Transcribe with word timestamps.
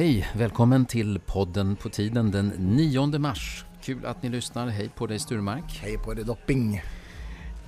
Hej, 0.00 0.28
välkommen 0.32 0.86
till 0.86 1.20
podden 1.26 1.76
på 1.76 1.88
tiden 1.88 2.30
den 2.30 2.48
9 2.48 3.18
mars. 3.18 3.64
Kul 3.82 4.06
att 4.06 4.22
ni 4.22 4.28
lyssnar. 4.28 4.68
Hej 4.68 4.88
på 4.88 5.06
dig 5.06 5.18
Sturmark. 5.18 5.80
Hej 5.82 5.98
på 5.98 6.14
dig 6.14 6.24
Dopping. 6.24 6.82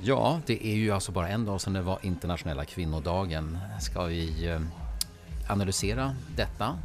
Ja, 0.03 0.41
det 0.47 0.67
är 0.67 0.75
ju 0.75 0.91
alltså 0.91 1.13
bara 1.13 1.29
en 1.29 1.45
dag 1.45 1.61
sedan 1.61 1.73
det 1.73 1.83
var 1.83 1.99
internationella 2.03 2.65
kvinnodagen. 2.65 3.59
Ska 3.81 4.05
vi 4.05 4.49
eh, 4.49 4.61
analysera 5.49 6.15
detta? 6.37 6.79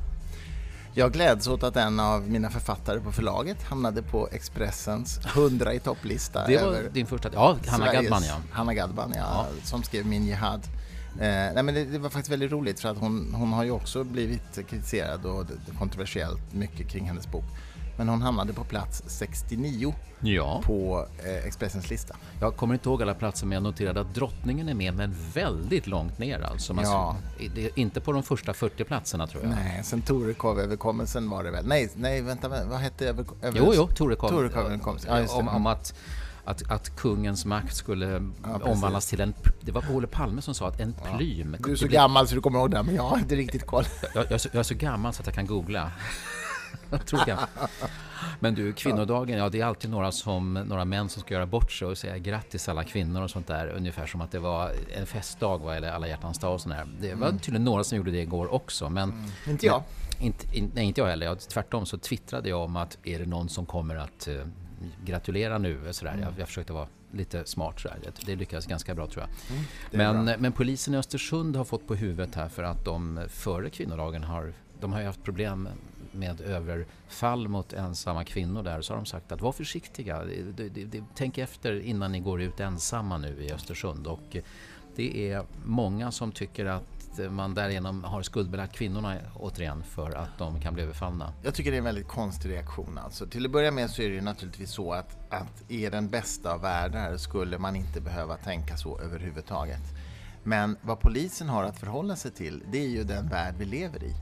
Jag 0.93 1.13
gläds 1.13 1.47
åt 1.47 1.63
att 1.63 1.75
en 1.75 1.99
av 1.99 2.29
mina 2.29 2.49
författare 2.49 2.99
på 2.99 3.11
förlaget 3.11 3.63
hamnade 3.63 4.01
på 4.01 4.29
Expressens 4.31 5.19
100 5.35 5.73
i 5.73 5.79
topplista. 5.79 6.47
Det 6.47 6.63
var 6.63 6.93
din 6.93 7.05
första... 7.05 7.29
Ja, 7.33 7.57
Hanna 7.67 7.93
Gadban 7.93 8.23
ja. 8.27 8.35
Hanna 8.51 8.73
Gadban 8.73 9.13
ja, 9.15 9.19
ja, 9.19 9.47
som 9.63 9.83
skrev 9.83 10.05
Min 10.05 10.27
Jihad. 10.27 10.61
Eh, 11.13 11.53
nej, 11.53 11.63
men 11.63 11.73
det, 11.73 11.85
det, 11.85 11.99
var 11.99 12.09
faktiskt 12.09 12.31
väldigt 12.31 12.51
roligt 12.51 12.79
för 12.79 12.89
att 12.89 12.97
hon, 12.97 13.33
hon 13.33 13.53
har 13.53 13.63
ju 13.63 13.71
också 13.71 14.03
blivit 14.03 14.67
kritiserad 14.69 15.25
och 15.25 15.45
kontroversiellt 15.79 16.53
mycket 16.53 16.89
kring 16.89 17.05
hennes 17.05 17.31
bok. 17.31 17.45
Men 17.97 18.09
hon 18.09 18.21
hamnade 18.21 18.53
på 18.53 18.63
plats 18.63 19.03
69 19.07 19.93
ja. 20.19 20.61
på 20.65 21.07
eh, 21.25 21.47
Expressens 21.47 21.89
lista. 21.89 22.15
Jag 22.41 22.55
kommer 22.55 22.73
inte 22.73 22.89
ihåg 22.89 23.01
alla 23.01 23.13
platser 23.13 23.45
men 23.45 23.53
jag 23.55 23.63
noterade 23.63 24.01
att 24.01 24.15
drottningen 24.15 24.69
är 24.69 24.73
med 24.73 24.93
men 24.93 25.15
väldigt 25.33 25.87
långt 25.87 26.19
ner 26.19 26.41
alltså. 26.41 26.73
Man 26.73 26.85
ja. 26.85 27.15
det, 27.55 27.77
inte 27.77 28.01
på 28.01 28.11
de 28.11 28.23
första 28.23 28.53
40 28.53 28.83
platserna 28.83 29.27
tror 29.27 29.43
jag. 29.43 29.49
Nej, 29.49 29.83
sen 29.83 30.01
Torekov-överkommelsen 30.01 31.29
var 31.29 31.43
det 31.43 31.51
väl. 31.51 31.67
Nej, 31.67 31.89
nej 31.95 32.21
vänta, 32.21 32.49
vad 32.49 32.79
hette 32.79 33.09
över, 33.09 33.25
över... 33.41 33.59
Jo, 33.59 33.71
jo, 33.75 33.87
Torekov. 33.87 34.29
Torekov-överkommelsen. 34.29 35.25
Ja, 35.27 35.35
om, 35.35 35.47
om 35.47 35.67
att 35.67 35.93
att, 36.47 36.71
att 36.71 36.95
kungens 36.95 37.45
makt 37.45 37.75
skulle 37.75 38.23
ja, 38.43 38.59
omvandlas 38.63 39.07
till 39.07 39.21
en... 39.21 39.33
Det 39.61 39.71
var 39.71 39.83
Olof 39.91 40.11
Palme 40.11 40.41
som 40.41 40.53
sa 40.53 40.67
att 40.67 40.79
en 40.79 40.93
plym... 40.93 41.55
Ja. 41.59 41.65
Du 41.65 41.71
är 41.71 41.75
så 41.75 41.87
gammal 41.87 42.27
så 42.27 42.35
du 42.35 42.41
kommer 42.41 42.59
ihåg 42.59 42.71
det, 42.71 42.83
men 42.83 42.95
jag 42.95 43.03
har 43.03 43.17
inte 43.17 43.35
riktigt 43.35 43.65
koll. 43.65 43.83
Jag, 44.15 44.25
jag, 44.25 44.31
är 44.31 44.37
så, 44.37 44.49
jag, 44.51 44.59
är 44.59 44.63
så, 44.63 44.75
gammal 44.75 45.13
så 45.13 45.21
att 45.21 45.25
jag 45.25 45.35
kan 45.35 45.47
googla. 45.47 45.91
tror 47.05 47.21
jag. 47.27 47.39
Men 48.39 48.55
du, 48.55 48.73
kvinnodagen, 48.73 49.37
ja 49.37 49.49
det 49.49 49.61
är 49.61 49.65
alltid 49.65 49.89
några, 49.89 50.11
som, 50.11 50.53
några 50.53 50.85
män 50.85 51.09
som 51.09 51.21
ska 51.21 51.33
göra 51.33 51.45
bort 51.45 51.71
sig 51.71 51.87
och 51.87 51.97
säga 51.97 52.17
grattis 52.17 52.69
alla 52.69 52.83
kvinnor 52.83 53.21
och 53.21 53.29
sånt 53.29 53.47
där. 53.47 53.67
Ungefär 53.67 54.05
som 54.05 54.21
att 54.21 54.31
det 54.31 54.39
var 54.39 54.71
en 54.97 55.05
festdag 55.05 55.57
va? 55.57 55.75
eller 55.75 55.91
alla 55.91 56.07
hjärtans 56.07 56.39
dag 56.39 56.53
och 56.53 56.61
sånt 56.61 56.75
där. 56.75 56.87
Det 56.99 57.15
var 57.15 57.27
mm. 57.27 57.39
tydligen 57.39 57.65
några 57.65 57.83
som 57.83 57.97
gjorde 57.97 58.11
det 58.11 58.21
igår 58.21 58.53
också. 58.53 58.89
Men, 58.89 59.09
mm. 59.09 59.25
Inte 59.47 59.65
jag. 59.65 59.83
Men, 60.17 60.25
inte, 60.25 60.57
in, 60.57 60.71
nej, 60.75 60.85
inte 60.85 61.01
jag 61.01 61.07
heller. 61.07 61.25
Jag, 61.25 61.39
tvärtom 61.39 61.85
så 61.85 61.97
twittrade 61.97 62.49
jag 62.49 62.61
om 62.61 62.75
att 62.75 62.97
är 63.03 63.19
det 63.19 63.25
någon 63.25 63.49
som 63.49 63.65
kommer 63.65 63.95
att 63.95 64.27
gratulera 65.05 65.57
nu. 65.57 65.93
Sådär. 65.93 66.11
Mm. 66.11 66.23
Jag, 66.23 66.33
jag 66.37 66.47
försökte 66.47 66.73
vara 66.73 66.87
lite 67.11 67.45
smart. 67.45 67.79
Sådär. 67.79 67.97
Det 68.25 68.35
lyckades 68.35 68.65
ganska 68.65 68.95
bra 68.95 69.07
tror 69.07 69.25
jag. 69.25 69.57
Mm, 69.57 69.65
men, 69.91 70.25
bra. 70.25 70.35
men 70.39 70.51
polisen 70.51 70.93
i 70.93 70.97
Östersund 70.97 71.55
har 71.55 71.63
fått 71.63 71.87
på 71.87 71.95
huvudet 71.95 72.35
här 72.35 72.49
för 72.49 72.63
att 72.63 72.85
de 72.85 73.25
före 73.29 73.69
kvinnodagen 73.69 74.23
har 74.23 74.53
de 74.79 74.93
har 74.93 74.99
ju 74.99 75.05
haft 75.05 75.23
problem 75.23 75.69
med 76.11 76.41
överfall 76.41 77.47
mot 77.47 77.73
ensamma 77.73 78.23
kvinnor 78.23 78.63
där 78.63 78.81
så 78.81 78.93
har 78.93 78.97
de 78.97 79.05
sagt 79.05 79.31
att 79.31 79.41
var 79.41 79.51
försiktiga. 79.51 80.23
Tänk 81.15 81.37
efter 81.37 81.79
innan 81.79 82.11
ni 82.11 82.19
går 82.19 82.41
ut 82.41 82.59
ensamma 82.59 83.17
nu 83.17 83.43
i 83.43 83.51
Östersund. 83.51 84.07
Och 84.07 84.37
det 84.95 85.31
är 85.31 85.45
många 85.65 86.11
som 86.11 86.31
tycker 86.31 86.65
att 86.65 86.96
man 87.19 87.53
därigenom 87.53 88.03
har 88.03 88.21
skuldbelagt 88.21 88.75
kvinnorna 88.75 89.15
återigen 89.35 89.83
för 89.83 90.11
att 90.11 90.37
de 90.37 90.61
kan 90.61 90.73
bli 90.73 90.83
överfallna. 90.83 91.33
Jag 91.43 91.53
tycker 91.53 91.71
det 91.71 91.77
är 91.77 91.79
en 91.79 91.83
väldigt 91.83 92.07
konstig 92.07 92.49
reaktion. 92.49 92.97
Alltså, 92.97 93.27
till 93.27 93.45
att 93.45 93.51
börja 93.51 93.71
med 93.71 93.89
så 93.89 94.01
är 94.01 94.09
det 94.09 94.21
naturligtvis 94.21 94.71
så 94.71 94.93
att, 94.93 95.17
att 95.29 95.63
i 95.67 95.89
den 95.89 96.09
bästa 96.09 96.53
av 96.53 96.61
världar 96.61 97.17
skulle 97.17 97.57
man 97.57 97.75
inte 97.75 98.01
behöva 98.01 98.37
tänka 98.37 98.77
så 98.77 98.99
överhuvudtaget. 98.99 99.81
Men 100.43 100.77
vad 100.81 100.99
polisen 100.99 101.49
har 101.49 101.63
att 101.63 101.79
förhålla 101.79 102.15
sig 102.15 102.31
till, 102.31 102.63
det 102.71 102.77
är 102.77 102.87
ju 102.87 103.03
den 103.03 103.29
värld 103.29 103.55
vi 103.57 103.65
lever 103.65 104.03
i. 104.03 104.15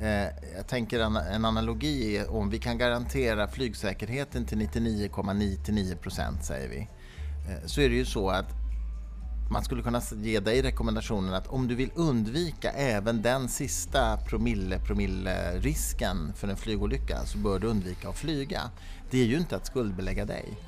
Eh, 0.00 0.28
jag 0.56 0.66
tänker 0.68 1.00
en, 1.00 1.44
analogi 1.44 2.16
är 2.16 2.30
om 2.30 2.50
vi 2.50 2.58
kan 2.58 2.78
garantera 2.78 3.48
flygsäkerheten 3.48 4.44
till 4.44 4.58
99,99 4.58 5.96
procent, 5.96 6.44
säger 6.44 6.68
vi, 6.68 6.88
eh, 7.50 7.66
så 7.66 7.80
är 7.80 7.88
det 7.88 7.94
ju 7.94 8.04
så 8.04 8.30
att 8.30 8.65
man 9.50 9.64
skulle 9.64 9.82
kunna 9.82 10.02
ge 10.22 10.40
dig 10.40 10.62
rekommendationen 10.62 11.34
att 11.34 11.46
om 11.46 11.68
du 11.68 11.74
vill 11.74 11.90
undvika 11.94 12.70
även 12.70 13.22
den 13.22 13.48
sista 13.48 14.16
promille, 14.16 14.78
promille 14.78 15.58
risken 15.58 16.32
för 16.36 16.48
en 16.48 16.56
flygolycka 16.56 17.24
så 17.24 17.38
bör 17.38 17.58
du 17.58 17.66
undvika 17.66 18.08
att 18.08 18.18
flyga. 18.18 18.62
Det 19.10 19.20
är 19.20 19.26
ju 19.26 19.36
inte 19.36 19.56
att 19.56 19.66
skuldbelägga 19.66 20.24
dig. 20.24 20.58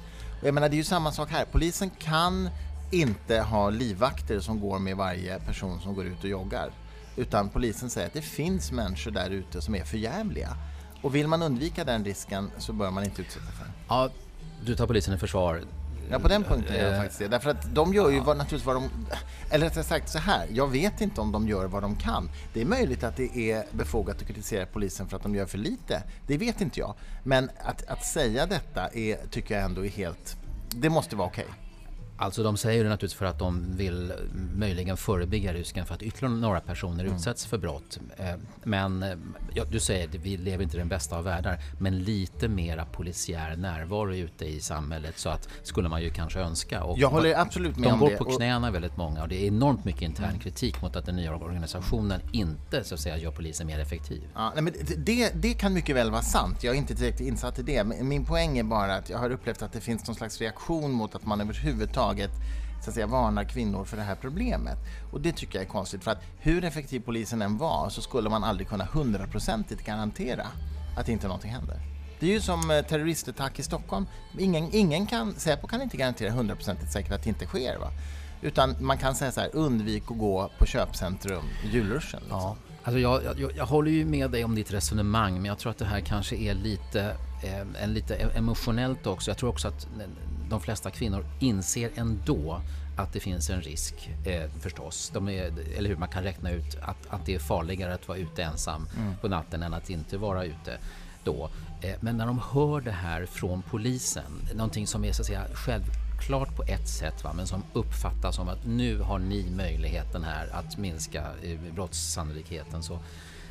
Jag 0.42 0.54
menar, 0.54 0.68
det 0.68 0.74
är 0.74 0.78
ju 0.78 0.84
samma 0.84 1.12
sak 1.12 1.30
här. 1.30 1.44
Polisen 1.44 1.90
kan 1.90 2.50
inte 2.90 3.40
ha 3.40 3.70
livvakter 3.70 4.40
som 4.40 4.60
går 4.60 4.78
med 4.78 4.96
varje 4.96 5.38
person 5.38 5.80
som 5.80 5.94
går 5.94 6.06
ut 6.06 6.24
och 6.24 6.30
joggar. 6.30 6.70
Utan 7.16 7.48
polisen 7.48 7.90
säger 7.90 8.06
att 8.06 8.14
det 8.14 8.22
finns 8.22 8.72
människor 8.72 9.10
där 9.10 9.30
ute 9.30 9.60
som 9.60 9.74
är 9.74 9.84
förjävliga. 9.84 10.56
Och 11.02 11.14
vill 11.14 11.28
man 11.28 11.42
undvika 11.42 11.84
den 11.84 12.04
risken 12.04 12.50
så 12.58 12.72
bör 12.72 12.90
man 12.90 13.04
inte 13.04 13.22
utsätta 13.22 13.46
för. 13.46 13.66
Ja, 13.88 14.10
du 14.64 14.76
tar 14.76 14.86
polisen 14.86 15.14
i 15.14 15.18
försvar. 15.18 15.64
Ja, 16.10 16.18
på 16.18 16.28
den 16.28 16.44
punkten 16.44 16.76
är 16.76 16.84
jag 16.84 16.92
eh, 16.92 16.98
faktiskt 16.98 17.18
det. 17.18 17.28
Därför 17.28 17.50
att 17.50 17.74
de 17.74 17.94
gör 17.94 18.10
ju 18.10 18.20
vad, 18.20 18.36
naturligtvis 18.36 18.66
vad 18.66 18.76
de... 18.76 18.90
Eller 19.50 19.66
rättare 19.66 19.84
sagt 19.84 20.08
så 20.08 20.18
här, 20.18 20.46
jag 20.52 20.66
vet 20.66 21.00
inte 21.00 21.20
om 21.20 21.32
de 21.32 21.48
gör 21.48 21.66
vad 21.66 21.82
de 21.82 21.96
kan. 21.96 22.30
Det 22.52 22.60
är 22.60 22.64
möjligt 22.64 23.04
att 23.04 23.16
det 23.16 23.38
är 23.38 23.64
befogat 23.72 24.16
att 24.16 24.26
kritisera 24.26 24.66
polisen 24.66 25.08
för 25.08 25.16
att 25.16 25.22
de 25.22 25.34
gör 25.34 25.46
för 25.46 25.58
lite. 25.58 26.02
Det 26.26 26.36
vet 26.36 26.60
inte 26.60 26.80
jag. 26.80 26.94
Men 27.22 27.50
att, 27.64 27.86
att 27.86 28.04
säga 28.04 28.46
detta 28.46 28.88
är, 28.88 29.16
tycker 29.30 29.54
jag 29.54 29.64
ändå 29.64 29.84
är 29.84 29.90
helt... 29.90 30.36
Det 30.70 30.90
måste 30.90 31.16
vara 31.16 31.28
okej. 31.28 31.44
Okay. 31.44 31.67
Alltså 32.20 32.42
de 32.42 32.56
säger 32.56 32.84
det 32.84 32.90
naturligtvis 32.90 33.18
för 33.18 33.26
att 33.26 33.38
de 33.38 33.76
vill 33.76 34.12
möjligen 34.54 34.96
förebygga 34.96 35.52
risken 35.52 35.86
för 35.86 35.94
att 35.94 36.02
ytterligare 36.02 36.34
några 36.34 36.60
personer 36.60 37.04
mm. 37.04 37.16
utsätts 37.16 37.46
för 37.46 37.58
brott. 37.58 37.98
Eh, 38.16 38.26
men 38.64 39.04
ja, 39.54 39.64
du 39.64 39.80
säger 39.80 40.08
att 40.08 40.14
vi 40.14 40.36
lever 40.36 40.64
inte 40.64 40.76
i 40.76 40.78
den 40.78 40.88
bästa 40.88 41.16
av 41.16 41.24
världar 41.24 41.58
men 41.78 41.98
lite 41.98 42.48
mera 42.48 42.84
polisiär 42.84 43.56
närvaro 43.56 44.14
ute 44.14 44.44
i 44.44 44.60
samhället 44.60 45.18
så 45.18 45.28
att 45.28 45.48
skulle 45.62 45.88
man 45.88 46.02
ju 46.02 46.10
kanske 46.10 46.40
önska. 46.40 46.82
Och 46.82 46.98
Jag 46.98 47.08
håller 47.08 47.40
absolut 47.40 47.76
med 47.76 47.88
de 47.88 47.92
om 47.92 48.00
det. 48.00 48.04
De 48.04 48.18
går 48.18 48.24
på 48.24 48.36
knäna 48.36 48.70
väldigt 48.70 48.96
många 48.96 49.22
och 49.22 49.28
det 49.28 49.44
är 49.44 49.46
enormt 49.46 49.84
mycket 49.84 50.02
intern 50.02 50.28
mm. 50.28 50.40
kritik 50.40 50.82
mot 50.82 50.96
att 50.96 51.06
den 51.06 51.16
nya 51.16 51.34
organisationen 51.34 52.20
inte 52.32 52.84
så 52.84 52.94
att 52.94 53.00
säga 53.00 53.16
gör 53.16 53.30
polisen 53.30 53.66
mer 53.66 53.80
effektiv. 53.80 54.22
Ja, 54.34 54.52
nej, 54.54 54.62
men 54.62 54.74
det, 54.96 55.32
det 55.34 55.54
kan 55.54 55.74
mycket 55.74 55.96
väl 55.96 56.10
vara 56.10 56.22
sant. 56.22 56.64
Jag 56.64 56.74
är 56.74 56.78
inte 56.78 56.94
tillräckligt 56.94 57.28
insatt 57.28 57.58
i 57.58 57.62
det. 57.62 57.84
Min 57.84 58.24
poäng 58.24 58.58
är 58.58 58.64
bara 58.64 58.94
att 58.94 59.10
jag 59.10 59.18
har 59.18 59.30
upplevt 59.30 59.62
att 59.62 59.72
det 59.72 59.80
finns 59.80 60.06
någon 60.06 60.16
slags 60.16 60.40
reaktion 60.40 60.92
mot 60.92 61.14
att 61.14 61.26
man 61.26 61.40
överhuvudtaget 61.40 62.07
överhuvudtaget 62.08 62.30
så 62.80 62.90
att 62.90 62.94
säga, 62.94 63.06
varnar 63.06 63.44
kvinnor 63.44 63.84
för 63.84 63.96
det 63.96 64.02
här 64.02 64.14
problemet. 64.14 64.78
Och 65.12 65.20
det 65.20 65.32
tycker 65.32 65.58
jag 65.58 65.64
är 65.64 65.68
konstigt 65.68 66.04
för 66.04 66.10
att 66.10 66.22
hur 66.38 66.64
effektiv 66.64 67.00
polisen 67.00 67.42
än 67.42 67.58
var 67.58 67.88
så 67.90 68.02
skulle 68.02 68.30
man 68.30 68.44
aldrig 68.44 68.68
kunna 68.68 68.84
hundraprocentigt 68.84 69.84
garantera 69.84 70.46
att 70.96 71.08
inte 71.08 71.26
någonting 71.26 71.50
händer. 71.50 71.80
Det 72.20 72.26
är 72.26 72.30
ju 72.30 72.40
som 72.40 72.70
eh, 72.70 72.82
terroristattack 72.82 73.58
i 73.58 73.62
Stockholm. 73.62 74.06
Ingen, 74.38 74.68
ingen 74.72 75.06
kan, 75.06 75.34
Säpo 75.34 75.66
kan 75.66 75.82
inte 75.82 75.96
garantera 75.96 76.30
hundraprocentigt 76.30 76.92
säkert 76.92 77.12
att 77.12 77.22
det 77.22 77.28
inte 77.28 77.46
sker. 77.46 77.78
Va? 77.78 77.90
Utan 78.42 78.76
man 78.80 78.98
kan 78.98 79.14
säga 79.14 79.32
så 79.32 79.40
här, 79.40 79.50
undvik 79.52 80.02
att 80.10 80.18
gå 80.18 80.50
på 80.58 80.66
köpcentrum 80.66 81.44
i 81.64 81.68
julruschen. 81.68 82.20
Liksom. 82.20 82.38
Ja. 82.40 82.56
Alltså 82.82 82.98
jag, 82.98 83.24
jag, 83.24 83.52
jag, 83.56 83.66
håller 83.66 83.90
ju 83.90 84.04
med 84.04 84.30
dig 84.30 84.44
om 84.44 84.54
ditt 84.54 84.72
resonemang 84.72 85.34
men 85.34 85.44
jag 85.44 85.58
tror 85.58 85.70
att 85.70 85.78
det 85.78 85.84
här 85.84 86.00
kanske 86.00 86.36
är 86.36 86.54
lite, 86.54 87.16
eh, 87.44 87.82
en 87.82 87.94
lite 87.94 88.14
e-, 88.14 88.30
emotionellt 88.34 89.06
också. 89.06 89.30
Jag 89.30 89.38
tror 89.38 89.50
också 89.50 89.68
att 89.68 89.86
de 90.48 90.60
flesta 90.60 90.90
kvinnor 90.90 91.24
inser 91.38 91.90
ändå 91.94 92.60
att 92.96 93.12
det 93.12 93.20
finns 93.20 93.50
en 93.50 93.62
risk 93.62 94.10
eh, 94.24 94.50
förstås. 94.60 95.12
Är, 95.14 95.52
eller 95.76 95.88
hur, 95.88 95.96
man 95.96 96.08
kan 96.08 96.22
räkna 96.22 96.50
ut 96.50 96.76
att, 96.82 97.06
att 97.08 97.26
det 97.26 97.34
är 97.34 97.38
farligare 97.38 97.94
att 97.94 98.08
vara 98.08 98.18
ute 98.18 98.42
ensam 98.42 98.88
mm. 98.96 99.16
på 99.20 99.28
natten 99.28 99.62
än 99.62 99.74
att 99.74 99.90
inte 99.90 100.18
vara 100.18 100.44
ute 100.44 100.78
då. 101.24 101.50
Eh, 101.80 101.94
men 102.00 102.16
när 102.16 102.26
de 102.26 102.40
hör 102.52 102.80
det 102.80 102.90
här 102.90 103.26
från 103.26 103.62
polisen, 103.62 104.48
någonting 104.54 104.86
som 104.86 105.04
är 105.04 105.12
så 105.12 105.22
att 105.22 105.26
säga 105.26 105.44
självklart 105.52 106.56
på 106.56 106.62
ett 106.62 106.88
sätt 106.88 107.24
va, 107.24 107.32
men 107.32 107.46
som 107.46 107.62
uppfattas 107.72 108.36
som 108.36 108.48
att 108.48 108.66
nu 108.66 109.00
har 109.00 109.18
ni 109.18 109.50
möjligheten 109.50 110.24
här 110.24 110.48
att 110.52 110.78
minska 110.78 111.26
eh, 111.42 111.58
brottssannolikheten 111.74 112.82
så 112.82 112.98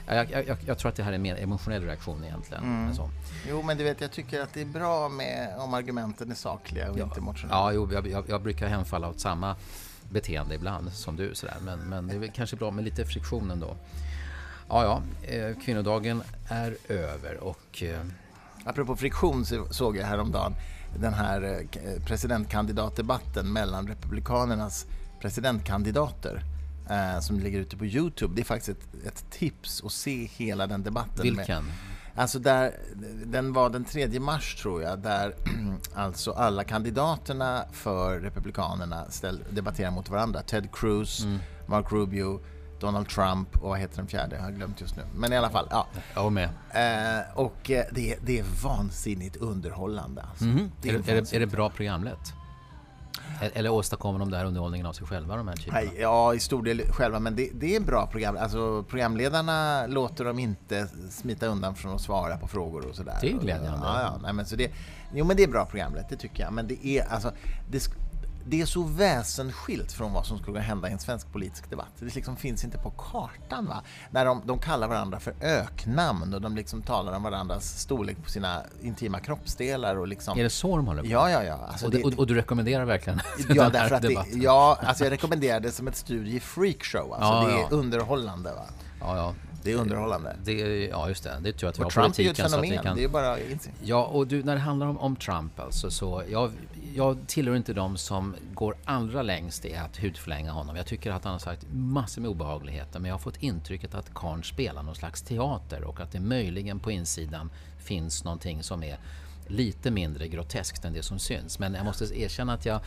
jag, 0.08 0.32
jag, 0.48 0.58
jag, 0.66 0.78
tror 0.78 0.90
att 0.90 0.96
det 0.96 1.04
här 1.04 1.12
är 1.12 1.16
en 1.16 1.22
mer 1.22 1.36
emotionell 1.36 1.84
reaktion 1.84 2.24
egentligen. 2.24 2.64
Mm. 2.64 2.96
Så. 2.96 3.10
Jo, 3.50 3.62
men 3.62 3.78
du 3.78 3.84
vet, 3.84 4.02
jag 4.02 4.12
tycker 4.12 4.42
att 4.42 4.54
det 4.54 4.62
är 4.62 4.66
bra 4.66 5.10
med, 5.10 5.56
om 5.58 5.74
argumenten 5.74 6.32
är 6.32 6.36
sakliga 6.36 6.92
och 6.92 7.00
ja. 7.00 7.04
inte 7.04 7.20
emotionella. 7.20 7.58
Ja, 7.58 7.72
jo, 7.72 7.90
jag, 8.12 8.30
jag, 8.30 8.42
brukar 8.42 8.68
hemfalla 8.68 9.10
åt 9.10 9.20
samma 9.20 9.56
beteende 10.10 10.56
ibland 10.56 10.94
som 10.94 11.16
du. 11.16 11.36
Sådär. 11.36 11.58
Men, 11.62 11.80
men 11.80 12.08
det 12.08 12.28
är 12.28 12.32
kanske 12.32 12.56
bra 12.56 12.72
med 12.72 12.84
lite 12.84 13.06
friktion 13.06 13.52
ändå. 13.52 13.76
Ja, 14.70 14.84
ja, 14.84 15.28
eh, 15.34 15.58
kvinnodagen 15.66 16.24
är 16.48 16.78
över 16.88 17.44
och... 17.44 17.84
Eh... 17.84 18.00
Apropå 18.66 18.96
friktion 18.96 19.46
så 19.46 19.68
såg 19.74 19.98
jag 19.98 20.06
häromdagen 20.06 20.54
den 21.00 21.14
här 21.14 21.68
eh, 21.72 22.04
presidentkandidatdebatten 22.04 23.54
mellan 23.54 23.88
Republikanernas 23.88 24.86
presidentkandidater 25.22 26.44
eh, 26.90 27.20
som 27.20 27.40
ligger 27.40 27.60
ute 27.60 27.78
på 27.78 27.86
Youtube. 27.86 28.36
Det 28.36 28.42
är 28.42 28.46
faktiskt 28.46 28.70
ett, 28.70 29.06
ett 29.08 29.26
tips 29.30 29.84
att 29.86 29.92
se 29.92 30.26
hela 30.26 30.68
den 30.68 30.84
debatten. 30.84 31.24
Vilken? 31.24 31.66
Med, 31.66 31.74
alltså 32.16 32.40
där, 32.40 32.72
den 33.26 33.54
var 33.54 33.70
den 33.70 33.86
3 33.86 34.20
mars 34.20 34.56
tror 34.62 34.82
jag, 34.82 35.00
där 35.00 35.36
alltså 35.96 36.32
alla 36.32 36.64
kandidaterna 36.64 37.66
för 37.72 38.20
Republikanerna 38.20 39.06
ställ, 39.10 39.44
debatterar 39.50 39.92
mot 39.92 40.10
varandra. 40.10 40.42
Ted 40.42 40.68
Cruz, 40.74 41.24
mm. 41.24 41.40
Mark 41.68 41.92
Rubio, 41.92 42.40
Donald 42.80 43.10
Trump 43.10 43.58
och 43.58 43.70
vad 43.70 43.80
heter 43.80 43.98
den 43.98 44.08
fjärde? 44.08 44.36
Jag 44.36 44.44
har 44.44 44.52
glömt 44.52 44.82
just 44.82 44.96
nu. 44.96 45.04
Men 45.16 45.34
i 45.34 45.38
alla 45.38 45.50
fall, 45.50 45.68
ja. 45.72 45.88
Jag 46.16 46.32
med. 46.32 46.50
Eh, 46.70 47.38
och 47.38 47.72
eh, 47.72 47.86
det, 47.92 48.16
det 48.22 48.40
är 48.40 48.46
vansinnigt 48.64 49.36
underhållande. 49.36 50.22
Alltså. 50.30 50.46
Mm. 50.46 50.72
Det 50.82 50.90
är, 50.90 50.94
är, 50.94 51.22
det, 51.22 51.34
är 51.34 51.40
det 51.40 51.48
bra 51.48 51.70
programlett? 51.70 52.34
Eller 53.54 53.70
åstadkommer 53.70 54.20
de 54.20 54.32
där 54.32 54.46
underhållningen 54.46 54.88
av 54.88 54.94
sig 54.94 55.08
själva, 55.08 55.36
de 55.36 55.48
här 55.48 55.56
typerna? 55.56 55.82
Ja, 56.00 56.34
i 56.34 56.40
stor 56.40 56.64
del 56.64 56.82
själva, 56.82 57.20
men 57.20 57.36
det, 57.36 57.50
det 57.54 57.76
är 57.76 57.80
bra 57.80 58.08
program. 58.08 58.38
Alltså, 58.38 58.84
programledarna 58.84 59.88
låter 59.88 60.26
dem 60.26 60.40
inte 60.40 60.88
smita 61.10 61.46
undan 61.46 61.76
från 61.76 61.96
att 61.96 62.02
svara 62.02 62.38
på 62.38 62.48
frågor 62.48 62.86
och 62.90 62.96
sådär. 62.96 63.18
Det 63.22 63.32
är 63.32 63.34
glädjande. 63.34 63.80
Ja, 63.84 64.02
ja, 64.02 64.20
nej, 64.22 64.34
men 64.34 64.46
så 64.46 64.56
det, 64.56 64.72
jo, 65.14 65.26
men 65.26 65.38
det 65.38 65.44
är 65.44 65.48
bra 65.48 65.66
programlet, 65.66 66.10
det 66.10 66.16
tycker 66.16 66.44
jag. 66.44 66.54
Men 66.54 66.68
det 66.68 66.88
är 66.88 67.14
alltså... 67.14 67.32
Det, 67.72 67.90
det 68.50 68.62
är 68.62 68.66
så 68.66 68.84
väsensskilt 68.84 69.92
från 69.92 70.14
vad 70.14 70.26
som 70.26 70.40
skulle 70.40 70.60
hända 70.60 70.90
i 70.90 70.92
en 70.92 71.00
svensk 71.00 71.32
politisk 71.32 71.70
debatt. 71.70 71.92
Det 72.00 72.16
liksom 72.16 72.38
finns 72.38 72.64
inte 72.64 72.78
på 72.78 72.90
kartan. 72.90 73.66
Va? 73.66 73.84
När 74.12 74.26
de, 74.26 74.42
de 74.46 74.60
kallar 74.60 74.88
varandra 74.88 75.20
för 75.20 75.34
öknamn 75.42 76.34
och 76.34 76.42
de 76.42 76.56
liksom 76.56 76.82
talar 76.82 77.14
om 77.14 77.24
varandras 77.24 77.80
storlek 77.80 78.24
på 78.24 78.30
sina 78.30 78.62
intima 78.82 79.20
kroppsdelar. 79.20 79.96
Och 79.96 80.08
liksom... 80.08 80.40
Är 80.40 80.44
det 80.44 80.50
så 80.50 80.78
de 80.78 80.88
håller 80.88 81.02
på? 81.02 81.08
Ja, 81.08 81.30
ja, 81.30 81.44
ja. 81.44 81.60
Alltså 81.70 81.86
och, 81.86 81.92
det, 81.92 82.04
och, 82.04 82.14
och, 82.14 82.28
du 82.28 82.36
rekommenderar 82.36 82.86
verkligen 82.86 83.22
ja, 83.50 83.70
därför 83.74 83.96
att 83.96 84.02
det, 84.02 84.26
Ja, 84.34 84.78
alltså 84.82 85.04
jag 85.04 85.12
rekommenderar 85.12 85.60
det 85.60 85.72
som 85.72 85.88
ett 85.88 85.96
studie 85.96 86.36
i 86.36 86.40
freakshow. 86.40 87.14
Alltså 87.14 87.32
ja, 87.32 87.48
det 87.48 87.54
är 87.54 87.58
ja. 87.58 87.68
underhållande. 87.70 88.54
Va? 88.54 88.66
Ja, 89.00 89.18
ja. 89.18 89.34
Det 89.68 89.74
är 89.74 89.82
underhållande. 89.82 90.36
Det, 90.44 90.88
ja, 90.88 91.10
just 91.10 91.24
det. 91.24 91.38
Det 91.42 91.54
tror 91.54 91.68
jag 91.68 91.70
att 91.70 91.80
vi 91.80 91.82
och 91.82 91.86
har 91.86 91.92
Trump 91.92 92.06
politiken. 92.06 92.26
är 92.26 92.40
ju 92.40 92.46
ett 92.46 92.52
fenomen. 92.52 92.84
Kan... 92.84 92.96
Det 92.96 93.04
är 93.04 93.08
bara 93.08 93.40
inse. 93.40 93.72
Ja, 93.84 94.06
och 94.06 94.28
du, 94.28 94.44
när 94.44 94.54
det 94.56 94.62
handlar 94.62 94.88
om, 94.88 94.98
om 94.98 95.16
Trump 95.16 95.60
alltså, 95.60 95.92
så 95.92 96.24
jag, 96.32 96.52
jag 96.96 97.18
tillhör 97.28 97.56
inte 97.56 97.74
de 97.74 97.98
som 97.98 98.36
går 98.54 98.76
allra 98.86 99.22
längst 99.22 99.66
i 99.66 99.76
att 99.76 99.98
hudflänga 99.98 100.52
honom. 100.52 100.76
Jag 100.76 100.86
tycker 100.86 101.12
att 101.12 101.24
han 101.24 101.34
har 101.34 101.40
sagt 101.40 101.66
massor 101.74 102.22
med 102.22 102.32
obehagligheter, 102.32 103.00
men 103.00 103.10
jag 103.10 103.14
har 103.14 103.20
fått 103.20 103.38
intrycket 103.44 103.96
att 103.96 104.14
Karn 104.14 104.44
spelar 104.44 104.84
någon 104.84 104.96
slags 104.96 105.22
teater 105.22 105.84
och 105.84 106.00
att 106.00 106.12
det 106.12 106.20
möjligen 106.20 106.80
på 106.80 106.92
insidan 106.92 107.50
finns 107.78 108.24
någonting 108.24 108.64
som 108.64 108.84
är 108.84 109.00
lite 109.48 109.92
mindre 109.92 110.28
groteskt 110.28 110.86
än 110.86 110.94
det 110.94 111.04
som 111.04 111.20
syns. 111.20 111.60
Men 111.60 111.74
jag 111.74 111.86
måste 111.86 112.20
erkänna 112.22 112.54
att 112.54 112.66
jag 112.66 112.80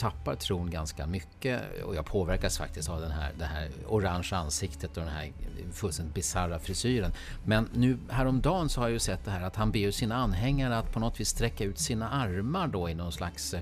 tappar 0.00 0.34
tron 0.34 0.70
ganska 0.70 1.06
mycket 1.06 1.60
och 1.84 1.94
jag 1.94 2.06
påverkas 2.06 2.58
faktiskt 2.58 2.88
av 2.88 3.00
den 3.00 3.10
här, 3.10 3.32
det 3.38 3.44
här 3.44 3.70
orange 3.88 4.28
ansiktet 4.32 4.96
och 4.96 5.02
den 5.02 5.12
här 5.12 5.32
fullständigt 5.72 6.14
bisarra 6.14 6.58
frisyren. 6.58 7.12
Men 7.44 7.68
nu 7.74 7.98
häromdagen 8.08 8.68
så 8.68 8.80
har 8.80 8.88
jag 8.88 8.92
ju 8.92 8.98
sett 8.98 9.24
det 9.24 9.30
här 9.30 9.42
att 9.42 9.56
han 9.56 9.70
ber 9.70 9.90
sina 9.90 10.16
anhängare 10.16 10.78
att 10.78 10.92
på 10.92 11.00
något 11.00 11.20
vis 11.20 11.28
sträcka 11.28 11.64
ut 11.64 11.78
sina 11.78 12.08
armar 12.08 12.68
då 12.68 12.88
i 12.88 12.94
någon 12.94 13.12
slags 13.12 13.54
eh, 13.54 13.60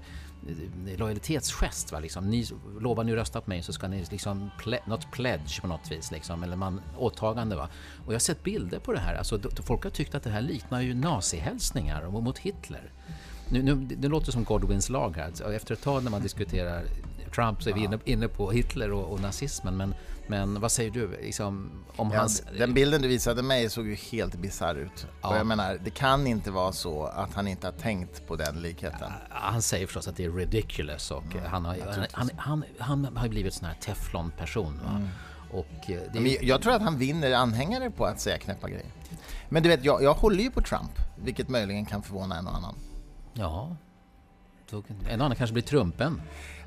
lojalitetsgest. 0.97 1.93
Va? 1.93 2.01
Liksom, 2.01 2.31
ni 2.31 2.47
lovar 2.81 3.05
ni 3.05 3.17
rösta 3.17 3.41
på 3.41 3.51
mig 3.51 3.63
så 3.63 3.73
ska 3.73 3.89
ni 3.89 4.05
liksom 4.11 4.51
ple 4.59 4.79
något 4.87 5.13
pledge 5.13 5.61
på 5.61 5.67
något 5.67 5.93
vis, 5.93 6.11
liksom, 6.11 6.43
eller 6.43 6.57
man, 6.57 6.81
åtagande. 6.97 7.57
Va? 7.57 7.69
Och 8.07 8.13
jag 8.13 8.15
har 8.15 8.21
sett 8.21 8.43
bilder 8.43 8.79
på 8.79 8.93
det 8.93 9.01
här. 9.01 9.15
Alltså, 9.15 9.41
folk 9.63 9.85
har 9.85 9.91
tyckt 9.91 10.15
att 10.15 10.23
det 10.23 10.31
här 10.31 10.41
liknar 10.41 10.81
ju 10.81 10.95
nazihälsningar 10.95 12.09
mot 12.11 12.39
Hitler. 12.39 12.93
Nu, 13.51 13.63
nu, 13.63 13.75
det 13.75 14.09
låter 14.09 14.33
som 14.33 14.45
Godwins 14.45 14.89
lag 14.89 15.17
här. 15.17 15.53
Efter 15.53 15.75
ett 15.75 15.83
tag 15.83 16.05
när 16.05 16.11
man 16.11 16.23
diskuterar 16.23 16.85
Trump 17.35 17.63
så 17.63 17.71
är 17.71 17.75
vi 17.75 17.85
inne, 17.85 17.99
inne 18.05 18.29
på 18.29 18.51
Hitler 18.51 18.93
och, 18.93 19.13
och, 19.13 19.21
nazismen. 19.21 19.77
Men, 19.77 19.95
men 20.27 20.61
vad 20.61 20.73
säger 20.73 20.91
du? 20.91 21.11
Liksom, 21.23 21.71
om 21.97 22.11
ja, 22.13 22.19
hans... 22.19 22.43
Den 22.59 22.75
bilden 22.75 23.03
du 23.03 23.09
visade 23.09 23.43
mig 23.43 23.71
såg 23.71 23.87
ju 23.87 23.95
helt 23.95 24.35
bisarr 24.35 24.75
ut. 24.75 25.07
Ja. 25.23 25.29
Och 25.29 25.37
jag 25.37 25.47
menar, 25.47 25.79
det 25.85 25.91
kan 25.91 26.27
inte 26.27 26.51
vara 26.51 26.73
så 26.73 27.05
att 27.05 27.35
han 27.35 27.49
inte 27.49 27.67
har 27.67 27.73
tänkt 27.73 28.27
på 28.27 28.37
den 28.37 28.63
likheten. 28.63 29.13
Han 29.31 29.63
säger 29.63 29.87
förstås 29.87 30.09
att 30.09 30.17
det 30.17 30.25
är 30.25 30.31
ridiculous 30.31 31.11
och 31.11 31.35
mm, 31.35 31.45
han, 31.47 31.65
har, 31.65 31.77
han, 31.95 32.07
han, 32.13 32.31
han, 32.37 32.65
han, 32.79 33.17
har 33.17 33.29
blivit 33.29 33.55
sån 33.55 33.69
här 33.69 33.77
teflonperson. 33.81 34.81
Mm. 34.89 35.09
Och 35.51 35.91
eh, 35.91 36.01
det... 36.13 36.21
Men 36.21 36.37
jag 36.43 36.63
tror 36.63 36.73
att 36.73 36.83
han 36.83 36.99
vinner 36.99 37.33
anhängare 37.33 37.91
på 37.91 38.05
att 38.05 38.21
säga 38.21 38.39
knäppa 38.39 38.69
grejer. 38.69 38.87
Men 39.49 39.63
du 39.63 39.69
vet, 39.69 39.85
jag, 39.85 40.03
jag 40.03 40.15
håller 40.15 40.43
ju 40.43 40.51
på 40.51 40.61
Trump, 40.61 40.91
vilket 41.17 41.49
möjligen 41.49 41.87
kan 41.87 42.03
förvåna 42.03 42.39
en 42.39 42.47
och 42.47 42.57
annan. 42.57 42.75
Ja, 43.39 43.77
en 45.09 45.21
annan 45.21 45.37
kanske 45.37 45.55
blir 45.55 45.63
Trumpen. 45.63 46.21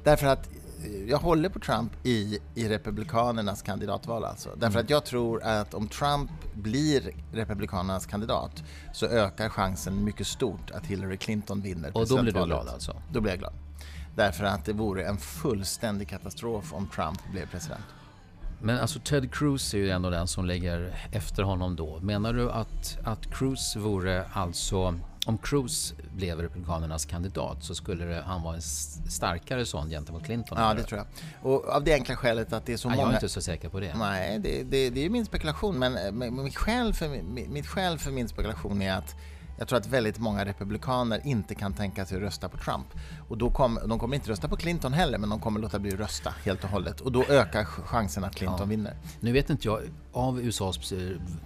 Därför 0.03 0.27
att 0.27 0.50
eh, 0.83 1.09
jag 1.09 1.18
håller 1.18 1.50
på 1.50 1.59
Trump 1.59 1.91
i, 2.03 2.39
i 2.56 2.69
Republikanernas 2.69 3.62
kandidatval 3.62 4.25
alltså. 4.25 4.50
Därför 4.50 4.79
mm. 4.79 4.83
att 4.83 4.89
jag 4.89 5.06
tror 5.06 5.44
att 5.44 5.73
om 5.73 5.88
Trump 5.88 6.31
blir 6.53 7.15
Republikanernas 7.31 8.06
kandidat 8.06 8.63
så 8.94 9.06
ökar 9.06 9.50
chansen 9.50 10.03
mycket 10.03 10.27
stort 10.27 10.71
att 10.71 10.85
Hillary 10.85 11.18
Clinton 11.18 11.62
vinner 11.62 11.97
Och 11.97 12.07
då 12.07 12.21
blir 12.21 12.33
du 12.33 12.45
glad 12.45 12.68
alltså? 12.68 13.01
Då 13.12 13.21
blir 13.21 13.31
jag 13.31 13.39
glad. 13.39 13.53
Därför 14.15 14.44
att 14.44 14.65
det 14.65 14.74
vore 14.74 15.06
en 15.06 15.17
fullständig 15.17 16.09
katastrof 16.09 16.74
om 16.74 16.88
Trump 16.88 17.19
blev 17.31 17.45
president. 17.45 17.85
Men 18.62 18.79
alltså 18.79 19.00
Ted 19.00 19.33
Cruz 19.33 19.74
är 19.74 19.77
ju 19.77 19.89
ändå 19.89 20.09
den 20.09 20.27
som 20.27 20.45
ligger 20.45 20.95
efter 21.12 21.44
honom 21.44 21.75
då. 21.75 22.00
Menar 22.00 22.33
du 22.33 22.51
att, 22.51 22.97
att 23.03 23.33
Cruz 23.33 23.75
vore 23.75 24.25
alltså 24.33 25.00
om 25.25 25.38
Cruz 25.38 25.94
blev 26.15 26.39
Republikanernas 26.39 27.06
kandidat 27.06 27.63
så 27.63 27.75
skulle 27.75 28.06
det, 28.06 28.23
han 28.25 28.44
vara 28.44 28.56
en 28.56 28.62
starkare 28.62 29.65
sån 29.65 29.89
gentemot 29.89 30.23
Clinton. 30.23 30.57
Ja, 30.57 30.73
det 30.73 30.83
tror 30.83 30.97
jag. 30.97 31.07
Och 31.51 31.69
av 31.69 31.83
det 31.83 31.94
enkla 31.94 32.15
skälet 32.15 32.53
att 32.53 32.65
det 32.65 32.73
är 32.73 32.77
så 32.77 32.88
ja, 32.88 32.89
många... 32.89 33.01
Jag 33.01 33.12
är 33.12 33.15
inte 33.15 33.29
så 33.29 33.41
säker 33.41 33.69
på 33.69 33.79
det. 33.79 33.97
Nej, 33.97 34.39
det, 34.39 34.63
det, 34.63 34.89
det 34.89 35.06
är 35.06 35.09
min 35.09 35.25
spekulation. 35.25 35.79
Men 35.79 36.18
mitt 36.44 36.56
skäl, 36.56 36.94
för, 36.94 37.21
mitt 37.47 37.68
skäl 37.68 38.00
för 38.00 38.12
min 38.12 38.27
spekulation 38.27 38.81
är 38.81 38.97
att 38.97 39.15
jag 39.61 39.67
tror 39.67 39.79
att 39.79 39.87
väldigt 39.87 40.19
många 40.19 40.45
republikaner 40.45 41.21
inte 41.23 41.55
kan 41.55 41.73
tänka 41.73 42.05
sig 42.05 42.17
att 42.17 42.23
rösta 42.23 42.49
på 42.49 42.57
Trump. 42.57 42.87
Och 43.29 43.37
då 43.37 43.51
kom, 43.51 43.79
de 43.85 43.99
kommer 43.99 44.15
inte 44.15 44.31
rösta 44.31 44.47
på 44.47 44.55
Clinton 44.55 44.93
heller, 44.93 45.17
men 45.17 45.29
de 45.29 45.39
kommer 45.39 45.59
låta 45.59 45.79
bli 45.79 45.93
att 45.93 45.99
rösta 45.99 46.33
helt 46.45 46.63
och 46.63 46.69
hållet. 46.69 47.01
Och 47.01 47.11
då 47.11 47.23
ökar 47.23 47.63
chansen 47.63 48.23
att 48.23 48.35
Clinton 48.35 48.59
ja. 48.59 48.65
vinner. 48.65 48.95
Nu 49.19 49.31
vet 49.31 49.49
inte 49.49 49.67
jag 49.67 49.81
av 50.11 50.41
USAs 50.41 50.93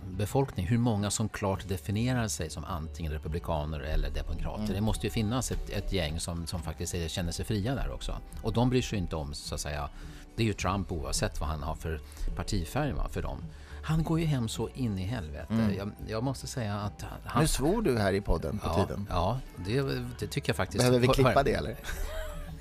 befolkning 0.10 0.68
hur 0.68 0.78
många 0.78 1.12
som 1.12 1.30
klart 1.30 1.68
definierar 1.68 2.28
sig 2.28 2.50
som 2.50 2.66
antingen 2.66 3.12
republikaner 3.12 3.80
eller 3.80 4.10
demokrater. 4.10 4.64
Mm. 4.64 4.74
Det 4.74 4.82
måste 4.82 5.08
ju 5.08 5.12
finnas 5.12 5.52
ett, 5.52 5.70
ett 5.70 5.94
gäng 5.94 6.20
som, 6.20 6.48
som 6.48 6.62
faktiskt 6.62 6.96
är, 6.96 7.08
känner 7.08 7.32
sig 7.32 7.46
fria 7.46 7.76
där 7.76 7.92
också. 7.92 8.18
Och 8.42 8.54
de 8.54 8.70
bryr 8.70 8.82
sig 8.82 9.00
inte 9.00 9.16
om, 9.16 9.34
så 9.34 9.56
att 9.56 9.62
säga, 9.62 9.90
det 10.36 10.44
är 10.44 10.48
ju 10.48 10.54
Trump 10.54 10.92
oavsett 10.92 11.40
vad 11.40 11.50
han 11.50 11.64
har 11.64 11.76
för 11.76 12.02
partifärg 12.36 12.94
va, 12.94 13.08
för 13.10 13.22
dem. 13.22 13.44
Han 13.86 14.04
går 14.04 14.20
ju 14.20 14.26
hem 14.26 14.48
så 14.48 14.70
in 14.70 15.00
i 15.00 15.04
helvete. 15.04 15.54
Mm. 15.54 15.76
Jag, 15.76 15.92
jag, 16.08 16.24
måste 16.24 16.48
säga 16.48 16.76
att... 16.76 17.06
Han, 17.26 17.42
nu 17.42 17.48
svor 17.48 17.82
du 17.82 17.98
här 17.98 18.14
i 18.14 18.22
podden 18.22 18.58
på 18.58 18.68
ja, 18.68 18.86
tiden. 18.86 19.08
Ja, 19.10 19.40
det, 19.66 19.82
det, 20.20 20.28
tycker 20.28 20.50
jag 20.50 20.56
faktiskt. 20.56 20.80
Behöver 20.80 21.00
vi 21.00 21.08
klippa 21.08 21.44
det 21.44 21.54
eller? 21.54 21.76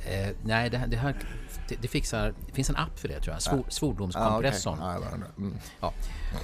Eh, 0.06 0.30
nej, 0.42 0.70
det, 0.70 0.84
det 0.88 0.96
här 0.96 1.14
det, 1.68 1.76
det, 1.82 1.88
fixar, 1.88 2.34
det 2.46 2.52
finns 2.52 2.70
en 2.70 2.76
app 2.76 2.98
för 2.98 3.08
det 3.08 3.20
tror 3.20 3.34
jag. 3.34 3.42
Svor, 3.42 3.64
svordomskompressorn. 3.68 4.78
Ah, 4.82 4.98
okay. 4.98 5.08
ah, 5.12 5.38
mm. 5.38 5.54
ja, 5.80 5.92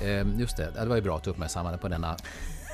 eh, 0.01 0.41
just 0.41 0.57
det, 0.57 0.71
det 0.71 0.85
var 0.85 0.97
ju 0.97 1.03
bra 1.03 1.17
att 1.17 1.23
du 1.23 1.31
uppmärksammade 1.31 1.79
på 1.79 1.89
denna 1.89 2.17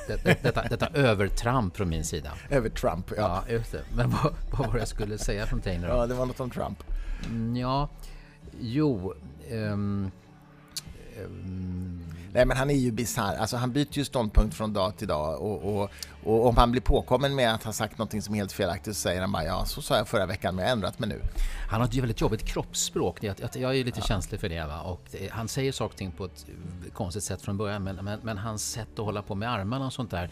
det, 0.07 0.43
detta, 0.43 0.63
detta 0.63 0.87
övertramp 0.87 1.77
från 1.77 1.89
min 1.89 2.05
sida. 2.05 2.31
Övertramp, 2.49 3.11
ja. 3.17 3.43
ja 3.47 3.53
just 3.53 3.71
det. 3.71 3.83
Men 3.95 4.09
vad, 4.09 4.33
vad 4.51 4.67
var 4.67 4.73
det 4.73 4.79
jag 4.79 4.87
skulle 4.87 5.17
säga 5.17 5.47
nu 5.51 5.59
då? 5.81 5.87
Ja, 5.87 6.07
det 6.07 6.13
var 6.13 6.25
något 6.25 6.39
om 6.39 6.49
Trump. 6.49 6.83
Mm, 7.25 7.55
ja, 7.55 7.89
jo. 8.59 9.13
Um, 9.51 10.11
um, 11.25 12.03
Nej 12.33 12.45
men 12.45 12.57
han 12.57 12.69
är 12.69 12.73
ju 12.73 12.91
bisarr. 12.91 13.35
Alltså 13.35 13.57
han 13.57 13.71
byter 13.71 13.97
ju 13.97 14.05
ståndpunkt 14.05 14.55
från 14.55 14.73
dag 14.73 14.97
till 14.97 15.07
dag 15.07 15.41
och, 15.41 15.63
och, 15.63 15.89
och, 16.23 16.47
om 16.47 16.57
han 16.57 16.71
blir 16.71 16.81
påkommen 16.81 17.35
med 17.35 17.53
att 17.53 17.63
ha 17.63 17.73
sagt 17.73 17.97
något 17.97 18.23
som 18.23 18.33
är 18.33 18.37
helt 18.37 18.51
felaktigt 18.51 18.95
så 18.95 19.01
säger 19.01 19.21
han 19.21 19.31
bara 19.31 19.43
ja, 19.43 19.65
så 19.65 19.81
sa 19.81 19.97
jag 19.97 20.07
förra 20.07 20.25
veckan 20.25 20.55
men 20.55 20.63
jag 20.63 20.69
har 20.69 20.75
ändrat 20.75 20.99
mig 20.99 21.09
nu. 21.09 21.21
Han 21.69 21.81
har 21.81 21.87
ett 21.87 21.95
väldigt 21.95 22.21
jobbigt 22.21 22.45
kroppsspråk. 22.45 23.23
Jag, 23.23 23.35
jag 23.53 23.75
är 23.75 23.83
lite 23.83 23.99
ja. 23.99 24.05
känslig 24.05 24.39
för 24.39 24.49
det. 24.49 24.65
Va? 24.65 24.81
Och 24.81 25.01
det, 25.11 25.31
han 25.31 25.47
säger 25.47 25.71
saker 25.71 25.93
och 25.93 25.97
ting 25.97 26.11
på 26.11 26.25
ett 26.25 26.45
konstigt 26.93 27.23
sätt 27.23 27.41
från 27.41 27.57
början 27.57 27.83
men, 27.83 27.95
men, 27.95 28.19
men 28.23 28.37
hans 28.37 28.71
sätt 28.71 28.99
att 28.99 29.05
hålla 29.05 29.21
på 29.21 29.35
med 29.35 29.51
armarna 29.51 29.85
och 29.85 29.93
sånt 29.93 30.11
där 30.11 30.29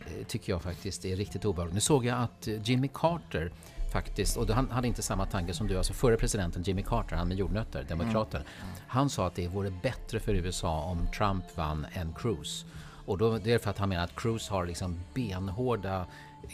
eh, 0.00 0.26
tycker 0.26 0.52
jag 0.52 0.62
faktiskt 0.62 1.04
är 1.04 1.16
riktigt 1.16 1.44
obehagligt. 1.44 1.74
Nu 1.74 1.80
såg 1.80 2.04
jag 2.04 2.18
att 2.18 2.48
Jimmy 2.64 2.88
Carter 2.94 3.52
faktiskt, 3.92 4.36
och 4.36 4.48
han 4.48 4.70
hade 4.70 4.88
inte 4.88 5.02
samma 5.02 5.26
tanke 5.26 5.54
som 5.54 5.66
du, 5.66 5.76
alltså 5.76 5.92
förre 5.92 6.16
presidenten 6.16 6.62
Jimmy 6.62 6.82
Carter, 6.82 7.16
han 7.16 7.28
med 7.28 7.36
jordnötter, 7.36 7.86
demokraten. 7.88 8.40
Mm. 8.40 8.74
Han 8.86 9.10
sa 9.10 9.26
att 9.26 9.34
det 9.34 9.48
vore 9.48 9.70
bättre 9.70 10.20
för 10.20 10.34
USA 10.34 10.82
om 10.82 11.06
Trump 11.18 11.56
vann 11.56 11.86
än 11.92 12.12
Cruz. 12.12 12.64
Och 13.06 13.18
då, 13.18 13.38
det 13.38 13.52
är 13.52 13.58
för 13.58 13.70
att 13.70 13.78
han 13.78 13.88
menar 13.88 14.04
att 14.04 14.16
Cruz 14.16 14.48
har 14.48 14.66
liksom 14.66 15.00
benhårda 15.14 16.06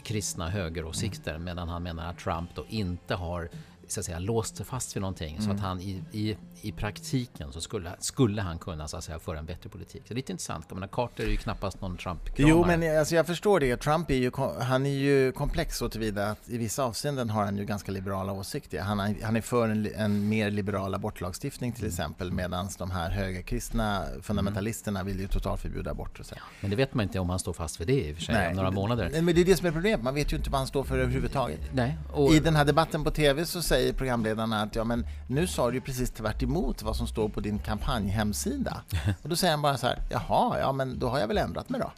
kristna 0.03 0.49
högeråsikter 0.49 1.31
mm. 1.31 1.43
medan 1.43 1.69
han 1.69 1.83
menar 1.83 2.09
att 2.09 2.17
Trump 2.17 2.49
då 2.55 2.65
inte 2.69 3.15
har 3.15 3.49
så 3.87 3.99
att 3.99 4.05
säga, 4.05 4.19
låst 4.19 4.57
sig 4.57 4.65
fast 4.65 4.95
vid 4.95 5.01
någonting. 5.01 5.35
Mm. 5.35 5.41
Så 5.41 5.49
att 5.51 5.57
mm. 5.57 5.63
han 5.63 5.81
i, 5.81 6.03
i, 6.11 6.37
i 6.65 6.71
praktiken 6.71 7.51
så 7.51 7.61
skulle, 7.61 7.91
skulle 7.99 8.41
han 8.41 8.59
kunna 8.59 8.87
så 8.87 8.97
att 8.97 9.03
säga, 9.03 9.19
föra 9.19 9.39
en 9.39 9.45
bättre 9.45 9.69
politik. 9.69 10.01
Så 10.07 10.07
det 10.07 10.13
är 10.13 10.15
lite 10.15 10.31
intressant. 10.31 10.65
Jag 10.69 10.75
menar, 10.75 10.87
Carter 10.87 11.23
är 11.23 11.27
ju 11.27 11.37
knappast 11.37 11.81
någon 11.81 11.97
Trump-kramare. 11.97 12.51
Jo, 12.51 12.65
men 12.65 12.99
alltså, 12.99 13.15
jag 13.15 13.27
förstår 13.27 13.59
det. 13.59 13.77
Trump 13.77 14.11
är 14.11 14.15
ju, 14.15 14.31
han 14.61 14.85
är 14.85 14.89
ju 14.89 15.31
komplex 15.31 15.77
så 15.77 15.89
tillvida 15.89 16.29
att 16.29 16.49
i 16.49 16.57
vissa 16.57 16.83
avseenden 16.83 17.29
har 17.29 17.45
han 17.45 17.57
ju 17.57 17.65
ganska 17.65 17.91
liberala 17.91 18.33
åsikter. 18.33 18.81
Han, 18.81 18.99
är, 18.99 19.15
han 19.23 19.35
är 19.35 19.41
för 19.41 19.69
en, 19.69 19.89
en 19.95 20.29
mer 20.29 20.51
liberal 20.51 20.93
abortlagstiftning 20.93 21.71
till 21.71 21.83
mm. 21.83 21.89
exempel 21.89 22.31
medan 22.31 22.69
de 22.77 22.91
här 22.91 23.09
högerkristna 23.09 24.03
fundamentalisterna 24.21 25.03
vill 25.03 25.19
ju 25.19 25.27
totalförbjuda 25.27 25.91
abort. 25.91 26.19
Och 26.19 26.25
så. 26.25 26.35
Men 26.61 26.69
det 26.69 26.75
vet 26.75 26.93
man 26.93 27.03
inte 27.03 27.19
om 27.19 27.29
han 27.29 27.39
står 27.39 27.53
fast 27.53 27.81
vid 27.81 27.87
det 27.87 28.09
i 28.09 28.11
och 28.11 28.15
för 28.15 28.23
sig 28.23 28.35
Nej, 28.35 28.49
om 28.49 28.55
några 28.55 28.71
månader. 28.71 29.21
Men 29.21 29.35
det 29.35 29.41
är 29.41 29.45
det 29.45 29.55
som 29.55 29.67
är 29.67 29.71
problemet. 29.71 30.03
Man 30.03 30.15
vet 30.15 30.33
ju 30.33 30.37
inte 30.37 30.49
vad 30.49 30.59
han 30.59 30.67
står 30.67 30.83
för 30.83 30.97
överhuvudtaget. 30.97 31.59
Nej, 31.73 31.97
och... 32.13 32.31
I 32.33 32.39
den 32.39 32.55
här 32.55 32.65
debatten 32.65 33.03
på 33.03 33.11
TV 33.11 33.45
så 33.45 33.61
säger 33.61 33.75
säger 33.75 33.97
programledarna 33.97 34.61
att 34.61 34.75
ja, 34.75 34.83
men 34.83 35.05
nu 35.27 35.47
sa 35.47 35.69
du 35.69 35.75
ju 35.75 35.81
precis 35.81 36.11
tvärt 36.11 36.43
emot 36.43 36.54
vad 36.81 36.95
som 36.95 37.07
står 37.07 37.29
på 37.29 37.39
din 37.39 37.59
kampanjhemsida. 37.59 38.81
Och 39.23 39.29
då 39.29 39.35
säger 39.35 39.51
han 39.51 39.61
bara 39.61 39.77
så 39.77 39.87
här, 39.87 39.99
jaha, 40.09 40.59
ja 40.59 40.71
men 40.71 40.99
då 40.99 41.09
har 41.09 41.19
jag 41.19 41.27
väl 41.27 41.37
ändrat 41.37 41.69
mig 41.69 41.81
då, 41.81 41.91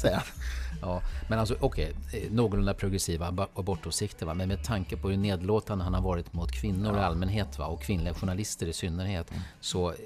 säger 0.00 0.16
han. 0.16 0.24
Ja, 0.82 1.02
men 1.28 1.38
alltså 1.38 1.56
okej, 1.60 1.92
okay, 2.06 2.30
någorlunda 2.30 2.74
progressiva 2.74 3.48
abortåsikter 3.54 4.26
va? 4.26 4.34
men 4.34 4.48
med 4.48 4.64
tanke 4.64 4.96
på 4.96 5.08
hur 5.08 5.16
nedlåtande 5.16 5.84
han 5.84 5.94
har 5.94 6.02
varit 6.02 6.32
mot 6.32 6.52
kvinnor 6.52 6.94
ja. 6.94 7.00
i 7.00 7.04
allmänhet 7.04 7.58
va? 7.58 7.66
och 7.66 7.82
kvinnliga 7.82 8.14
journalister 8.14 8.66
i 8.66 8.72
synnerhet 8.72 9.30
mm. 9.30 9.42
så 9.60 9.90
eh, 9.90 9.96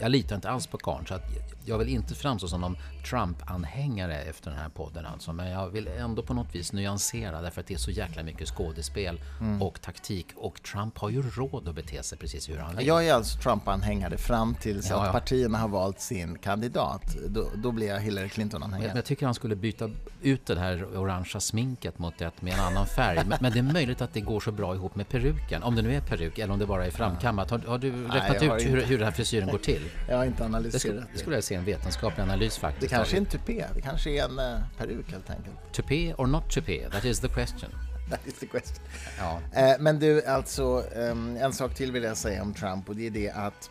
jag 0.00 0.10
litar 0.10 0.36
inte 0.36 0.50
alls 0.50 0.66
på 0.66 0.78
karln. 0.78 1.06
Så 1.06 1.14
att 1.14 1.22
jag 1.64 1.78
vill 1.78 1.88
inte 1.88 2.14
framstå 2.14 2.48
som 2.48 2.60
någon 2.60 2.76
Trump-anhängare 3.10 4.22
efter 4.22 4.50
den 4.50 4.58
här 4.58 4.68
podden 4.68 5.06
alltså, 5.06 5.32
men 5.32 5.50
jag 5.50 5.68
vill 5.68 5.88
ändå 5.88 6.22
på 6.22 6.34
något 6.34 6.54
vis 6.54 6.72
nyansera 6.72 7.42
därför 7.42 7.60
att 7.60 7.66
det 7.66 7.74
är 7.74 7.78
så 7.78 7.90
jäkla 7.90 8.22
mycket 8.22 8.48
skådespel 8.48 9.20
mm. 9.40 9.62
och 9.62 9.80
taktik 9.80 10.26
och 10.36 10.62
Trump 10.62 10.98
har 10.98 11.10
ju 11.10 11.22
råd 11.22 11.68
att 11.68 11.74
bete 11.74 12.02
sig 12.02 12.18
precis 12.18 12.48
hur 12.48 12.58
han 12.58 12.76
vill. 12.76 12.86
Jag 12.86 13.06
är 13.06 13.14
alltså 13.14 13.38
Trump-anhängare 13.38 14.16
fram 14.16 14.54
tills 14.54 14.90
ja, 14.90 15.06
att 15.06 15.12
partierna 15.12 15.58
har 15.58 15.68
valt 15.68 16.00
sin 16.00 16.38
kandidat. 16.38 17.16
Då, 17.28 17.48
då 17.54 17.72
blir 17.72 17.86
jag 17.86 18.00
Hillary 18.00 18.28
Clinton-anhängare. 18.28 18.88
Jag, 18.88 18.96
jag 18.96 19.04
tycker 19.04 19.26
han 19.26 19.34
skulle 19.34 19.56
byta 19.56 19.90
ut 20.22 20.46
det 20.46 20.58
här 20.58 20.96
orangea 20.96 21.40
sminket 21.40 21.98
mot 21.98 22.20
ett 22.20 22.42
med 22.42 22.52
en 22.52 22.60
annan 22.60 22.86
färg. 22.86 23.16
Men, 23.26 23.38
men, 23.40 23.52
det 23.52 23.58
är 23.58 23.62
möjligt 23.62 24.00
att 24.00 24.14
det 24.14 24.20
går 24.20 24.40
så 24.40 24.52
bra 24.52 24.74
ihop 24.74 24.96
med 24.96 25.08
peruken. 25.08 25.62
Om 25.62 25.76
det 25.76 25.82
nu 25.82 25.94
är 25.94 26.00
peruk 26.00 26.38
eller 26.38 26.52
om 26.52 26.58
det 26.58 26.66
bara 26.66 26.86
är 26.86 26.90
framkammat. 26.90 27.50
Har, 27.50 27.58
har 27.58 27.78
du 27.78 27.90
räknat 27.90 28.40
Nej, 28.40 28.56
ut 28.56 28.66
hur, 28.66 28.82
hur 28.82 28.98
den 28.98 29.04
här 29.04 29.12
frisyren 29.12 29.48
går 29.48 29.58
till? 29.58 29.82
Jag 30.08 30.16
har 30.16 30.24
inte 30.24 30.44
analyserat 30.44 31.04
det. 31.12 31.18
Skulle, 31.18 31.36
jag 31.36 31.44
se 31.44 31.54
en 31.54 31.64
vetenskaplig 31.64 32.22
analys 32.22 32.58
faktiskt. 32.58 32.90
Det 32.90 32.96
kanske 32.96 33.16
är 33.16 33.20
en 33.20 33.26
tupé. 33.26 33.64
Det 33.74 33.80
kanske 33.80 34.10
är 34.10 34.24
en 34.24 34.38
uh, 34.38 34.60
peruk 34.78 35.12
helt 35.12 35.30
enkelt. 35.30 35.72
Tupé 35.72 36.14
or 36.14 36.26
not 36.26 36.50
tupé? 36.50 36.88
That 36.90 37.04
is 37.04 37.20
the 37.20 37.28
question. 37.28 37.70
That 38.10 38.26
is 38.26 38.34
the 38.34 38.46
question. 38.46 38.84
Ja. 39.18 39.40
Uh, 39.56 39.82
men 39.82 39.98
du, 39.98 40.24
alltså 40.24 40.84
um, 40.96 41.36
en 41.36 41.52
sak 41.52 41.74
till 41.74 41.92
vill 41.92 42.02
jag 42.02 42.16
säga 42.16 42.42
om 42.42 42.54
Trump 42.54 42.88
och 42.88 42.96
det 42.96 43.06
är 43.06 43.10
det 43.10 43.30
att 43.30 43.70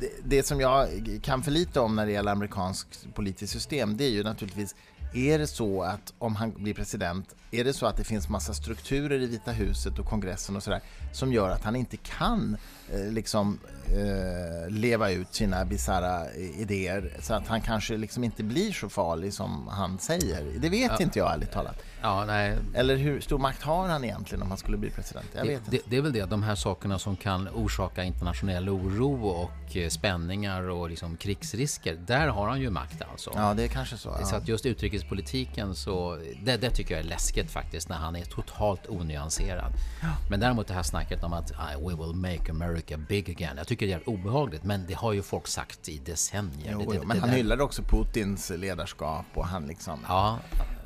det, 0.00 0.10
det 0.24 0.42
som 0.42 0.60
jag 0.60 0.88
kan 1.22 1.42
för 1.42 1.50
lite 1.50 1.80
om 1.80 1.96
när 1.96 2.06
det 2.06 2.12
gäller 2.12 2.32
amerikanskt 2.32 3.14
politiskt 3.14 3.52
system 3.52 3.96
det 3.96 4.04
är 4.04 4.10
ju 4.10 4.22
naturligtvis 4.22 4.74
är 5.12 5.38
det 5.38 5.46
så 5.46 5.82
att 5.82 6.12
om 6.18 6.36
han 6.36 6.52
blir 6.52 6.74
president, 6.74 7.34
är 7.50 7.64
det 7.64 7.72
så 7.72 7.86
att 7.86 7.96
det 7.96 8.04
finns 8.04 8.28
massa 8.28 8.54
strukturer 8.54 9.22
i 9.22 9.26
Vita 9.26 9.52
huset 9.52 9.98
och 9.98 10.06
kongressen 10.06 10.56
och 10.56 10.62
sådär 10.62 10.80
som 11.12 11.32
gör 11.32 11.50
att 11.50 11.64
han 11.64 11.76
inte 11.76 11.96
kan 11.96 12.56
eh, 12.92 13.12
liksom 13.12 13.58
eh, 13.86 14.70
leva 14.70 15.10
ut 15.10 15.34
sina 15.34 15.64
bisarra 15.64 16.32
idéer 16.34 17.12
så 17.20 17.34
att 17.34 17.46
han 17.46 17.60
kanske 17.60 17.96
liksom 17.96 18.24
inte 18.24 18.42
blir 18.42 18.72
så 18.72 18.88
farlig 18.88 19.32
som 19.32 19.68
han 19.68 19.98
säger? 19.98 20.44
Det 20.58 20.68
vet 20.68 20.92
ja. 20.98 21.04
inte 21.04 21.18
jag 21.18 21.32
ärligt 21.32 21.52
talat. 21.52 21.76
Ja, 22.02 22.24
nej. 22.24 22.56
Eller 22.74 22.96
hur 22.96 23.20
stor 23.20 23.38
makt 23.38 23.62
har 23.62 23.88
han 23.88 24.04
egentligen 24.04 24.42
om 24.42 24.48
han 24.48 24.58
skulle 24.58 24.76
bli 24.76 24.90
president? 24.90 25.26
Jag 25.34 25.44
det, 25.46 25.50
vet 25.50 25.58
inte. 25.58 25.70
Det, 25.70 25.82
det, 25.90 25.96
är 25.96 26.02
väl 26.02 26.12
det, 26.12 26.24
de 26.24 26.42
här 26.42 26.54
sakerna 26.54 26.98
som 26.98 27.16
kan 27.16 27.48
orsaka 27.48 28.04
internationell 28.04 28.68
oro 28.68 29.26
och 29.26 29.76
eh, 29.76 29.88
spänningar 29.88 30.62
och 30.62 30.90
liksom 30.90 31.16
krigsrisker. 31.16 31.94
Där 32.06 32.28
har 32.28 32.48
han 32.48 32.60
ju 32.60 32.70
makt 32.70 33.02
alltså. 33.10 33.32
Ja, 33.34 33.54
det 33.54 33.64
är 33.64 33.68
kanske 33.68 33.96
så. 33.96 34.16
Ja. 34.20 34.26
Så 34.26 34.36
att 34.36 34.48
just 34.48 34.66
utrikespolitiken 34.98 35.74
så, 35.74 36.18
det, 36.44 36.56
det, 36.56 36.70
tycker 36.70 36.94
jag 36.94 37.04
är 37.04 37.08
läskigt 37.08 37.50
faktiskt 37.50 37.88
när 37.88 37.96
han 37.96 38.16
är 38.16 38.24
totalt 38.24 38.88
onyanserad. 38.88 39.72
Ja. 40.02 40.08
Men 40.30 40.40
däremot 40.40 40.66
det 40.66 40.74
här 40.74 40.82
snacket 40.82 41.24
om 41.24 41.32
att 41.32 41.50
we 41.78 41.94
will 41.94 42.14
make 42.14 42.50
America 42.50 42.96
big 42.96 43.30
again. 43.30 43.56
Jag 43.56 43.66
tycker 43.66 43.86
det 43.86 43.92
är 43.92 44.08
obehagligt, 44.08 44.64
men 44.64 44.86
det 44.86 44.94
har 44.94 45.12
ju 45.12 45.22
folk 45.22 45.46
sagt 45.46 45.88
i 45.88 45.98
decennier. 45.98 46.72
Jo, 46.72 46.92
det, 46.92 47.06
men 47.06 47.20
han 47.20 47.30
hyllar 47.30 47.60
också 47.60 47.82
Putins 47.82 48.50
ledarskap 48.50 49.26
och 49.34 49.46
han 49.46 49.66
liksom... 49.66 50.00
Ja, 50.08 50.38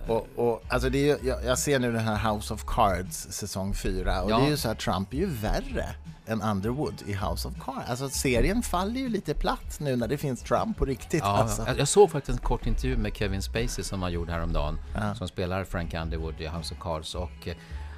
och, 0.06 0.28
och, 0.37 0.62
alltså 0.68 0.88
det 0.88 1.11
är, 1.11 1.18
jag, 1.23 1.44
jag, 1.44 1.59
ser 1.59 1.78
nu 1.78 1.92
den 1.92 2.04
här 2.04 2.32
House 2.32 2.54
of 2.54 2.64
Cards 2.66 3.26
säsong 3.30 3.75
4 3.75 4.23
och 4.23 4.30
ja. 4.30 4.38
det 4.38 4.47
är 4.47 4.50
ju 4.50 4.56
så 4.56 4.68
här, 4.68 4.75
Trump 4.75 5.12
är 5.12 5.16
ju 5.16 5.26
värre 5.26 5.87
än 6.26 6.42
Underwood 6.42 7.02
i 7.06 7.12
House 7.12 7.49
of 7.49 7.54
Cards. 7.64 7.90
Alltså 7.90 8.09
serien 8.09 8.62
faller 8.62 9.00
ju 9.00 9.09
lite 9.09 9.35
platt 9.35 9.80
nu 9.80 9.97
när 9.97 10.09
det 10.09 10.18
finns 10.18 10.42
Trump 10.42 10.78
på 10.78 10.85
riktigt. 10.85 11.23
Ja, 11.23 11.38
alltså. 11.38 11.66
jag, 11.78 11.88
såg 11.88 12.11
faktiskt 12.11 12.38
en 12.38 12.44
kort 12.44 12.66
intervju 12.66 12.97
med 12.97 13.16
Kevin 13.16 13.42
Spacey 13.42 13.85
som 13.85 14.02
han 14.02 14.12
gjorde 14.12 14.32
häromdagen, 14.32 14.78
ja. 14.94 15.14
som 15.14 15.28
spelar 15.28 15.64
Frank 15.64 15.94
Underwood 15.94 16.40
i 16.40 16.47
House 16.47 16.75
of 16.75 16.80
Cards 16.80 17.14
och 17.14 17.49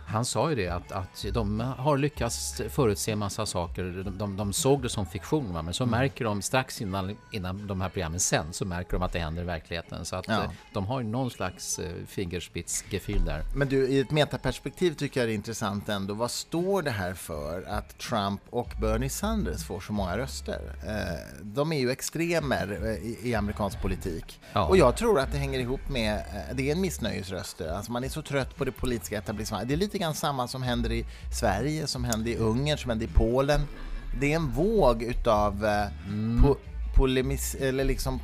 han 0.06 0.24
sa 0.24 0.50
ju 0.50 0.56
det 0.56 0.68
att, 0.68 0.92
att 0.92 1.24
de 1.32 1.60
har 1.60 1.98
lyckats 1.98 2.62
förutse 2.68 3.16
massa 3.16 3.46
saker. 3.46 3.82
De, 4.04 4.18
de, 4.18 4.36
de 4.36 4.52
såg 4.52 4.82
det 4.82 4.88
som 4.88 5.06
fiktion, 5.06 5.52
va? 5.52 5.62
men 5.62 5.74
så 5.74 5.84
mm. 5.84 5.90
märker 6.00 6.24
de 6.24 6.42
strax 6.42 6.82
innan, 6.82 7.16
innan 7.32 7.66
de 7.66 7.80
här 7.80 7.88
programmen 7.88 8.20
sen 8.20 8.52
så 8.52 8.64
märker 8.64 8.92
de 8.92 9.02
att 9.02 9.12
det 9.12 9.18
händer 9.18 9.42
i 9.42 9.44
verkligheten. 9.44 10.04
Så 10.04 10.16
att 10.16 10.28
ja. 10.28 10.42
Eh, 10.42 10.50
de 10.72 10.86
har 10.86 11.00
ju 11.00 11.06
någon 11.06 11.30
slags 11.30 11.78
eh, 11.78 11.92
fingerspitzgefühl 12.06 13.24
där. 13.24 13.42
Men 13.56 13.68
du, 13.68 13.88
i 13.88 14.00
ett 14.00 14.10
metaperspektiv 14.10 14.94
tycker 14.94 15.20
jag 15.20 15.28
det 15.28 15.32
är 15.32 15.34
intressant 15.34 15.88
ändå. 15.88 16.14
Vad 16.14 16.30
står 16.30 16.82
det 16.82 16.90
här 16.90 17.14
för 17.14 17.62
att 17.62 17.98
Trump 17.98 18.40
och 18.50 18.72
Bernie 18.80 19.10
Sanders 19.10 19.64
får 19.64 19.80
så 19.80 19.92
många 19.92 20.18
röster? 20.18 20.60
Eh, 20.86 21.42
de 21.42 21.72
är 21.72 21.78
ju 21.78 21.90
extremer 21.90 22.98
i, 23.02 23.18
i 23.22 23.34
amerikansk 23.34 23.82
politik. 23.82 24.40
Ja. 24.52 24.66
Och 24.66 24.76
jag 24.76 24.96
tror 24.96 25.20
att 25.20 25.32
det 25.32 25.38
hänger 25.38 25.58
ihop 25.58 25.88
med, 25.88 26.24
det 26.54 26.68
är 26.68 26.72
en 26.72 26.80
missnöjesröster. 26.80 27.68
Alltså 27.68 27.92
man 27.92 28.04
är 28.04 28.08
så 28.08 28.22
trött 28.22 28.56
på 28.56 28.64
det 28.64 28.72
politiska 28.72 29.18
etablissemanget. 29.18 29.68
Det 29.68 29.74
är 29.74 29.76
lite 29.76 29.93
lite 29.94 30.04
grann 30.04 30.14
samma 30.14 30.48
som 30.48 30.62
händer 30.62 30.92
i 30.92 31.04
Sverige, 31.30 31.86
som 31.86 32.04
händer 32.04 32.30
i 32.30 32.36
Ungern, 32.36 32.78
som 32.78 32.90
händer 32.90 33.06
i 33.06 33.08
Polen. 33.08 33.60
Det 34.20 34.32
är 34.32 34.36
en 34.36 34.50
våg 34.50 35.02
utav 35.02 35.64
eh, 35.64 36.08
mm. 36.08 36.42
po 36.42 36.56
polemis, 36.96 37.54
eller 37.54 37.84
liksom 37.84 38.20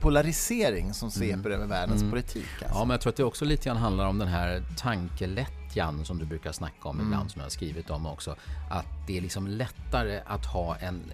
polarisering 0.00 0.94
som 0.94 1.10
sveper 1.10 1.36
mm. 1.36 1.52
över 1.52 1.66
världens 1.66 2.00
mm. 2.00 2.10
politik. 2.10 2.46
Alltså. 2.62 2.78
Ja, 2.78 2.84
men 2.84 2.90
jag 2.90 3.00
tror 3.00 3.10
att 3.10 3.16
det 3.16 3.24
också 3.24 3.44
lite 3.44 3.64
grann 3.64 3.76
handlar 3.76 4.06
om 4.06 4.18
den 4.18 4.28
här 4.28 4.62
tankelätt 4.76 5.65
lättjan 5.76 6.04
som 6.04 6.18
du 6.18 6.24
brukar 6.24 6.52
snacka 6.52 6.88
om 6.88 6.96
mm. 6.96 7.06
ibland, 7.06 7.30
som 7.30 7.40
jag 7.40 7.44
har 7.44 7.50
skrivit 7.50 7.90
om 7.90 8.06
också. 8.06 8.36
Att 8.70 8.86
det 9.06 9.16
är 9.16 9.20
liksom 9.20 9.46
lättare 9.46 10.20
att 10.26 10.46
ha 10.46 10.76
en 10.76 11.12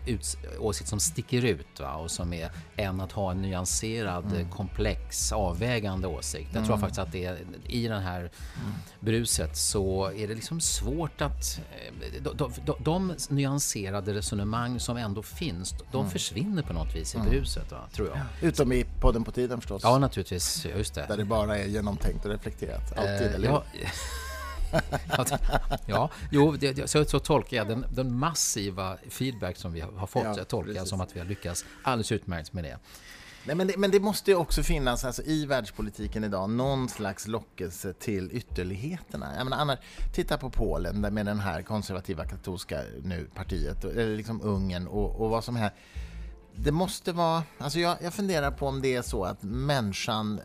åsikt 0.59 0.89
som 0.89 1.01
sticker 1.01 1.45
ut 1.45 1.81
va? 1.81 1.95
och 1.95 2.11
som 2.11 2.33
är 2.33 2.51
än 2.77 3.01
att 3.01 3.13
ha 3.13 3.31
en 3.31 3.43
nyanserad, 3.43 4.25
mm. 4.25 4.51
komplex, 4.51 5.33
avvägande 5.33 6.09
åsikt. 6.09 6.51
Jag 6.55 6.65
tror 6.65 6.77
mm. 6.77 6.81
faktiskt 6.81 6.99
att 6.99 7.13
det 7.13 7.25
är, 7.25 7.39
i 7.67 7.89
det 7.89 7.99
här 7.99 8.21
mm. 8.21 8.73
bruset 9.01 9.57
så 9.57 10.13
är 10.13 10.29
det 10.29 10.35
liksom 10.35 10.61
svårt 10.61 11.21
att... 11.21 11.61
Eh, 11.73 12.23
de, 12.23 12.37
de, 12.37 12.53
de, 12.67 12.77
de 12.79 13.15
nyanserade 13.29 14.15
resonemang 14.15 14.81
som 14.81 14.97
ändå 14.97 15.23
finns, 15.23 15.75
de 15.93 16.01
mm. 16.01 16.11
försvinner 16.11 16.63
på 16.63 16.73
något 16.73 16.95
vis 16.95 17.15
i 17.15 17.19
bruset, 17.19 17.73
va? 17.73 17.79
tror 17.93 18.09
jag. 18.09 18.49
Utom 18.49 18.73
i 18.73 18.85
podden 19.01 19.25
på 19.25 19.33
tiden 19.33 19.61
förstås. 19.61 19.83
Ja, 19.85 19.99
naturligtvis. 19.99 20.67
Just 20.77 20.95
det. 20.95 21.05
Där 21.09 21.17
det 21.17 21.25
bara 21.25 21.59
är 21.59 21.67
genomtänkt 21.67 22.25
och 22.25 22.31
reflekterat. 22.31 22.99
Alltid, 22.99 23.27
eh, 23.27 23.35
eller 23.35 23.49
ja, 23.49 23.65
ja, 25.87 26.11
jo, 26.31 26.53
det, 26.53 26.91
så, 26.91 27.05
så 27.05 27.19
tolkar 27.19 27.57
jag 27.57 27.69
den, 27.69 27.87
den, 27.91 28.19
massiva 28.19 28.97
feedback 29.11 29.57
som 29.57 29.73
vi 29.73 29.81
har 29.81 30.07
fått, 30.07 30.25
ja, 30.25 30.35
jag 30.37 30.49
tolkar 30.49 30.73
jag 30.73 30.89
som 30.89 31.01
att 31.01 31.17
vi 31.17 31.21
har 31.21 31.27
lyckats 31.27 31.65
alldeles 31.83 32.13
utmärkt 32.13 32.53
med 32.53 32.65
det. 32.65 32.79
Nej, 33.45 33.57
men, 33.57 33.67
det, 33.67 33.77
men 33.77 33.91
det 33.91 34.01
måste 34.01 34.31
ju 34.31 34.37
också 34.37 34.63
finnas 34.63 35.05
alltså, 35.05 35.23
i 35.23 35.47
världspolitiken 35.47 36.25
idag 36.25 36.51
någon 36.51 36.89
slags 36.89 37.27
lockelse 37.27 37.93
till 37.93 38.31
ytterligheterna. 38.33 39.37
Jag 39.37 39.45
menar, 39.45 39.59
annars, 39.59 39.79
titta 40.15 40.39
på 40.39 40.51
Polen 40.51 41.01
med 41.01 41.27
den 41.27 41.41
här 41.41 41.63
konservativa 41.63 42.25
katolska 42.25 42.81
nu, 43.05 43.29
partiet, 43.35 43.85
eller 43.85 44.17
liksom 44.17 44.43
Ungern 44.43 44.87
och, 44.87 45.21
och 45.21 45.31
vad 45.31 45.45
som 45.45 45.57
är. 45.57 45.71
Det 46.55 46.73
måste 46.73 47.13
vara, 47.13 47.43
alltså 47.59 47.79
jag, 47.79 47.97
jag 48.03 48.15
funderar 48.15 48.51
på 48.51 48.67
om 48.67 48.83
det 48.83 48.95
är 48.95 49.03
så 49.03 49.25
att 49.25 49.43
människan 49.43 50.41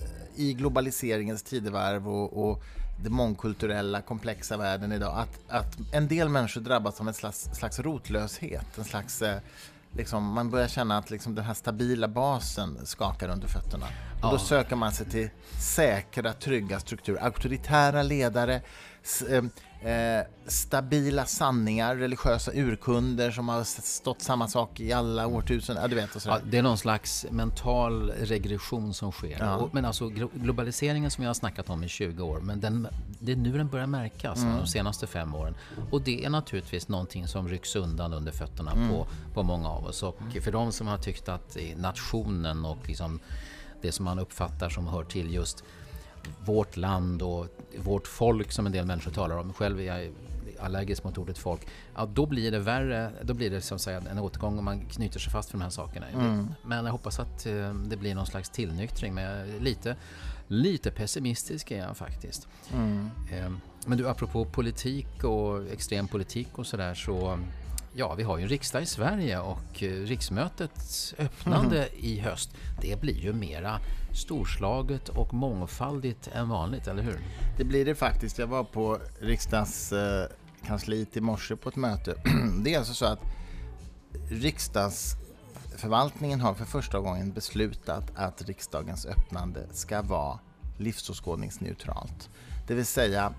eh, 0.00 0.06
i 0.40 0.54
globaliseringens 0.54 1.42
tidevarv 1.42 2.08
och, 2.08 2.50
och 2.50 2.62
den 3.02 3.12
mångkulturella, 3.12 4.02
komplexa 4.02 4.56
världen 4.56 4.92
idag. 4.92 5.18
Att, 5.18 5.40
att 5.48 5.78
en 5.92 6.08
del 6.08 6.28
människor 6.28 6.60
drabbas 6.60 7.00
av 7.00 7.08
en 7.08 7.14
slags, 7.14 7.48
slags 7.52 7.78
rotlöshet, 7.80 8.78
en 8.78 8.84
slags 8.84 9.22
eh, 9.22 9.38
Liksom, 9.92 10.32
man 10.32 10.50
börjar 10.50 10.68
känna 10.68 10.98
att 10.98 11.10
liksom, 11.10 11.34
den 11.34 11.44
här 11.44 11.54
stabila 11.54 12.08
basen 12.08 12.86
skakar 12.86 13.28
under 13.28 13.48
fötterna. 13.48 13.86
Och 13.86 14.22
ja. 14.22 14.30
Då 14.30 14.38
söker 14.38 14.76
man 14.76 14.92
sig 14.92 15.06
till 15.10 15.30
säkra, 15.60 16.32
trygga 16.32 16.80
strukturer. 16.80 17.24
Auktoritära 17.24 18.02
ledare, 18.02 18.62
eh, 19.82 20.26
stabila 20.46 21.24
sanningar, 21.24 21.96
religiösa 21.96 22.52
urkunder 22.54 23.30
som 23.30 23.48
har 23.48 23.64
stått 23.64 24.22
samma 24.22 24.48
sak 24.48 24.80
i 24.80 24.92
alla 24.92 25.26
årtusenden. 25.26 25.82
Ja, 25.82 25.88
du 25.88 25.94
vet, 25.94 26.16
och 26.16 26.22
ja, 26.24 26.38
det 26.44 26.58
är 26.58 26.62
någon 26.62 26.78
slags 26.78 27.26
mental 27.30 28.10
regression 28.10 28.94
som 28.94 29.12
sker. 29.12 29.36
Ja. 29.40 29.56
Och, 29.56 29.74
men 29.74 29.84
alltså 29.84 30.08
globaliseringen 30.34 31.10
som 31.10 31.24
jag 31.24 31.28
har 31.28 31.34
snackat 31.34 31.70
om 31.70 31.84
i 31.84 31.88
20 31.88 32.22
år, 32.22 32.40
men 32.40 32.60
den, 32.60 32.88
det 33.18 33.32
är 33.32 33.36
nu 33.36 33.52
den 33.52 33.68
börjar 33.68 33.86
märkas, 33.86 34.42
mm. 34.42 34.56
de 34.56 34.66
senaste 34.66 35.06
fem 35.06 35.34
åren. 35.34 35.54
Och 35.90 36.02
det 36.02 36.24
är 36.24 36.30
naturligtvis 36.30 36.88
någonting 36.88 37.28
som 37.28 37.48
rycks 37.48 37.76
undan 37.76 38.12
under 38.12 38.32
fötterna 38.32 38.72
mm. 38.72 38.88
på, 38.88 39.06
på 39.34 39.42
många 39.42 39.68
av 39.68 39.84
oss. 39.84 40.02
Och 40.02 40.18
för 40.42 40.52
de 40.52 40.72
som 40.72 40.86
har 40.86 40.98
tyckt 40.98 41.28
att 41.28 41.56
nationen 41.76 42.64
och 42.64 42.88
liksom 42.88 43.20
det 43.82 43.92
som 43.92 44.04
man 44.04 44.18
uppfattar 44.18 44.68
som 44.68 44.86
hör 44.86 45.04
till 45.04 45.34
just 45.34 45.64
vårt 46.44 46.76
land 46.76 47.22
och 47.22 47.46
vårt 47.78 48.06
folk 48.06 48.52
som 48.52 48.66
en 48.66 48.72
del 48.72 48.86
människor 48.86 49.10
talar 49.10 49.36
om. 49.36 49.52
Själv 49.52 49.80
är 49.80 49.84
jag 49.84 50.12
allergisk 50.60 51.04
mot 51.04 51.18
ordet 51.18 51.38
folk. 51.38 51.66
Ja, 51.94 52.06
då 52.06 52.26
blir 52.26 52.50
det 52.50 52.58
värre. 52.58 53.10
Då 53.22 53.34
blir 53.34 53.50
det 53.50 53.60
som 53.60 53.78
säga, 53.78 54.02
en 54.10 54.18
återgång 54.18 54.58
och 54.58 54.64
man 54.64 54.80
knyter 54.80 55.20
sig 55.20 55.32
fast 55.32 55.50
för 55.50 55.58
de 55.58 55.62
här 55.62 55.70
sakerna. 55.70 56.08
Mm. 56.08 56.54
Men 56.64 56.84
jag 56.84 56.92
hoppas 56.92 57.18
att 57.18 57.46
eh, 57.46 57.74
det 57.74 57.96
blir 57.96 58.14
någon 58.14 58.26
slags 58.26 58.50
tillnyktring. 58.50 59.14
Men 59.14 59.58
lite, 59.58 59.96
lite 60.46 60.90
pessimistisk 60.90 61.70
är 61.70 61.78
jag 61.78 61.96
faktiskt. 61.96 62.48
Mm. 62.74 63.10
Eh, 63.32 63.50
Men 63.86 63.98
du, 63.98 64.08
apropå 64.08 64.44
politik 64.44 65.24
och 65.24 65.66
extrem 65.72 66.08
politik 66.08 66.58
och 66.58 66.66
sådär 66.66 66.94
så 66.94 67.38
Ja, 67.94 68.14
vi 68.14 68.22
har 68.22 68.38
ju 68.38 68.42
en 68.42 68.48
riksdag 68.48 68.82
i 68.82 68.86
Sverige 68.86 69.40
och 69.40 69.82
eh, 69.82 69.88
riksmötets 69.88 71.14
öppnande 71.18 71.86
mm. 71.86 71.98
i 71.98 72.20
höst, 72.20 72.56
det 72.80 73.00
blir 73.00 73.20
ju 73.20 73.32
mera 73.32 73.80
storslaget 74.12 75.08
och 75.08 75.34
mångfaldigt 75.34 76.28
än 76.32 76.48
vanligt, 76.48 76.86
eller 76.86 77.02
hur? 77.02 77.20
Det 77.56 77.64
blir 77.64 77.84
det 77.84 77.94
faktiskt. 77.94 78.38
Jag 78.38 78.46
var 78.46 78.64
på 78.64 78.98
riksdagskansliet 79.20 81.16
eh, 81.16 81.18
i 81.18 81.20
morse 81.20 81.56
på 81.56 81.68
ett 81.68 81.76
möte. 81.76 82.14
Det 82.64 82.74
är 82.74 82.78
alltså 82.78 82.94
så 82.94 83.06
att 83.06 83.20
riksdagsförvaltningen 84.30 86.40
har 86.40 86.54
för 86.54 86.64
första 86.64 87.00
gången 87.00 87.32
beslutat 87.32 88.12
att 88.14 88.42
riksdagens 88.42 89.06
öppnande 89.06 89.66
ska 89.70 90.02
vara 90.02 90.38
livsåskådningsneutralt. 90.78 92.30
Det 92.66 92.74
vill 92.74 92.86
säga 92.86 93.34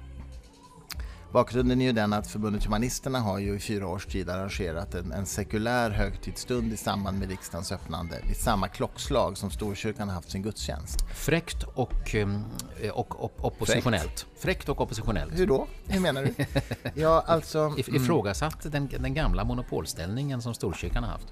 Bakgrunden 1.32 1.82
är 1.82 1.86
ju 1.86 1.92
den 1.92 2.14
att 2.14 2.28
Förbundet 2.28 2.66
Humanisterna 2.66 3.20
har 3.20 3.40
ju 3.40 3.56
i 3.56 3.60
fyra 3.60 3.88
års 3.88 4.06
tid 4.06 4.30
arrangerat 4.30 4.96
en, 4.96 5.12
en 5.12 5.26
sekulär 5.26 5.90
högtidsstund 5.90 6.74
i 6.74 6.78
samband 6.78 7.20
med 7.20 7.30
riksdagens 7.30 7.72
öppnande 7.72 8.22
vid 8.28 8.38
samma 8.38 8.68
klockslag 8.68 9.38
som 9.38 9.52
Storkyrkan 9.52 10.08
har 10.08 10.16
haft 10.16 10.32
sin 10.32 10.42
gudstjänst. 10.42 11.00
Fräckt 11.14 11.64
och, 11.64 12.16
eh, 12.16 12.92
och, 12.92 13.24
och 13.24 13.46
oppositionellt. 13.46 14.26
Fräckt. 14.40 14.70
Och 14.70 14.82
oppositionellt. 14.82 15.40
Hur 15.40 15.48
då? 15.48 15.68
Hur 15.88 16.00
menar 16.00 16.24
du? 16.24 16.46
ja, 17.02 17.24
alltså, 17.28 17.60
mm. 17.60 17.96
Ifrågasatt 17.96 18.72
den, 18.72 18.90
den 19.00 19.14
gamla 19.14 19.44
monopolställningen 19.44 20.42
som 20.42 20.54
Storkyrkan 20.54 21.04
har 21.04 21.12
haft. 21.12 21.28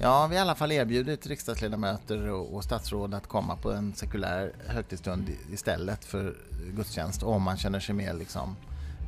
Ja, 0.00 0.26
vi 0.26 0.36
har 0.36 0.40
i 0.40 0.46
alla 0.46 0.54
fall 0.54 0.72
erbjudit 0.72 1.26
riksdagsledamöter 1.26 2.30
och, 2.30 2.54
och 2.54 2.64
statsråd 2.64 3.14
att 3.14 3.26
komma 3.26 3.56
på 3.56 3.72
en 3.72 3.94
sekulär 3.94 4.52
högtidsstund 4.66 5.30
istället 5.52 6.04
för 6.04 6.36
gudstjänst 6.76 7.22
om 7.22 7.42
man 7.42 7.56
känner 7.56 7.80
sig 7.80 7.94
mer 7.94 8.14
liksom 8.14 8.56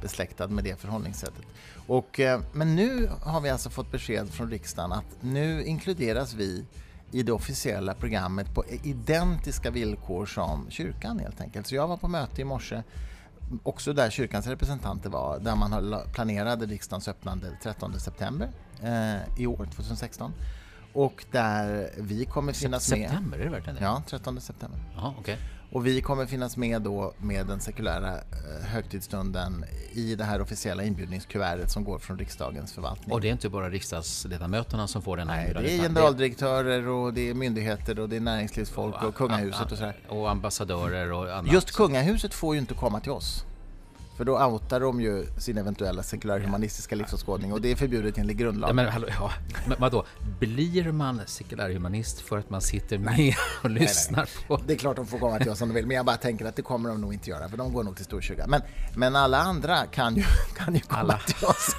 besläktad 0.01 0.49
med 0.49 0.65
det 0.65 0.81
förhållningssättet. 0.81 1.45
Och, 1.87 2.21
eh, 2.21 2.41
men 2.53 2.77
nu 2.77 3.11
har 3.23 3.41
vi 3.41 3.51
alltså 3.51 3.71
fått 3.71 3.93
besked 3.93 4.31
från 4.31 4.51
riksdagen 4.51 4.93
att 4.93 5.17
nu 5.21 5.65
inkluderas 5.65 6.35
vi 6.35 6.65
i 7.13 7.23
det 7.23 7.33
officiella 7.33 7.95
programmet 7.95 8.55
på 8.55 8.65
identiska 8.83 9.71
villkor 9.71 10.27
som 10.27 10.67
kyrkan 10.71 11.19
helt 11.19 11.41
enkelt. 11.41 11.67
Så 11.67 11.75
jag 11.75 11.89
var 11.89 11.97
på 11.97 12.09
möte 12.09 12.41
i 12.41 12.45
morse 12.45 12.83
också 13.63 13.93
där 13.93 14.11
kyrkans 14.11 14.47
representanter 14.47 15.11
var, 15.11 15.39
där 15.39 15.57
man 15.57 16.01
planerade 16.13 16.67
riksdagens 16.67 17.09
öppnande 17.09 17.59
13 17.63 18.01
september 18.01 18.49
eh, 18.83 19.41
i 19.43 19.47
år, 19.47 19.69
2016. 19.75 20.33
Och 20.93 21.25
där 21.31 21.91
vi 21.97 22.25
kommer 22.25 22.53
finnas 22.53 22.91
med. 22.91 22.99
September, 23.01 23.39
är 23.39 23.45
det 23.45 23.51
verkligen 23.51 23.77
det? 23.77 23.85
Ja, 23.85 24.03
13 24.07 24.41
september. 24.41 24.81
Aha, 24.97 25.15
okay. 25.21 25.37
Och 25.73 25.87
vi 25.87 26.01
kommer 26.01 26.27
finnas 26.27 26.57
med 26.57 26.83
då 26.83 27.15
med 27.19 27.47
den 27.47 27.61
sekulära 27.61 28.13
eh, 28.15 28.67
högtidsstunden 28.67 29.65
i 29.93 30.15
det 30.15 30.25
här 30.25 30.41
officiella 30.41 30.85
inbjudningskuvertet 30.85 31.71
som 31.71 31.85
går 31.85 31.99
från 31.99 32.19
riksdagens 32.19 32.73
förvaltning. 32.73 33.13
Och 33.13 33.21
det 33.21 33.29
är 33.29 33.33
inte 33.33 33.49
bara 33.49 33.71
riksdagsledamöterna 33.71 34.89
som 34.89 35.03
får 35.03 35.17
den 35.17 35.29
här 35.29 35.55
Nej, 35.55 35.63
det 35.63 35.75
är 35.75 35.83
generaldirektörer 35.83 36.89
och 36.89 37.15
det 37.15 37.31
är 37.31 37.35
myndigheter 37.35 37.99
och 37.99 38.09
det 38.09 38.17
är 38.17 38.21
näringslivsfolk 38.21 38.95
och, 39.03 39.09
och 39.09 39.15
kungahuset 39.15 39.73
och 39.73 39.79
sådär. 39.79 39.97
Och 40.09 40.31
ambassadörer 40.31 41.13
och 41.13 41.37
annat. 41.37 41.53
Just 41.53 41.71
kungahuset 41.71 42.35
får 42.35 42.55
ju 42.55 42.61
inte 42.61 42.75
komma 42.75 43.01
till 43.01 43.13
oss. 43.13 43.45
För 44.17 44.25
då 44.25 44.45
outar 44.45 44.81
de 44.81 45.01
ju 45.01 45.27
sin 45.39 45.59
eventuella 45.59 46.03
sekulärhumanistiska 46.03 46.97
livsåskådning 46.97 47.53
och 47.53 47.61
det 47.61 47.71
är 47.71 47.77
förbjudet 47.77 48.19
enligt 48.19 48.37
grundlagen. 48.37 48.79
Ja, 48.79 48.83
men, 48.85 48.93
hallå, 48.93 49.07
ja. 49.11 49.33
men 49.67 49.77
vadå, 49.81 50.05
blir 50.41 50.93
man 50.93 51.21
sekulärhumanist 51.27 52.21
för 52.21 52.39
att 52.39 52.51
man 52.51 52.61
sitter 52.61 52.99
med 52.99 53.15
nej. 53.19 53.37
och 53.63 53.71
lyssnar 53.71 54.19
nej, 54.19 54.29
nej. 54.37 54.47
på... 54.47 54.63
Det 54.67 54.73
är 54.73 54.79
klart 54.79 54.97
de 54.97 55.07
får 55.07 55.19
komma 55.19 55.39
till 55.39 55.51
oss 55.51 55.63
om 55.63 55.69
de 55.69 55.75
vill, 55.75 55.87
men 55.87 55.97
jag 55.97 56.07
bara 56.07 56.17
tänker 56.17 56.45
att 56.45 56.57
det 56.57 56.63
kommer 56.63 56.89
de 56.89 57.01
nog 57.01 57.13
inte 57.13 57.31
göra, 57.31 57.49
för 57.49 57.57
de 57.57 57.73
går 57.73 57.85
nog 57.85 57.97
till 57.97 58.05
Storkyrkan. 58.05 58.51
Men, 58.51 58.63
men 58.97 59.17
alla 59.17 59.39
andra 59.39 59.87
kan 59.87 60.17
ju, 60.17 60.25
kan 60.57 60.75
ju 60.75 60.81
komma 60.81 61.01
alla. 61.01 61.19
till 61.19 61.47
oss. 61.47 61.77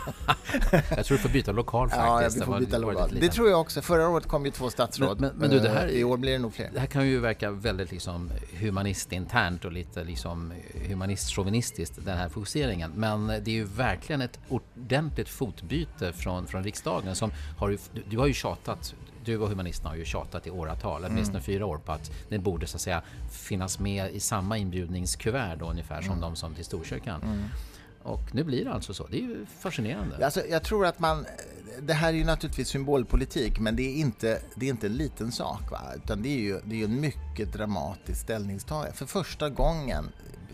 jag 0.95 1.05
tror 1.05 1.17
du 1.17 1.23
får 1.23 1.29
byta 1.29 1.51
lokal 1.51 1.89
faktiskt. 1.89 2.37
Ja, 2.37 2.45
vi 2.45 2.51
får 2.51 2.59
byta 2.59 2.77
lokal. 2.77 3.17
Det 3.19 3.29
tror 3.29 3.49
jag 3.49 3.61
också. 3.61 3.81
Förra 3.81 4.09
året 4.09 4.27
kom 4.27 4.45
ju 4.45 4.51
två 4.51 4.69
statsråd. 4.69 5.19
Men, 5.19 5.29
men, 5.29 5.39
men 5.39 5.49
du, 5.49 5.59
det 5.59 5.69
här, 5.69 5.87
I 5.87 6.03
år 6.03 6.17
blir 6.17 6.31
det 6.31 6.39
nog 6.39 6.53
fler. 6.53 6.69
Det 6.73 6.79
här 6.79 6.87
kan 6.87 7.07
ju 7.07 7.19
verka 7.19 7.51
väldigt 7.51 7.91
liksom 7.91 8.31
humanistinternt 8.59 9.65
och 9.65 9.71
lite 9.71 10.03
liksom 10.03 10.53
humanistchauvinistiskt, 10.87 12.05
den 12.05 12.17
här 12.17 12.26
här 12.27 12.33
fokuseringen. 12.33 12.91
Men 12.95 13.27
det 13.27 13.47
är 13.47 13.55
ju 13.55 13.63
verkligen 13.63 14.21
ett 14.21 14.39
ordentligt 14.49 15.29
fotbyte 15.29 16.13
från, 16.13 16.47
från 16.47 16.63
riksdagen 16.63 17.15
som 17.15 17.31
har 17.57 17.69
ju, 17.69 17.77
du 18.09 18.17
har 18.17 18.27
ju 18.27 18.33
tjatat 18.33 18.95
du 19.27 19.37
och 19.37 19.49
humanisterna 19.49 19.89
har 19.89 19.95
ju 19.95 20.05
tjatat 20.05 20.47
i 20.47 20.49
åratal, 20.49 21.01
mm. 21.01 21.11
åtminstone 21.11 21.41
fyra 21.41 21.65
år, 21.65 21.77
på 21.77 21.91
att 21.91 22.11
det 22.29 22.39
borde 22.39 22.67
så 22.67 22.77
att 22.77 22.81
säga 22.81 23.01
finnas 23.31 23.79
med 23.79 24.11
i 24.11 24.19
samma 24.19 24.57
inbjudningskuvert 24.57 25.55
då, 25.59 25.69
ungefär 25.69 26.01
som 26.01 26.11
mm. 26.11 26.21
de 26.21 26.35
som 26.35 26.55
till 26.55 26.65
Storkyrkan. 26.65 27.21
Mm. 27.21 27.43
Och 28.03 28.35
nu 28.35 28.43
blir 28.43 28.65
det 28.65 28.73
alltså 28.73 28.93
så. 28.93 29.07
Det 29.07 29.17
är 29.17 29.21
ju 29.21 29.45
fascinerande. 29.59 30.25
Alltså, 30.25 30.45
jag 30.49 30.63
tror 30.63 30.85
att 30.85 30.99
man... 30.99 31.25
Det 31.81 31.93
här 31.93 32.09
är 32.09 32.17
ju 32.17 32.25
naturligtvis 32.25 32.67
symbolpolitik, 32.67 33.59
men 33.59 33.75
det 33.75 33.83
är 33.83 33.95
inte, 33.95 34.41
det 34.55 34.65
är 34.65 34.69
inte 34.69 34.87
en 34.87 34.95
liten 34.95 35.31
sak. 35.31 35.71
Va? 35.71 35.81
Utan 35.95 36.21
det 36.21 36.29
är 36.29 36.39
ju 36.39 36.59
det 36.63 36.81
är 36.81 36.85
en 36.85 37.01
mycket 37.01 37.53
dramatisk 37.53 38.21
ställningstagande. 38.21 38.97
För 38.97 39.05
första 39.05 39.49
gången 39.49 40.09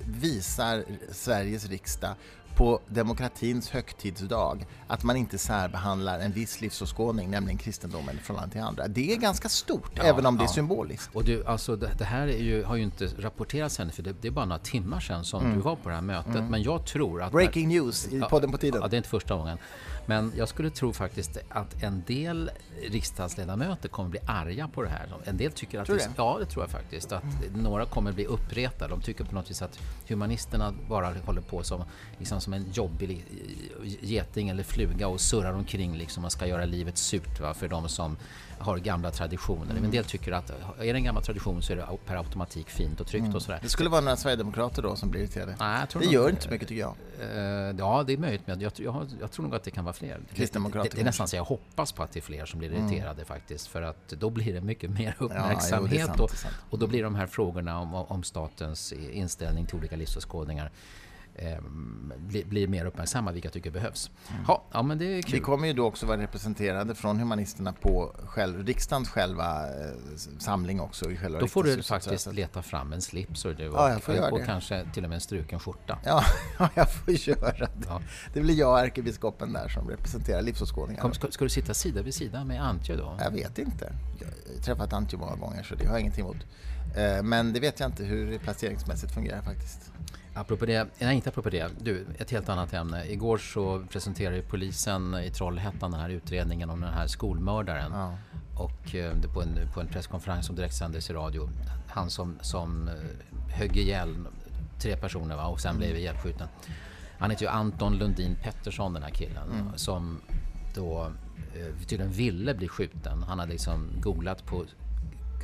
visar 0.05 0.83
Sveriges 1.11 1.65
riksdag 1.69 2.15
på 2.55 2.79
demokratins 2.87 3.69
högtidsdag 3.69 4.65
att 4.87 5.03
man 5.03 5.15
inte 5.15 5.37
särbehandlar 5.37 6.19
en 6.19 6.31
viss 6.31 6.61
livsåskådning, 6.61 7.31
nämligen 7.31 7.57
kristendomen, 7.57 8.17
från 8.23 8.49
till 8.49 8.61
andra. 8.61 8.87
Det 8.87 9.13
är 9.13 9.17
ganska 9.17 9.49
stort, 9.49 9.91
ja, 9.93 10.03
även 10.03 10.25
om 10.25 10.37
det 10.37 10.43
är 10.43 10.47
symboliskt. 10.47 11.09
Och 11.15 11.23
du, 11.23 11.45
alltså, 11.45 11.75
det, 11.75 11.91
det 11.97 12.05
här 12.05 12.27
ju, 12.27 12.63
har 12.63 12.75
ju 12.75 12.83
inte 12.83 13.05
rapporterats 13.05 13.79
än, 13.79 13.91
för 13.91 14.03
det, 14.03 14.15
det, 14.21 14.27
är 14.27 14.31
bara 14.31 14.45
några 14.45 14.59
timmar 14.59 14.99
sedan 14.99 15.25
som 15.25 15.43
mm. 15.43 15.55
du 15.55 15.61
var 15.61 15.75
på 15.75 15.89
det 15.89 15.95
här 15.95 16.01
mötet. 16.01 16.35
Mm. 16.35 16.47
Men 16.47 16.63
jag 16.63 16.85
tror 16.85 17.21
att... 17.21 17.31
Breaking 17.31 17.67
news 17.67 18.07
i 18.07 18.21
podden 18.29 18.51
på 18.51 18.57
tiden. 18.57 18.81
Ja, 18.81 18.87
det 18.87 18.95
är 18.95 18.97
inte 18.97 19.09
första 19.09 19.35
gången. 19.35 19.57
Men 20.05 20.33
jag 20.35 20.49
skulle 20.49 20.69
tro 20.69 20.93
faktiskt 20.93 21.37
att 21.49 21.83
en 21.83 22.03
del 22.07 22.51
riksdagsledamöter 22.89 23.89
kommer 23.89 24.09
bli 24.09 24.19
arga 24.25 24.67
på 24.67 24.81
det 24.81 24.89
här. 24.89 25.13
En 25.25 25.37
del 25.37 25.51
tycker 25.51 25.79
att... 25.79 25.85
Tror 25.85 25.97
det? 25.97 26.09
Ja, 26.17 26.37
det 26.39 26.45
tror 26.45 26.63
jag 26.63 26.71
faktiskt. 26.71 27.11
Att 27.11 27.23
några 27.55 27.85
kommer 27.85 28.11
bli 28.11 28.25
uppretade. 28.25 28.89
De 28.89 29.01
tycker 29.01 29.23
på 29.23 29.35
något 29.35 29.49
vis 29.49 29.61
att 29.61 29.79
humanisterna 30.07 30.73
bara 30.89 31.13
håller 31.25 31.41
på 31.41 31.63
som, 31.63 31.83
liksom 32.17 32.41
som 32.43 32.53
en 32.53 32.65
jobbig 32.73 33.25
geting 34.01 34.49
eller 34.49 34.63
fluga 34.63 35.07
och 35.07 35.21
surrar 35.21 35.53
omkring 35.53 35.97
liksom 35.97 36.25
och 36.25 36.31
ska 36.31 36.47
göra 36.47 36.65
livet 36.65 36.97
surt 36.97 37.39
va, 37.39 37.53
för 37.53 37.67
de 37.67 37.89
som 37.89 38.17
har 38.63 38.77
gamla 38.77 39.11
traditioner. 39.11 39.71
Mm. 39.71 39.83
En 39.83 39.91
del 39.91 40.05
tycker 40.05 40.31
att 40.31 40.49
är 40.49 40.55
det 40.77 40.89
en 40.91 41.03
gammal 41.03 41.23
tradition 41.23 41.61
så 41.61 41.73
är 41.73 41.77
det 41.77 41.87
per 42.05 42.15
automatik 42.15 42.69
fint 42.69 43.01
och 43.01 43.07
tryggt 43.07 43.23
mm. 43.23 43.35
och 43.35 43.41
sådär. 43.41 43.59
Det 43.61 43.69
skulle 43.69 43.89
vara 43.89 44.01
några 44.01 44.15
sverigedemokrater 44.15 44.81
då 44.81 44.95
som 44.95 45.09
blir 45.09 45.21
irriterade? 45.21 45.55
Nej, 45.59 45.87
det 45.99 46.05
gör 46.05 46.29
inte 46.29 46.41
så 46.41 46.49
mycket 46.49 46.67
tycker 46.67 46.81
jag. 46.81 46.95
Uh, 47.21 47.75
ja, 47.79 48.03
det 48.07 48.13
är 48.13 48.17
möjligt, 48.17 48.41
men 48.45 48.61
jag, 48.61 48.71
jag, 48.75 49.07
jag, 49.21 49.31
tror 49.31 49.45
nog 49.45 49.55
att 49.55 49.63
det 49.63 49.71
kan 49.71 49.83
vara 49.83 49.93
fler. 49.93 50.19
Kristdemokrater 50.33 50.89
det, 50.89 50.95
det, 50.95 51.01
är 51.01 51.05
nästan 51.05 51.27
så 51.27 51.35
jag 51.35 51.43
hoppas 51.43 51.91
på 51.91 52.03
att 52.03 52.11
det 52.11 52.19
är 52.19 52.21
fler 52.21 52.45
som 52.45 52.59
blir 52.59 52.69
mm. 52.69 52.81
irriterade 52.81 53.11
mm. 53.11 53.25
faktiskt, 53.25 53.67
för 53.67 53.81
att 53.81 54.07
då 54.07 54.29
blir 54.29 54.53
det 54.53 54.61
mycket 54.61 54.89
mer 54.89 55.15
uppmärksamhet 55.19 55.99
ja, 55.99 56.15
jo, 56.19 56.27
sant, 56.27 56.45
och, 56.53 56.73
och, 56.73 56.79
då 56.79 56.87
blir 56.87 57.03
de 57.03 57.15
här 57.15 57.27
frågorna 57.27 57.79
om, 57.79 57.93
om 57.93 58.23
statens 58.23 58.93
inställning 58.93 59.65
till 59.65 59.75
olika 59.75 59.95
livsåskådningar 59.95 60.71
eh, 61.35 61.57
blir, 62.17 62.45
blir 62.45 62.67
mer 62.67 62.85
uppmärksammad, 62.85 63.33
vilket 63.33 63.55
jag 63.55 63.63
tycker 63.63 63.71
behövs. 63.71 64.11
Mm. 64.31 64.45
Ha, 64.45 64.63
ja, 64.71 64.83
men 64.83 64.97
det 64.97 65.05
är 65.05 65.21
kul. 65.21 65.33
Vi 65.33 65.39
kommer 65.39 65.67
ju 65.67 65.73
då 65.73 65.85
också 65.85 66.05
vara 66.05 66.21
representerade 66.21 66.95
från 66.95 67.19
humanisterna 67.19 67.73
på 67.73 68.15
själv, 68.25 68.65
riksdagens 68.65 69.09
själva 69.09 69.61
eh, 69.61 69.91
samling 70.39 70.81
också. 70.81 71.11
I 71.11 71.17
själva 71.17 71.39
då 71.39 71.47
får 71.47 71.63
du 71.63 71.83
faktiskt 71.83 72.33
leta 72.33 72.61
fram 72.61 72.93
en 72.93 73.01
slips 73.01 73.45
och, 73.45 73.55
du, 73.55 73.69
och, 73.69 73.79
ja, 73.79 73.99
och, 74.07 74.33
och 74.33 74.45
kanske 74.45 74.85
till 74.93 75.03
och 75.03 75.09
med 75.09 75.15
en 75.15 75.21
struken 75.21 75.59
skjorta. 75.59 75.99
Ja, 76.59 76.69
jag 76.75 76.91
får 76.91 77.13
göra 77.13 77.57
det. 77.57 77.69
Ja. 77.87 78.01
Det 78.33 78.41
blir 78.41 78.59
jag 78.59 78.71
och 78.71 78.79
ärkebiskopen 78.79 79.53
där 79.53 79.67
som 79.67 79.89
representerar 79.89 80.41
livsåskådningar. 80.41 81.11
ska, 81.11 81.31
ska, 81.31 81.43
du 81.43 81.49
sitta 81.49 81.73
sida 81.73 82.01
vid 82.01 82.13
sida 82.13 82.43
med 82.43 82.63
Antje 82.63 82.95
då? 82.95 83.17
Jag 83.19 83.31
vet 83.31 83.57
inte. 83.59 83.93
Jag 84.19 84.27
har 84.27 84.61
träffat 84.61 84.93
Antje 84.93 85.19
många 85.19 85.35
gånger 85.35 85.63
så 85.63 85.75
det 85.75 85.85
har 85.85 85.93
jag 85.93 86.01
ingenting 86.01 86.23
emot. 86.23 86.37
Eh, 86.95 87.23
men 87.23 87.53
det 87.53 87.59
vet 87.59 87.79
jag 87.79 87.89
inte 87.89 88.03
hur 88.03 88.31
det 88.31 88.39
placeringsmässigt 88.39 89.13
fungerar 89.13 89.41
faktiskt. 89.41 89.92
Apropå 90.35 90.65
det, 90.65 90.87
nej 90.99 91.15
inte 91.15 91.29
apropå 91.29 91.49
det, 91.49 91.71
du, 91.81 92.05
ett 92.17 92.31
helt 92.31 92.49
annat 92.49 92.73
ämne. 92.73 93.05
Igår 93.05 93.37
så 93.37 93.85
presenterade 93.89 94.41
polisen 94.41 95.15
i 95.15 95.29
Trollhättan 95.29 95.91
den 95.91 95.99
här 95.99 96.09
utredningen 96.09 96.69
om 96.69 96.81
den 96.81 96.93
här 96.93 97.07
skolmördaren. 97.07 97.91
Ja. 97.91 98.17
Och 98.57 98.95
eh, 98.95 99.13
på 99.33 99.41
en, 99.41 99.59
på 99.73 99.81
en 99.81 99.87
presskonferens 99.87 100.45
som 100.45 100.55
direktsändes 100.55 101.09
i 101.09 101.13
radio. 101.13 101.49
Han 101.87 102.09
som, 102.09 102.37
som 102.41 102.87
eh, 102.87 102.93
högg 103.55 103.77
ihjäl 103.77 104.15
tre 104.79 104.97
personer 104.97 105.35
va? 105.35 105.45
och 105.45 105.59
sen 105.59 105.69
mm. 105.69 105.79
blev 105.79 105.95
ihjälskjuten. 105.95 106.47
Han 107.17 107.31
heter 107.31 107.45
ju 107.45 107.51
Anton 107.51 107.97
Lundin 107.97 108.35
Pettersson 108.35 108.93
den 108.93 109.03
här 109.03 109.09
killen 109.09 109.51
mm. 109.51 109.67
som 109.75 110.21
då 110.75 111.11
eh, 111.55 111.87
tydligen 111.87 112.11
ville 112.11 112.53
bli 112.53 112.67
skjuten. 112.67 113.23
Han 113.23 113.39
hade 113.39 113.51
liksom 113.51 113.87
googlat 114.01 114.45
på 114.45 114.65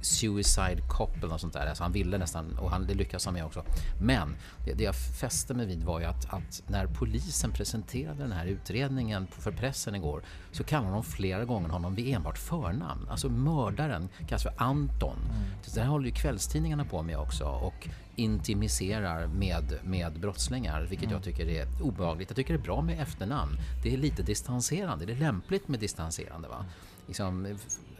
Suicide 0.06 0.82
Cop 0.88 1.18
eller 1.18 1.28
något 1.28 1.42
sånt 1.42 1.54
där. 1.54 1.68
Alltså 1.68 1.84
han 1.84 1.92
ville 1.92 2.18
nästan, 2.18 2.58
och 2.58 2.72
han, 2.72 2.88
det 2.88 2.94
lyckas 2.94 3.26
han 3.26 3.34
med 3.34 3.46
också. 3.46 3.64
Men 4.02 4.36
det, 4.66 4.74
det 4.74 4.84
jag 4.84 4.96
fäste 4.96 5.54
mig 5.54 5.66
vid 5.66 5.84
var 5.84 6.00
ju 6.00 6.06
att, 6.06 6.34
att, 6.34 6.64
när 6.68 6.88
polisen 6.88 7.52
presenterade 7.52 8.22
den 8.22 8.32
här 8.32 8.46
utredningen 8.46 9.28
för 9.28 9.52
pressen 9.52 9.96
igår 9.96 10.24
så 10.52 10.64
kallade 10.64 10.94
de 10.94 11.04
flera 11.04 11.46
gånger 11.46 11.70
honom 11.70 11.96
vid 11.96 12.16
enbart 12.16 12.38
förnamn. 12.38 13.08
Alltså 13.10 13.30
mördaren 13.30 14.10
kallas 14.28 14.44
för 14.44 14.54
Anton. 14.58 15.18
Mm. 15.18 15.50
Det 15.74 15.82
här 15.82 15.88
håller 15.88 16.06
ju 16.06 16.12
kvällstidningarna 16.12 16.86
på 16.86 17.04
med 17.04 17.18
också 17.18 17.46
och 17.46 17.90
intimiserar 18.16 19.28
med, 19.28 19.80
med 19.84 20.20
brottslingar, 20.20 20.82
vilket 20.82 21.08
mm. 21.08 21.14
jag 21.14 21.24
tycker 21.24 21.50
är 21.50 21.68
obehagligt. 21.82 22.30
Jag 22.30 22.36
tycker 22.36 22.54
det 22.54 22.60
är 22.60 22.64
bra 22.64 22.82
med 22.82 23.02
efternamn. 23.02 23.58
Det 23.84 23.94
är 23.94 23.98
lite 23.98 24.24
distanserande. 24.24 25.06
Det 25.06 25.14
är 25.14 25.18
lämpligt 25.18 25.68
med 25.68 25.80
distanserande. 25.80 26.48
Va? 26.48 26.66
Liksom, 27.08 27.58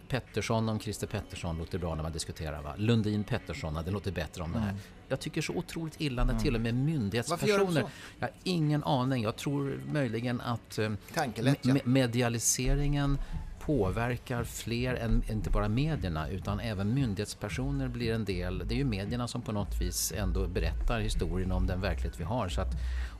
Pettersson 0.10 0.69
om 0.69 0.80
Christer 0.80 1.08
Pettersson 1.08 1.58
låter 1.58 1.78
bra 1.78 1.95
när 1.95 2.04
man 2.04 2.12
diskuterar. 2.12 2.62
Va? 2.62 2.74
Lundin 2.78 3.24
Pettersson, 3.24 3.80
det 3.86 3.91
låter 3.91 4.12
bättre 4.12 4.43
om 4.43 4.50
mm. 4.50 4.60
det 4.60 4.65
här. 4.65 4.72
Mm. 4.72 4.84
Jag 5.08 5.19
tycker 5.19 5.41
så 5.41 5.54
otroligt 5.54 6.02
illa 6.02 6.24
när 6.24 6.32
mm. 6.32 6.43
till 6.43 6.56
och 6.56 6.62
med 6.62 6.76
myndighetspersoner... 6.76 7.84
Jag 8.19 8.28
har 8.28 8.36
ingen 8.43 8.84
aning. 8.84 9.24
Jag 9.24 9.36
tror 9.36 9.82
möjligen 9.91 10.41
att 10.41 10.78
eh, 10.78 10.89
me 11.63 11.80
medialiseringen 11.84 13.17
påverkar 13.69 14.43
fler 14.43 14.95
än 14.95 15.24
inte 15.30 15.50
bara 15.50 15.69
medierna 15.69 16.30
utan 16.30 16.60
även 16.60 16.93
myndighetspersoner 16.93 17.88
blir 17.88 18.13
en 18.13 18.26
del. 18.26 18.63
Det 18.67 18.74
är 18.74 18.78
ju 18.78 18.86
medierna 18.86 19.28
som 19.28 19.41
på 19.41 19.52
något 19.52 19.82
vis 19.82 20.13
ändå 20.17 20.48
berättar 20.48 21.00
historien 21.00 21.52
om 21.52 21.67
den 21.67 21.82
verklighet 21.82 22.19
vi 22.19 22.24
har. 22.24 22.50
Så 22.50 22.62
att, 22.62 22.74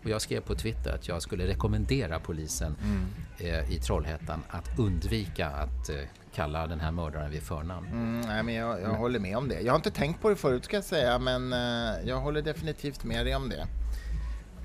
och 0.04 0.10
jag 0.10 0.22
skrev 0.22 0.42
på 0.42 0.56
Twitter 0.56 0.96
att 0.96 1.08
jag 1.08 1.22
skulle 1.22 1.48
rekommendera 1.48 2.20
polisen 2.20 2.76
mm. 2.84 3.06
eh, 3.38 3.72
i 3.72 3.80
Trollhättan 3.80 4.44
att 4.50 4.80
undvika 4.80 5.48
att 5.48 5.90
eh, 5.90 5.96
kalla 6.36 6.68
den 6.68 6.80
här 6.80 6.92
mördaren 6.92 7.32
vid 7.32 7.44
förnamn. 7.44 7.88
Mm, 7.88 8.22
nej, 8.22 8.44
men 8.44 8.56
jag, 8.56 8.82
jag 8.82 8.90
håller 8.90 9.20
med 9.20 9.38
om 9.38 9.48
det. 9.48 9.62
Jag 9.62 9.74
har 9.74 9.76
inte 9.76 9.92
tänkt 9.92 10.22
på 10.22 10.30
det 10.30 10.36
förut 10.36 10.66
ska 10.66 10.78
jag 10.78 10.84
säga, 10.84 11.20
men 11.20 11.54
uh, 11.54 12.08
jag 12.08 12.20
håller 12.20 12.42
definitivt 12.42 13.04
med 13.04 13.26
dig 13.26 13.36
om 13.36 13.50
det. 13.50 13.68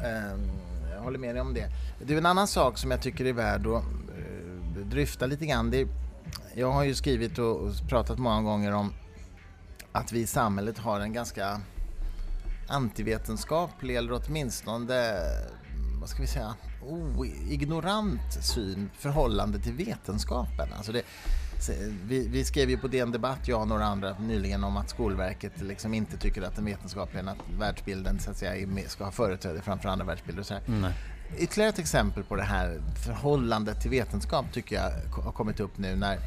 Uh, 0.01 0.41
jag 0.95 1.03
håller 1.03 1.19
med 1.19 1.35
dig 1.35 1.41
om 1.41 1.55
det. 1.55 1.71
Det 2.03 2.15
är 2.15 2.19
en 2.19 2.27
annan 2.27 2.47
sak 2.49 2.79
som 2.79 2.91
jag 2.91 3.03
tycker 3.03 3.25
är 3.25 3.33
värd 3.33 3.67
att 3.67 3.85
uh, 3.85 4.87
dryfta 4.87 5.27
lite 5.27 5.47
grann. 5.47 5.71
Det, 5.71 5.89
jag 6.55 6.73
har 6.73 6.85
ju 6.85 6.95
skrivit 6.95 7.39
och, 7.39 7.57
och 7.57 7.73
pratat 7.89 8.19
många 8.19 8.43
gånger 8.43 8.73
om 8.73 8.93
att 9.93 10.13
vi 10.13 10.21
i 10.21 10.27
samhället 10.27 10.79
har 10.79 11.01
en 11.01 11.13
ganska 11.13 11.61
antivetenskaplig 12.69 13.97
eller 13.97 14.21
åtminstone, 14.27 15.17
vad 16.01 16.09
ska 16.09 16.23
vi 16.23 16.29
säga, 16.29 16.55
oh, 16.83 17.27
ignorant 17.49 18.45
syn 18.45 18.91
förhållande 18.99 19.59
till 19.59 19.73
vetenskapen. 19.73 20.69
Alltså 20.77 20.93
det, 20.93 21.03
vi, 22.05 22.29
vi, 22.29 22.45
skrev 22.45 22.71
ju 22.71 22.79
på 22.79 22.89
DN 22.89 23.13
Debatt, 23.13 23.49
jag 23.49 23.61
och 23.61 23.69
några 23.69 23.85
andra 23.85 24.17
nyligen 24.19 24.65
om 24.65 24.77
att 24.77 24.91
Skolverket 24.91 25.61
liksom 25.63 25.95
inte 25.95 26.17
tycker 26.17 26.43
att 26.43 26.57
den 26.57 26.65
vetenskapliga 26.65 27.35
världsbilden 27.59 28.21
så 28.21 28.31
att 28.31 28.37
säga, 28.37 28.69
ska 28.89 29.05
ha 29.05 29.11
företräde 29.11 29.61
framför 29.63 29.89
andra 29.89 30.05
världsbilder. 30.05 30.41
Och 30.41 30.47
så 30.47 30.55
här. 30.55 30.63
Mm. 30.69 30.93
Ytterligare 31.39 31.71
ett 31.71 31.79
exempel 31.79 32.25
på 32.25 32.37
det 32.37 32.43
här 32.43 32.81
förhållandet 33.07 33.81
till 33.81 33.91
vetenskap 33.91 34.47
tycker 34.53 34.77
jag 34.77 35.23
har 35.23 35.33
kommit 35.33 35.61
upp 35.61 35.79
nu 35.79 35.97
när 35.97 36.19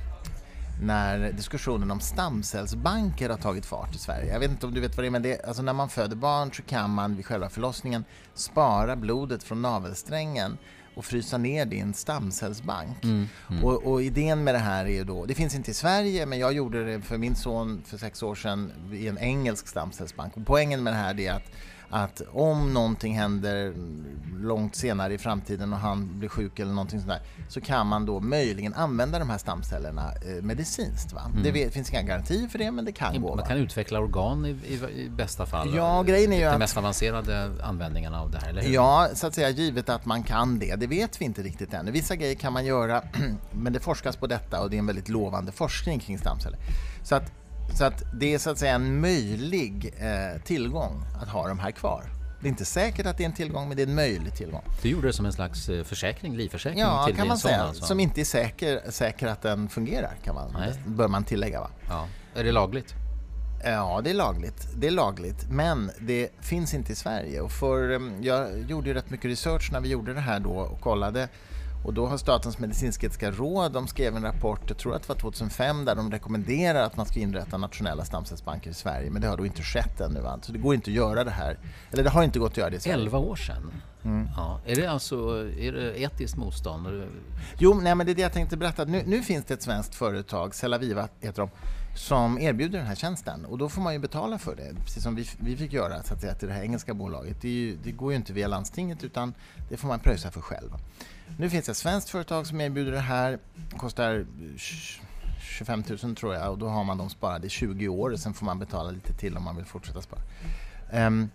när 0.81 1.31
diskussionen 1.31 1.91
om 1.91 1.99
stamcellsbanker 1.99 3.29
har 3.29 3.37
tagit 3.37 3.65
fart 3.65 3.95
i 3.95 3.97
Sverige. 3.97 4.33
Jag 4.33 4.39
vet 4.39 4.51
inte 4.51 4.65
om 4.65 4.73
du 4.73 4.81
vet 4.81 4.97
vad 4.97 5.03
det 5.03 5.07
är, 5.07 5.11
men 5.11 5.21
det, 5.21 5.45
alltså 5.45 5.63
när 5.63 5.73
man 5.73 5.89
föder 5.89 6.15
barn 6.15 6.53
så 6.53 6.63
kan 6.63 6.89
man 6.89 7.15
vid 7.15 7.25
själva 7.25 7.49
förlossningen 7.49 8.05
spara 8.33 8.95
blodet 8.95 9.43
från 9.43 9.61
navelsträngen 9.61 10.57
och 10.97 11.05
frysa 11.05 11.37
ner 11.37 11.73
en 11.73 11.93
stamcellsbank. 11.93 13.03
Mm, 13.03 13.27
mm. 13.49 13.63
Och, 13.65 13.91
och, 13.91 14.03
idén 14.03 14.43
med 14.43 14.55
det 14.55 14.59
här 14.59 14.85
är 14.85 14.89
ju 14.89 15.03
då, 15.03 15.25
det 15.25 15.35
finns 15.35 15.55
inte 15.55 15.71
i 15.71 15.73
Sverige 15.73 16.25
men 16.25 16.39
jag 16.39 16.53
gjorde 16.53 16.85
det 16.85 17.01
för 17.01 17.17
min 17.17 17.35
son 17.35 17.81
för 17.85 17.97
sex 17.97 18.23
år 18.23 18.35
sedan 18.35 18.71
i 18.93 19.07
en 19.07 19.17
engelsk 19.17 19.67
stamcellsbank. 19.67 20.37
Och 20.37 20.45
poängen 20.45 20.83
med 20.83 20.93
det 20.93 20.97
här 20.97 21.19
är 21.19 21.31
att 21.31 21.51
att 21.89 22.21
om 22.33 22.73
någonting 22.73 23.15
händer 23.17 23.73
långt 24.41 24.75
senare 24.75 25.13
i 25.13 25.17
framtiden 25.17 25.73
och 25.73 25.79
han 25.79 26.19
blir 26.19 26.29
sjuk 26.29 26.59
eller 26.59 26.71
någonting 26.71 26.99
sånt 26.99 27.11
där, 27.11 27.21
så 27.49 27.61
kan 27.61 27.87
man 27.87 28.05
då 28.05 28.19
möjligen 28.19 28.73
använda 28.73 29.19
de 29.19 29.29
här 29.29 29.37
stamcellerna 29.37 30.11
eh, 30.13 30.43
medicinskt. 30.43 31.13
Va? 31.13 31.21
Mm. 31.25 31.43
Det 31.43 31.73
finns 31.73 31.91
inga 31.91 32.01
garantier 32.01 32.47
för 32.47 32.59
det, 32.59 32.71
men 32.71 32.85
det 32.85 32.91
kan 32.91 33.13
man 33.13 33.21
gå. 33.21 33.35
Man 33.35 33.45
kan 33.45 33.57
utveckla 33.57 33.99
organ 33.99 34.45
i, 34.45 34.49
i, 34.49 35.01
i 35.05 35.09
bästa 35.09 35.45
fall. 35.45 35.75
Ja, 35.75 36.03
grejen 36.03 36.33
är 36.33 36.37
ju 36.37 36.45
De 36.45 36.59
mest 36.59 36.77
avancerade 36.77 37.51
användningarna 37.63 38.21
av 38.21 38.31
det 38.31 38.37
här, 38.37 38.49
eller 38.49 38.61
hur? 38.61 38.73
Ja, 38.73 39.09
så 39.13 39.27
att 39.27 39.35
säga, 39.35 39.49
givet 39.49 39.89
att 39.89 40.05
man 40.05 40.23
kan 40.23 40.59
det. 40.59 40.75
Det 40.75 40.87
vet 40.87 41.21
vi 41.21 41.25
inte 41.25 41.41
riktigt 41.41 41.73
ännu. 41.73 41.91
Vissa 41.91 42.15
grejer 42.15 42.35
kan 42.35 42.53
man 42.53 42.65
göra, 42.65 43.03
men 43.51 43.73
det 43.73 43.79
forskas 43.79 44.15
på 44.15 44.27
detta 44.27 44.61
och 44.61 44.69
det 44.69 44.75
är 44.75 44.79
en 44.79 44.85
väldigt 44.85 45.09
lovande 45.09 45.51
forskning 45.51 45.99
kring 45.99 46.17
stamceller. 46.19 46.59
Så 47.03 47.15
att 47.15 47.31
så 47.75 47.85
att 47.85 48.03
det 48.13 48.33
är 48.33 48.37
så 48.39 48.49
att 48.49 48.57
säga 48.57 48.75
en 48.75 49.01
möjlig 49.01 49.93
eh, 49.99 50.41
tillgång 50.41 51.05
att 51.21 51.29
ha 51.29 51.47
de 51.47 51.59
här 51.59 51.71
kvar. 51.71 52.03
Det 52.41 52.47
är 52.47 52.49
inte 52.49 52.65
säkert 52.65 53.05
att 53.05 53.17
det 53.17 53.23
är 53.23 53.25
en 53.25 53.33
tillgång, 53.33 53.67
men 53.67 53.77
det 53.77 53.83
är 53.83 53.87
en 53.87 53.95
möjlig 53.95 54.35
tillgång. 54.35 54.63
Du 54.81 54.89
gjorde 54.89 55.07
det 55.07 55.13
som 55.13 55.25
en 55.25 55.33
slags 55.33 55.69
eh, 55.69 55.83
försäkring, 55.83 56.37
livförsäkring 56.37 56.79
ja, 56.79 57.09
kan 57.15 57.27
man 57.27 57.37
säga. 57.37 57.61
Alltså. 57.61 57.85
Som 57.85 57.99
inte 57.99 58.21
är 58.21 58.25
säker, 58.25 58.81
säker 58.89 59.27
att 59.27 59.41
den 59.41 59.69
fungerar, 59.69 60.15
kan 60.23 60.35
man, 60.35 60.55
bör 60.85 61.07
man 61.07 61.23
tillägga. 61.23 61.59
Va? 61.59 61.69
Ja. 61.89 62.07
Är 62.35 62.43
det 62.43 62.51
lagligt? 62.51 62.93
Ja, 63.63 64.01
det 64.03 64.09
är 64.09 64.13
lagligt. 64.13 64.67
Det 64.75 64.87
är 64.87 64.91
lagligt, 64.91 65.49
men 65.49 65.91
det 65.99 66.29
finns 66.39 66.73
inte 66.73 66.91
i 66.91 66.95
Sverige. 66.95 67.41
Och 67.41 67.51
för, 67.51 67.91
eh, 67.91 67.99
jag 68.21 68.59
gjorde 68.61 68.87
ju 68.87 68.93
rätt 68.93 69.09
mycket 69.09 69.25
research 69.25 69.69
när 69.71 69.79
vi 69.79 69.89
gjorde 69.89 70.13
det 70.13 70.21
här 70.21 70.39
då 70.39 70.51
och 70.51 70.81
kollade 70.81 71.29
och 71.87 71.93
då 71.93 72.07
har 72.07 72.17
Statens 72.17 72.59
medicinsk-etiska 72.59 73.31
råd, 73.31 73.71
de 73.71 73.87
skrev 73.87 74.15
en 74.15 74.23
rapport, 74.23 74.61
jag 74.67 74.77
tror 74.77 74.95
att 74.95 75.01
det 75.01 75.09
var 75.09 75.15
2005, 75.15 75.85
där 75.85 75.95
de 75.95 76.11
rekommenderar 76.11 76.83
att 76.83 76.97
man 76.97 77.05
ska 77.05 77.19
inrätta 77.19 77.57
nationella 77.57 78.05
stamcellsbanker 78.05 78.69
i 78.69 78.73
Sverige. 78.73 79.11
Men 79.11 79.21
det 79.21 79.27
har 79.27 79.37
då 79.37 79.45
inte 79.45 79.63
skett 79.63 80.01
ännu. 80.01 80.19
Va? 80.19 80.39
Så 80.41 80.51
det 80.51 80.59
går 80.59 80.75
inte 80.75 80.89
att 80.89 80.95
göra 80.95 81.23
det 81.23 81.31
här. 81.31 81.57
Eller 81.91 82.03
det 82.03 82.09
har 82.09 82.23
inte 82.23 82.39
gått 82.39 82.51
att 82.51 82.57
göra 82.57 82.69
det 82.69 82.75
i 82.75 82.79
Sverige. 82.79 82.95
11 82.97 83.17
år 83.17 83.35
sedan? 83.35 83.71
Mm. 84.03 84.27
Ja. 84.35 84.61
Är 84.65 84.75
det 84.75 84.85
alltså 84.85 85.15
är 85.59 85.71
det 85.71 86.01
etiskt 86.01 86.37
motstånd? 86.37 87.03
Jo, 87.57 87.73
nej, 87.73 87.95
men 87.95 88.05
det 88.05 88.11
är 88.11 88.15
det 88.15 88.21
jag 88.21 88.33
tänkte 88.33 88.57
berätta. 88.57 88.85
Nu, 88.85 89.03
nu 89.05 89.21
finns 89.21 89.45
det 89.45 89.53
ett 89.53 89.61
svenskt 89.61 89.95
företag, 89.95 90.55
Cellaviva 90.55 91.07
heter 91.19 91.41
de, 91.41 91.49
som 91.97 92.39
erbjuder 92.39 92.77
den 92.77 92.87
här 92.87 92.95
tjänsten. 92.95 93.45
Och 93.45 93.57
då 93.57 93.69
får 93.69 93.81
man 93.81 93.93
ju 93.93 93.99
betala 93.99 94.37
för 94.37 94.55
det, 94.55 94.75
precis 94.85 95.03
som 95.03 95.15
vi, 95.15 95.29
vi 95.39 95.57
fick 95.57 95.73
göra 95.73 96.03
så 96.03 96.13
att 96.13 96.21
säga, 96.21 96.33
till 96.33 96.47
det 96.47 96.53
här 96.53 96.63
engelska 96.63 96.93
bolaget. 96.93 97.41
Det, 97.41 97.49
ju, 97.49 97.77
det 97.83 97.91
går 97.91 98.11
ju 98.11 98.17
inte 98.17 98.33
via 98.33 98.47
landstinget 98.47 99.03
utan 99.03 99.33
det 99.69 99.77
får 99.77 99.87
man 99.87 99.99
pröjsa 99.99 100.31
för 100.31 100.41
själv. 100.41 100.69
Nu 101.37 101.49
finns 101.49 101.65
det 101.65 101.71
ett 101.71 101.77
svenskt 101.77 102.09
företag 102.09 102.47
som 102.47 102.61
erbjuder 102.61 102.91
det 102.91 102.99
här. 102.99 103.39
Det 103.71 103.77
kostar 103.77 104.25
25 105.39 105.83
000 106.03 106.15
tror 106.15 106.33
jag 106.33 106.51
och 106.51 106.57
då 106.57 106.67
har 106.67 106.83
man 106.83 106.97
dem 106.97 107.09
sparade 107.09 107.47
i 107.47 107.49
20 107.49 107.87
år 107.87 108.09
och 108.09 108.19
sen 108.19 108.33
får 108.33 108.45
man 108.45 108.59
betala 108.59 108.91
lite 108.91 109.13
till 109.13 109.37
om 109.37 109.43
man 109.43 109.55
vill 109.55 109.65
fortsätta 109.65 110.01
spara. 110.01 110.21
Um, 110.93 111.29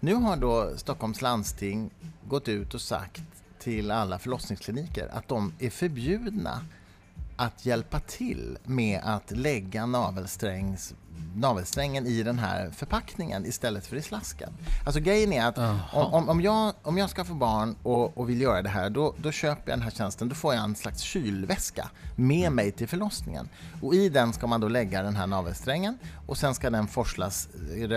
nu 0.00 0.14
har 0.14 0.36
då 0.36 0.72
Stockholms 0.76 1.22
landsting 1.22 1.90
gått 2.28 2.48
ut 2.48 2.74
och 2.74 2.80
sagt 2.80 3.22
till 3.58 3.90
alla 3.90 4.18
förlossningskliniker 4.18 5.08
att 5.12 5.28
de 5.28 5.52
är 5.58 5.70
förbjudna 5.70 6.60
att 7.36 7.66
hjälpa 7.66 8.00
till 8.00 8.58
med 8.64 9.00
att 9.04 9.30
lägga 9.30 9.86
navelsträngs 9.86 10.94
navelsträngen 11.36 12.06
i 12.06 12.22
den 12.22 12.38
här 12.38 12.70
förpackningen 12.70 13.46
istället 13.46 13.86
för 13.86 13.96
i 13.96 14.02
slasken. 14.02 14.50
Alltså 14.86 15.00
grejen 15.00 15.32
är 15.32 15.46
att 15.46 15.58
om, 15.92 16.28
om, 16.28 16.40
jag, 16.40 16.72
om 16.82 16.98
jag 16.98 17.10
ska 17.10 17.24
få 17.24 17.34
barn 17.34 17.76
och, 17.82 18.18
och 18.18 18.30
vill 18.30 18.40
göra 18.40 18.62
det 18.62 18.68
här, 18.68 18.90
då, 18.90 19.14
då 19.18 19.30
köper 19.32 19.70
jag 19.70 19.78
den 19.78 19.82
här 19.82 19.90
tjänsten. 19.90 20.28
Då 20.28 20.34
får 20.34 20.54
jag 20.54 20.64
en 20.64 20.76
slags 20.76 21.02
kylväska 21.02 21.90
med 22.16 22.46
mm. 22.46 22.54
mig 22.54 22.72
till 22.72 22.88
förlossningen. 22.88 23.48
Och 23.82 23.94
i 23.94 24.08
den 24.08 24.32
ska 24.32 24.46
man 24.46 24.60
då 24.60 24.68
lägga 24.68 25.02
den 25.02 25.16
här 25.16 25.26
navelsträngen 25.26 25.98
och 26.26 26.38
sen 26.38 26.54
ska 26.54 26.70
den 26.70 26.86
forslas 26.86 27.48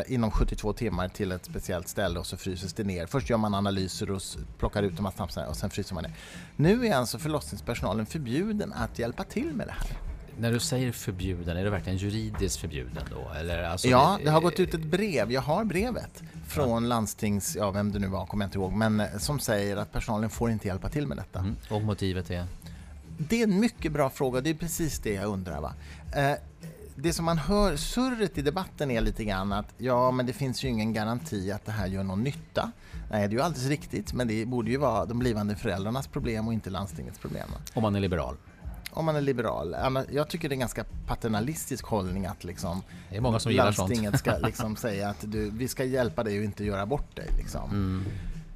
inom 0.08 0.32
72 0.32 0.74
timmar 0.74 1.08
till 1.08 1.32
ett 1.32 1.46
speciellt 1.46 1.88
ställe 1.88 2.20
och 2.20 2.26
så 2.26 2.38
fryses 2.38 2.74
det 2.74 2.84
ner. 2.84 3.06
Först 3.06 3.30
gör 3.30 3.38
man 3.38 3.56
analyser 3.56 4.12
och 4.12 4.22
plockar 4.58 4.84
ut 4.84 4.96
de 4.96 5.06
här 5.06 5.14
snapsarna 5.16 5.48
och 5.48 5.56
sen 5.56 5.70
fryser 5.70 5.96
man 5.96 6.04
ner. 6.04 6.14
Nu 6.56 6.88
är 6.88 6.96
alltså 6.96 7.20
förlossningspersonalen 7.20 8.06
förbjuden 8.06 8.74
att 8.74 9.00
hjälpa 9.00 9.24
till 9.24 9.54
med 9.54 9.68
det 9.68 9.72
här. 9.72 10.07
När 10.40 10.52
du 10.52 10.60
säger 10.60 10.92
förbjuden, 10.92 11.58
är 11.58 11.64
det 11.64 11.70
verkligen 11.70 11.98
juridiskt 11.98 12.58
förbjuden 12.58 13.04
då? 13.12 13.34
Eller 13.40 13.64
alltså 13.64 13.88
ja, 13.88 14.20
det 14.24 14.30
har 14.30 14.42
gått 14.42 14.60
ut 14.60 14.74
ett 14.74 14.86
brev. 14.86 15.32
Jag 15.32 15.42
har 15.42 15.64
brevet 15.66 16.24
från 16.48 16.84
ja. 16.84 16.90
landstings, 16.90 17.56
ja 17.56 17.72
vem 17.72 17.92
det 17.92 18.00
nu 18.00 18.08
var, 18.08 18.26
kommer 18.26 18.46
jag 18.46 18.48
inte 18.48 18.58
ihåg, 18.58 18.72
men 18.72 19.00
eh, 19.00 19.18
som 19.18 19.40
säger 19.40 19.78
att 19.78 19.92
personalen 19.92 20.30
får 20.30 20.52
inte 20.52 20.68
hjälpa 20.68 20.90
till 20.90 21.08
med 21.08 21.18
detta. 21.18 21.40
Mm. 21.40 21.56
Och 21.70 21.82
motivet 21.82 22.32
är? 22.32 22.46
Det 23.18 23.42
är 23.42 23.44
en 23.44 23.60
mycket 23.60 23.92
bra 23.92 24.10
fråga. 24.10 24.42
Det 24.42 24.50
är 24.50 24.54
precis 24.54 25.00
det 25.00 25.14
jag 25.14 25.26
undrar. 25.26 25.62
Va? 25.62 25.74
Eh, 26.16 26.38
det 26.96 27.14
som 27.14 27.26
man 27.26 27.38
hör, 27.38 27.76
surret 27.76 28.38
i 28.38 28.42
debatten 28.42 28.92
är 28.92 29.02
lite 29.02 29.24
grann 29.24 29.54
att 29.54 29.74
ja, 29.78 30.12
men 30.12 30.26
det 30.26 30.34
finns 30.34 30.64
ju 30.64 30.68
ingen 30.68 30.94
garanti 30.94 31.52
att 31.52 31.66
det 31.66 31.72
här 31.72 31.88
gör 31.88 32.04
någon 32.04 32.24
nytta. 32.24 32.72
Nej, 33.12 33.28
det 33.28 33.34
är 33.34 33.38
ju 33.38 33.42
alldeles 33.42 33.68
riktigt, 33.68 34.14
men 34.14 34.28
det 34.28 34.46
borde 34.46 34.72
ju 34.72 34.78
vara 34.78 35.06
de 35.06 35.20
blivande 35.20 35.56
föräldrarnas 35.56 36.08
problem 36.08 36.48
och 36.48 36.54
inte 36.54 36.70
landstingets 36.70 37.20
problem. 37.20 37.50
Om 37.74 37.84
man 37.84 37.96
är 37.96 38.00
liberal? 38.00 38.36
Om 38.98 39.06
man 39.06 39.16
är 39.16 39.22
liberal. 39.22 39.76
Jag 40.12 40.30
tycker 40.30 40.50
det 40.50 40.54
är 40.54 40.56
en 40.56 40.60
ganska 40.60 40.86
paternalistisk 41.08 41.86
hållning 41.86 42.26
att 42.26 42.44
liksom 42.44 42.84
det 43.10 43.18
är 43.18 43.22
många 43.22 43.40
som 43.40 43.52
landstinget 43.52 44.20
ska 44.20 44.38
liksom 44.46 44.76
säga 44.76 45.10
att 45.10 45.32
du, 45.32 45.50
vi 45.50 45.68
ska 45.68 45.84
hjälpa 45.84 46.24
dig 46.24 46.38
och 46.40 46.44
inte 46.44 46.66
göra 46.66 46.86
bort 46.86 47.16
dig. 47.16 47.30
Liksom. 47.38 47.70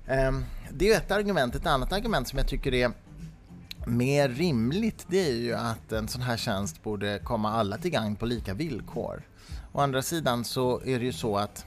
Mm. 0.08 0.36
Um, 0.36 0.46
det 0.72 0.92
är 0.92 0.98
ett 0.98 1.12
argument. 1.12 1.56
Ett 1.56 1.66
annat 1.66 1.94
argument 1.94 2.28
som 2.28 2.38
jag 2.38 2.48
tycker 2.48 2.74
är 2.74 2.92
mer 3.86 4.30
rimligt 4.30 5.06
det 5.08 5.30
är 5.30 5.36
ju 5.36 5.54
att 5.54 5.92
en 5.92 6.08
sån 6.08 6.22
här 6.22 6.38
tjänst 6.38 6.84
borde 6.84 7.20
komma 7.20 7.52
alla 7.52 7.78
till 7.78 7.92
gagn 7.92 8.16
på 8.16 8.26
lika 8.26 8.54
villkor. 8.54 9.24
Å 9.72 9.82
andra 9.82 10.02
sidan 10.02 10.44
så 10.44 10.82
är 10.86 11.00
det 11.00 11.06
ju 11.06 11.14
så 11.14 11.38
att 11.38 11.66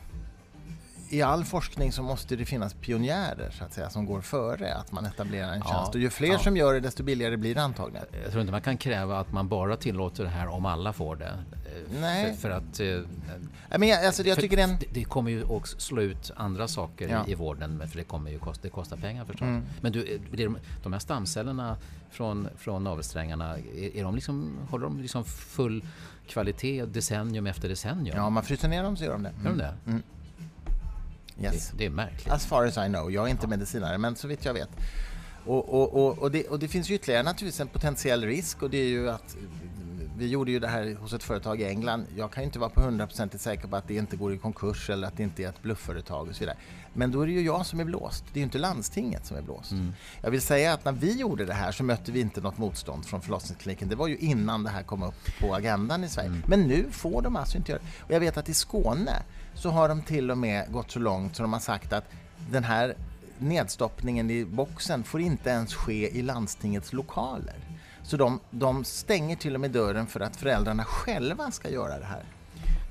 i 1.15 1.23
all 1.23 1.45
forskning 1.45 1.93
så 1.93 2.03
måste 2.03 2.37
det 2.37 2.45
finnas 2.45 2.75
pionjärer 2.75 3.51
så 3.51 3.65
att 3.65 3.73
säga, 3.73 3.91
som 3.91 4.07
går 4.07 4.21
före 4.21 4.75
att 4.75 4.93
man 4.93 5.07
etablerar 5.07 5.53
en 5.53 5.63
tjänst. 5.63 5.95
och 5.95 6.01
ju 6.01 6.11
fler 6.11 6.33
ja. 6.33 6.39
som 6.39 6.57
gör 6.57 6.75
det, 6.75 6.81
desto 6.81 7.03
billigare 7.03 7.37
blir 7.37 7.55
det 7.55 7.63
antagligen. 7.63 8.07
Jag 8.23 8.31
tror 8.31 8.41
inte 8.41 8.53
man 8.53 8.63
kan 8.63 8.77
kräva 8.77 9.19
att 9.19 9.33
man 9.33 9.49
bara 9.49 9.77
tillåter 9.77 10.25
det 10.25 10.31
här 10.31 10.49
om 10.49 10.67
alla 10.67 10.93
får 10.93 11.17
det. 11.17 11.33
Nej. 12.01 12.35
För, 12.35 12.41
för 12.41 12.51
att... 12.51 12.81
Eh, 12.81 13.79
men 13.79 13.89
jag, 13.89 14.07
alltså, 14.07 14.23
jag 14.23 14.39
tycker 14.39 14.57
den... 14.57 14.77
det, 14.91 15.05
kommer 15.05 15.31
ju 15.31 15.45
också 15.45 15.79
slå 15.79 16.03
ut 16.03 16.31
andra 16.37 16.69
saker 16.69 17.09
ja. 17.09 17.27
i, 17.27 17.33
i 17.33 17.35
vården, 17.35 17.89
för 17.89 17.99
det 17.99 18.05
kommer 18.05 18.31
ju 18.31 18.39
kosta, 18.39 18.63
det 18.63 18.71
kostar 18.71 18.97
pengar 18.97 19.25
förstås. 19.25 19.43
Mm. 19.43 19.63
Men 19.81 19.93
du, 19.93 20.21
de, 20.33 20.57
de 20.83 20.93
här 20.93 21.01
stamcellerna 21.01 21.77
från, 22.11 22.49
från 22.57 22.85
navelsträngarna, 22.85 23.59
är, 23.59 23.97
är 23.97 24.05
de 24.05 24.15
liksom, 24.15 24.59
håller 24.71 24.85
de 24.85 25.01
liksom 25.01 25.25
full 25.25 25.85
kvalitet 26.27 26.85
decennium 26.85 27.47
efter 27.47 27.69
decennium? 27.69 28.17
Ja, 28.17 28.25
om 28.25 28.33
man 28.33 28.43
fryser 28.43 28.69
ner 28.69 28.83
dem 28.83 28.97
så 28.97 29.05
gör 29.05 29.13
de 29.13 29.23
det. 29.23 29.29
Mm. 29.29 29.45
Gör 29.45 29.51
de 29.51 29.59
det? 29.59 29.75
Mm. 29.87 30.03
Yes. 31.43 31.69
Det, 31.71 31.77
det, 31.77 31.87
är 31.87 31.91
märkligt. 31.91 32.33
As 32.33 32.47
far 32.47 32.65
as 32.65 32.77
I 32.77 32.89
know. 32.89 33.13
Jag 33.13 33.27
är 33.27 33.31
inte 33.31 33.45
ja. 33.45 33.49
medicinare, 33.49 33.99
men 33.99 34.17
så 34.17 34.29
vitt 34.29 34.45
jag 34.45 34.55
vet. 34.55 34.71
Och, 35.47 35.75
och, 35.75 35.95
och, 35.95 36.19
och, 36.19 36.31
det, 36.31 36.47
och 36.49 36.59
det 36.59 36.69
finns 36.69 36.91
ju 36.91 36.95
ytterligare 36.95 37.23
naturligtvis 37.23 37.61
en 37.61 37.69
potentiell 37.69 38.25
risk 38.25 38.63
och 38.63 38.71
det 38.71 38.79
är 38.79 38.89
ju 38.89 39.11
att 39.11 39.37
vi 40.19 40.27
gjorde 40.27 40.51
ju 40.51 40.59
det 40.59 40.69
här 40.69 40.97
hos 41.01 41.13
ett 41.13 41.23
företag 41.23 41.61
i 41.61 41.65
England. 41.65 42.07
Jag 42.17 42.31
kan 42.31 42.43
ju 42.43 42.47
inte 42.47 42.59
vara 42.59 42.71
på 42.71 42.81
100% 42.81 43.39
säker 43.39 43.69
på 43.69 43.77
att 43.77 43.89
det 43.89 43.95
inte 43.95 44.17
går 44.17 44.35
i 44.35 44.39
konkurs 44.39 44.91
eller 44.91 45.09
att 45.09 45.17
det 45.17 45.23
inte 45.23 45.45
är 45.45 45.49
ett 45.49 45.63
bluffföretag 45.63 46.29
och 46.29 46.35
så 46.35 46.41
vidare. 46.41 46.57
Men 46.95 47.11
då 47.13 47.21
är 47.21 47.27
det 47.27 47.33
ju 47.33 47.41
jag 47.41 47.67
som 47.67 47.81
är 47.81 47.85
blåst. 47.85 48.25
Det 48.33 48.39
är 48.39 48.41
ju 48.41 48.45
inte 48.45 48.59
landstinget 48.59 49.27
som 49.27 49.37
är 49.37 49.43
blåst. 49.43 49.73
Mm. 49.73 49.93
Jag 50.23 50.31
vill 50.31 50.43
säga 50.43 50.73
att 50.73 50.85
när 50.85 50.93
vi 50.93 51.17
gjorde 51.17 51.45
det 51.45 51.55
här 51.55 51.73
så 51.73 51.85
mötte 51.85 52.13
vi 52.13 52.21
inte 52.21 52.41
något 52.41 52.59
motstånd 52.59 53.07
från 53.07 53.21
förlossningskliniken. 53.21 53.89
Det 53.89 53.97
var 53.97 54.09
ju 54.09 54.17
innan 54.17 54.63
det 54.63 54.71
här 54.71 54.83
kom 54.83 55.03
upp 55.03 55.39
på 55.41 55.55
agendan 55.55 56.05
i 56.05 56.09
Sverige. 56.09 56.29
Mm. 56.29 56.43
Men 56.47 56.61
nu 56.63 56.87
får 56.91 57.23
de 57.23 57.37
alltså 57.37 57.57
inte 57.57 57.73
göra 57.73 57.83
det. 57.83 58.05
Och 58.05 58.11
jag 58.11 58.21
vet 58.21 58.37
att 58.37 58.49
i 58.49 58.55
Skåne 58.55 59.23
så 59.55 59.71
har 59.71 59.89
de 59.89 60.03
till 60.03 60.31
och 60.31 60.39
med 60.39 60.73
gått 60.73 60.91
så 60.91 60.99
långt 60.99 61.37
så 61.37 61.43
de 61.43 61.53
har 61.53 61.61
sagt 61.61 61.93
att 61.93 62.05
den 62.51 62.65
här 62.65 62.95
nedstoppningen 63.39 64.31
i 64.31 64.45
boxen 64.45 65.05
får 65.05 65.21
inte 65.21 65.51
ens 65.51 65.75
ske 65.75 66.19
i 66.19 66.23
landstingets 66.23 66.93
lokaler. 66.93 67.57
Så 68.03 68.17
de, 68.17 68.41
de 68.51 68.85
stänger 68.85 69.37
till 69.37 69.55
och 69.55 69.61
med 69.61 69.71
dörren 69.71 70.07
för 70.07 70.21
att 70.21 70.37
föräldrarna 70.37 70.85
själva 70.85 71.51
ska 71.51 71.71
göra 71.71 71.99
det 71.99 72.05
här. 72.05 72.25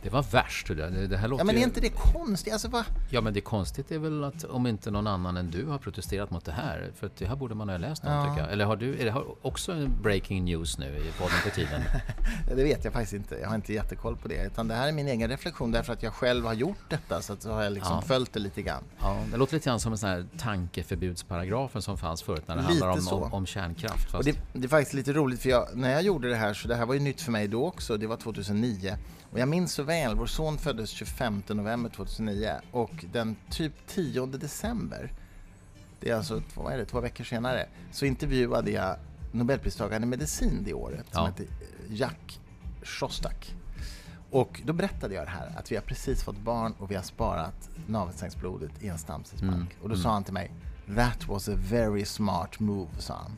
Det 0.03 0.09
var 0.09 0.23
värst. 0.23 0.67
Det, 0.67 1.07
det 1.07 1.17
här 1.17 1.27
låter 1.27 1.41
ja, 1.41 1.45
men 1.45 1.57
är 1.57 1.63
inte 1.63 1.81
det 1.81 1.89
konstigt? 1.89 2.53
Alltså, 2.53 2.67
va? 2.67 2.85
Ja, 3.09 3.21
men 3.21 3.33
det 3.33 3.41
konstigt 3.41 3.91
är 3.91 3.99
väl 3.99 4.23
att 4.23 4.43
om 4.43 4.67
inte 4.67 4.91
någon 4.91 5.07
annan 5.07 5.37
än 5.37 5.51
du 5.51 5.65
har 5.65 5.77
protesterat 5.77 6.31
mot 6.31 6.45
det 6.45 6.51
här. 6.51 6.91
För 6.95 7.09
det 7.17 7.25
här 7.25 7.35
borde 7.35 7.55
man 7.55 7.69
ha 7.69 7.77
läst 7.77 8.03
om, 8.03 8.11
ja. 8.11 8.29
tycker 8.29 8.43
jag. 8.43 8.51
Eller 8.51 8.65
har 8.65 8.75
du, 8.75 8.99
är 8.99 9.05
det 9.05 9.15
också 9.41 9.87
breaking 10.03 10.45
news 10.45 10.77
nu 10.77 10.85
i 10.85 11.11
podden 11.19 11.37
på 11.43 11.49
tiden? 11.49 11.81
det 12.55 12.63
vet 12.63 12.83
jag 12.83 12.93
faktiskt 12.93 13.13
inte. 13.13 13.35
Jag 13.35 13.47
har 13.47 13.55
inte 13.55 13.73
jättekoll 13.73 14.17
på 14.17 14.27
det. 14.27 14.45
Utan 14.45 14.67
det 14.67 14.75
här 14.75 14.87
är 14.87 14.91
min 14.91 15.07
egen 15.07 15.29
reflektion 15.29 15.71
därför 15.71 15.93
att 15.93 16.03
jag 16.03 16.13
själv 16.13 16.45
har 16.45 16.53
gjort 16.53 16.89
detta. 16.89 17.21
Så, 17.21 17.35
så 17.39 17.51
har 17.51 17.63
jag 17.63 17.73
liksom 17.73 17.95
ja. 17.95 18.01
följt 18.01 18.33
det 18.33 18.39
lite 18.39 18.61
grann. 18.61 18.83
Ja, 18.99 19.17
det 19.31 19.37
låter 19.37 19.53
lite 19.53 19.69
grann 19.69 19.79
som 19.79 19.91
en 19.91 19.97
sån 19.97 20.09
här 20.09 20.25
tankeförbudsparagrafen 20.37 21.81
som 21.81 21.97
fanns 21.97 22.23
förut 22.23 22.43
när 22.47 22.55
det 22.55 22.61
lite 22.61 22.85
handlar 22.85 23.13
om, 23.13 23.23
om, 23.23 23.33
om, 23.33 23.45
kärnkraft. 23.45 24.11
Fast... 24.11 24.15
Och 24.15 24.23
det, 24.23 24.37
det, 24.53 24.65
är 24.65 24.69
faktiskt 24.69 24.93
lite 24.93 25.13
roligt 25.13 25.41
för 25.41 25.49
jag, 25.49 25.67
när 25.73 25.91
jag 25.91 26.01
gjorde 26.01 26.29
det 26.29 26.35
här, 26.35 26.53
så 26.53 26.67
det 26.67 26.75
här 26.75 26.85
var 26.85 26.93
ju 26.93 26.99
nytt 26.99 27.21
för 27.21 27.31
mig 27.31 27.47
då 27.47 27.65
också. 27.65 27.97
Det 27.97 28.07
var 28.07 28.17
2009. 28.17 28.97
Och 29.33 29.39
jag 29.39 29.47
minns 29.47 29.73
så 29.73 29.83
väl, 29.83 30.15
vår 30.15 30.25
son 30.25 30.57
föddes 30.57 30.89
25 30.89 31.43
november 31.47 31.89
2009 31.89 32.51
och 32.71 33.05
den 33.11 33.35
typ 33.49 33.73
10 33.87 34.25
december, 34.25 35.11
det 35.99 36.09
är 36.09 36.15
alltså 36.15 36.41
två, 36.53 36.69
är 36.69 36.77
det, 36.77 36.85
två 36.85 36.99
veckor 36.99 37.23
senare, 37.23 37.67
så 37.91 38.05
intervjuade 38.05 38.71
jag 38.71 38.95
Nobelpristagaren 39.31 40.03
i 40.03 40.05
medicin 40.05 40.63
det 40.65 40.73
året 40.73 41.05
ja. 41.11 41.15
som 41.15 41.25
hette 41.25 41.43
Jack 41.89 42.39
Szostak. 42.83 43.55
Och 44.31 44.61
då 44.65 44.73
berättade 44.73 45.15
jag 45.15 45.25
det 45.25 45.31
här, 45.31 45.53
att 45.57 45.71
vi 45.71 45.75
har 45.75 45.83
precis 45.83 46.23
fått 46.23 46.37
barn 46.37 46.73
och 46.79 46.91
vi 46.91 46.95
har 46.95 47.03
sparat 47.03 47.69
navelsträngsblodet 47.87 48.71
i 48.83 48.87
en 48.87 48.97
stamcellsbank. 48.97 49.53
Mm. 49.53 49.81
Och 49.81 49.89
då 49.89 49.95
mm. 49.95 50.03
sa 50.03 50.09
han 50.11 50.23
till 50.23 50.33
mig, 50.33 50.51
That 50.95 51.27
was 51.27 51.49
a 51.49 51.55
very 51.55 52.05
smart 52.05 52.59
move, 52.59 52.89
sa 52.99 53.13
han. 53.13 53.37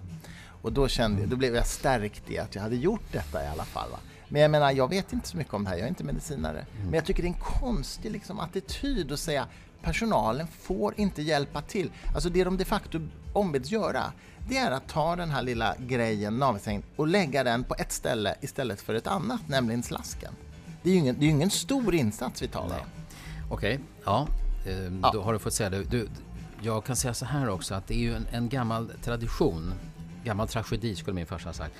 Och 0.62 0.74
då 0.74 0.88
kände 0.88 1.22
jag, 1.22 1.30
då 1.30 1.36
blev 1.36 1.56
jag 1.56 1.68
stärkt 1.68 2.30
i 2.30 2.38
att 2.38 2.56
jag 2.56 2.62
hade 2.62 2.76
gjort 2.76 3.12
detta 3.12 3.44
i 3.44 3.48
alla 3.48 3.66
fall. 3.66 3.92
Va? 3.92 4.00
Men 4.28 4.42
jag 4.42 4.52
menar, 4.52 4.72
jag 4.72 4.90
vet 4.90 5.14
inte 5.14 5.28
så 5.28 5.38
mycket 5.38 5.54
om 5.54 5.64
det 5.64 5.70
här, 5.70 5.78
jag 5.78 5.86
är 5.86 5.90
inte 5.90 6.04
medicinare. 6.04 6.60
Mm. 6.60 6.86
Men 6.86 6.94
jag 6.94 7.06
tycker 7.06 7.24
det 7.24 7.28
är 7.28 7.34
en 7.34 7.40
konstig 7.60 8.12
liksom, 8.12 8.40
attityd 8.40 9.12
att 9.12 9.20
säga 9.20 9.48
personalen 9.82 10.48
får 10.48 10.94
inte 10.98 11.22
hjälpa 11.22 11.62
till. 11.62 11.92
Alltså 12.14 12.30
det 12.30 12.44
de 12.44 12.58
de 12.58 12.66
facto 12.66 13.00
ombeds 13.34 13.72
göra, 13.72 14.04
det 14.50 14.58
är 14.58 14.72
att 14.72 14.88
ta 14.88 15.16
den 15.16 15.30
här 15.30 15.42
lilla 15.42 15.76
grejen, 15.80 16.38
navelsträngen, 16.38 16.84
och 16.96 17.08
lägga 17.08 17.44
den 17.44 17.64
på 17.64 17.76
ett 17.78 17.92
ställe 17.92 18.36
istället 18.42 18.82
för 18.82 18.94
ett 18.94 19.08
annat, 19.08 19.42
nämligen 19.48 19.84
slasken. 19.84 20.34
Det 20.84 20.90
är 20.90 20.94
ju 20.94 21.00
ingen, 21.00 21.16
det 21.20 21.26
är 21.26 21.30
ingen 21.30 21.50
stor 21.50 21.96
insats 21.96 22.42
vi 22.42 22.48
talar 22.48 22.80
om. 22.80 22.86
Okej, 23.50 23.74
okay. 23.74 23.80
ja. 24.06 24.28
Eh, 24.66 25.00
ja. 25.02 25.10
Då 25.14 25.22
har 25.22 25.34
du 25.34 25.40
fått 25.40 25.54
säga 25.54 25.70
det. 25.70 25.84
Du, 25.84 26.10
jag 26.62 26.84
kan 26.84 26.96
säga 26.96 27.14
så 27.14 27.26
här 27.26 27.50
också 27.50 27.76
att 27.76 27.88
det 27.88 27.94
är 27.94 28.00
ju 28.00 28.16
en, 28.16 28.28
en 28.32 28.50
gammal 28.50 28.92
tradition, 29.04 29.74
gammal 30.24 30.48
tragedi 30.48 30.96
skulle 30.96 31.14
min 31.14 31.26
farsa 31.26 31.50
ha 31.50 31.54
sagt, 31.54 31.74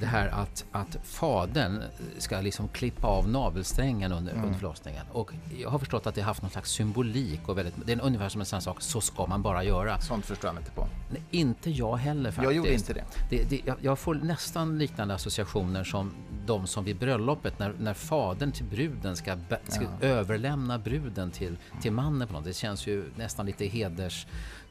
det 0.00 0.06
här 0.06 0.28
att, 0.28 0.64
att 0.72 0.96
fadern 1.02 1.82
ska 2.18 2.40
liksom 2.40 2.68
klippa 2.68 3.06
av 3.06 3.28
navelsträngen 3.28 4.12
under, 4.12 4.32
mm. 4.32 4.44
under 4.44 4.58
förlossningen. 4.58 5.06
Och 5.12 5.32
jag 5.58 5.70
har 5.70 5.78
förstått 5.78 6.06
att 6.06 6.14
det 6.14 6.20
har 6.20 6.26
haft 6.26 6.42
någon 6.42 6.50
slags 6.50 6.70
symbolik 6.70 7.48
och 7.48 7.58
väldigt, 7.58 7.74
det 7.86 7.92
är 7.92 8.00
ungefär 8.00 8.28
som 8.28 8.40
en 8.40 8.46
sån 8.46 8.62
sak, 8.62 8.76
så 8.80 9.00
ska 9.00 9.26
man 9.26 9.42
bara 9.42 9.64
göra. 9.64 10.00
Sånt 10.00 10.26
förstår 10.26 10.48
jag 10.48 10.54
mig 10.54 10.60
inte 10.60 10.72
på. 10.72 10.86
Nej, 11.10 11.22
inte 11.30 11.70
jag 11.70 11.96
heller 11.96 12.30
faktiskt. 12.30 12.44
Jag 12.44 12.52
gjorde 12.52 12.74
inte 12.74 12.92
det. 12.92 13.04
det, 13.30 13.50
det 13.50 13.60
jag, 13.64 13.76
jag, 13.80 13.98
får 13.98 14.14
nästan 14.14 14.78
liknande 14.78 15.14
associationer 15.14 15.84
som 15.84 16.12
de 16.46 16.66
som 16.66 16.84
vid 16.84 16.98
bröllopet 16.98 17.58
när, 17.58 17.74
när 17.78 17.94
fadern 17.94 18.52
till 18.52 18.64
bruden 18.64 19.16
ska, 19.16 19.36
ska 19.68 19.82
ja. 19.82 20.06
överlämna 20.06 20.78
bruden 20.78 21.30
till, 21.30 21.56
till 21.82 21.92
mannen 21.92 22.28
på 22.28 22.34
något. 22.34 22.44
Det 22.44 22.54
känns 22.54 22.86
ju 22.86 23.04
nästan 23.16 23.46
lite 23.46 23.66
heders 23.66 24.26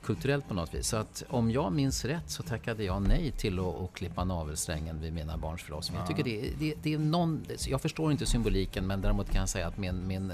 kulturellt 0.08 0.48
på 0.48 0.54
något 0.54 0.74
vis. 0.74 0.88
Så 0.88 0.98
att 0.98 1.24
om 1.30 1.52
jag 1.52 1.74
minns 1.74 2.06
rätt 2.06 2.30
så 2.30 2.44
tackade 2.44 2.84
jag 2.84 3.02
nej 3.02 3.32
till 3.32 3.60
att, 3.60 3.66
att 3.66 3.94
klippa 3.94 4.24
navelsträngen 4.24 4.97
vid 5.02 5.14
mina 5.14 5.38
barns 5.38 5.64
förlossning. 5.64 5.98
Ja. 5.98 6.02
Jag, 6.02 6.18
tycker 6.18 6.24
det, 6.24 6.52
det, 6.60 6.74
det, 6.84 6.94
är 6.94 6.98
någon, 6.98 7.46
jag 7.68 7.82
förstår 7.82 8.12
inte 8.12 8.26
symboliken 8.26 8.88
men 8.88 9.02
däremot 9.02 9.30
kan 9.30 9.40
jag 9.40 9.50
säga 9.50 9.68
att 9.68 9.78
min, 9.78 10.08
min, 10.08 10.34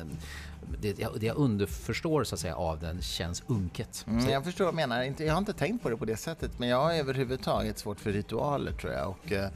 det, 0.82 0.93
det 0.93 1.26
jag 1.26 1.38
underförstår 1.38 2.23
så 2.23 2.36
att 2.36 2.39
säga, 2.39 2.56
av 2.56 2.80
den 2.80 3.02
känns 3.02 3.43
unket. 3.47 4.06
Mm, 4.08 4.30
jag 4.30 4.43
förstår 4.43 4.65
vad 4.65 4.73
du 4.73 4.76
menar. 4.76 5.13
Jag 5.17 5.34
har 5.34 5.39
inte 5.39 5.54
tänkt 5.54 5.84
på 5.84 5.89
det 5.89 5.97
på 5.97 6.06
det 6.06 6.17
sättet 6.17 6.60
men 6.60 6.69
jag 6.69 6.82
har 6.82 6.93
överhuvudtaget 6.93 7.78
svårt 7.78 7.99
för 7.99 8.12
ritualer 8.12 8.71
tror 8.71 8.93
jag. 8.93 9.10
Och, 9.10 9.32
Eh, 9.32 9.49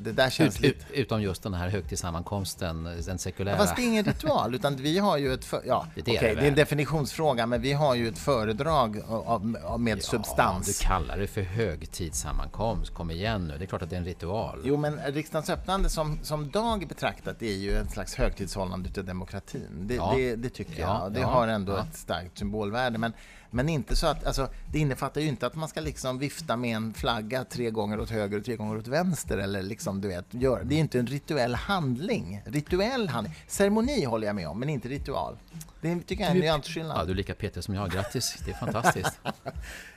det 0.00 0.12
där 0.12 0.30
känns 0.30 0.56
ut, 0.56 0.60
lite... 0.60 0.84
Utom 0.92 1.22
just 1.22 1.42
den 1.42 1.54
här 1.54 1.68
högtidssammankomsten, 1.68 2.84
den 3.06 3.18
sekulära. 3.18 3.54
Ja, 3.54 3.58
fast 3.58 3.76
det 3.76 3.82
är 3.82 3.86
ingen 3.86 4.04
ritual, 4.04 4.54
utan 4.54 4.76
vi 4.76 4.98
har 4.98 5.16
ju 5.16 5.32
ett... 5.32 5.44
För... 5.44 5.62
Ja, 5.66 5.86
det, 5.94 6.00
är 6.00 6.16
okay, 6.16 6.34
det, 6.34 6.40
är 6.40 6.48
en 6.48 6.54
definitionsfråga, 6.54 7.46
men 7.46 7.62
vi 7.62 7.72
har 7.72 7.94
ju 7.94 8.08
ett 8.08 8.18
föredrag 8.18 9.00
av, 9.08 9.56
av, 9.64 9.80
med 9.80 9.98
ja, 9.98 10.02
substans. 10.02 10.78
Du 10.78 10.86
kallar 10.86 11.18
det 11.18 11.26
för 11.26 11.42
högtidssammankomst, 11.42 12.94
kom 12.94 13.10
igen 13.10 13.46
nu. 13.48 13.58
Det 13.58 13.64
är 13.64 13.66
klart 13.66 13.82
att 13.82 13.90
det 13.90 13.96
är 13.96 14.00
en 14.00 14.06
ritual. 14.06 14.60
Jo, 14.64 14.76
men 14.76 14.98
riksdagens 15.06 15.50
öppnande 15.50 15.88
som, 15.88 16.18
som 16.22 16.50
dag 16.50 16.88
betraktat 16.88 17.42
är 17.42 17.54
ju 17.54 17.76
en 17.76 17.88
slags 17.88 18.14
högtidshållande 18.14 18.90
av 18.96 19.04
demokratin. 19.04 19.68
Det, 19.80 19.94
ja. 19.94 20.12
det, 20.16 20.36
det 20.36 20.48
tycker 20.48 20.80
jag. 20.80 21.12
Det 21.12 21.22
har 21.22 21.48
ändå 21.48 21.76
ett 21.76 21.96
starkt 21.96 22.38
symbolvärde. 22.38 22.98
Men 22.98 23.12
men 23.54 23.68
inte 23.68 23.96
så 23.96 24.06
att, 24.06 24.24
alltså, 24.24 24.48
det 24.72 24.78
innefattar 24.78 25.20
ju 25.20 25.26
inte 25.26 25.46
att 25.46 25.54
man 25.54 25.68
ska 25.68 25.80
liksom 25.80 26.18
vifta 26.18 26.56
med 26.56 26.76
en 26.76 26.94
flagga 26.94 27.44
tre 27.44 27.70
gånger 27.70 28.00
åt 28.00 28.10
höger 28.10 28.38
och 28.38 28.44
tre 28.44 28.56
gånger 28.56 28.76
åt 28.76 28.86
vänster. 28.86 29.38
Eller 29.38 29.62
liksom, 29.62 30.00
du 30.00 30.08
vet, 30.08 30.24
gör. 30.30 30.64
Det 30.64 30.74
är 30.74 30.78
inte 30.78 30.98
en 30.98 31.06
rituell 31.06 31.54
handling. 31.54 32.42
Rituell 32.46 33.08
handling. 33.08 33.36
Ceremoni 33.46 34.04
håller 34.04 34.26
jag 34.26 34.36
med 34.36 34.48
om, 34.48 34.60
men 34.60 34.68
inte 34.68 34.88
ritual. 34.88 35.36
Det 35.80 36.00
tycker 36.00 36.24
jag 36.24 36.30
är 36.30 36.34
en 36.34 36.40
nyansskillnad. 36.40 37.00
Ja, 37.00 37.04
du 37.04 37.10
är 37.10 37.16
lika 37.16 37.34
petig 37.34 37.64
som 37.64 37.74
jag. 37.74 37.90
Grattis, 37.90 38.36
det 38.44 38.50
är 38.50 38.54
fantastiskt. 38.54 39.20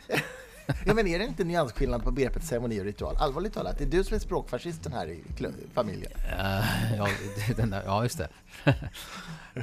ja, 0.86 0.93
men 0.93 1.08
är 1.08 1.19
det 1.19 1.25
inte 1.25 1.43
nyansskillnad 1.43 2.03
på 2.03 2.12
begreppet 2.12 2.43
ceremoni 2.43 2.82
och 2.82 2.86
ritual? 2.86 3.15
Allvarligt 3.19 3.53
talat, 3.53 3.77
det 3.77 3.84
är 3.84 3.89
du 3.89 4.03
som 4.03 4.15
är 4.15 4.19
språkfascisten 4.19 4.93
här 4.93 5.08
i 5.08 5.23
familjen. 5.73 6.12
Uh, 6.25 6.95
ja, 6.97 7.08
där, 7.58 7.84
ja, 7.86 8.03
just 8.03 8.17
det. 8.17 8.30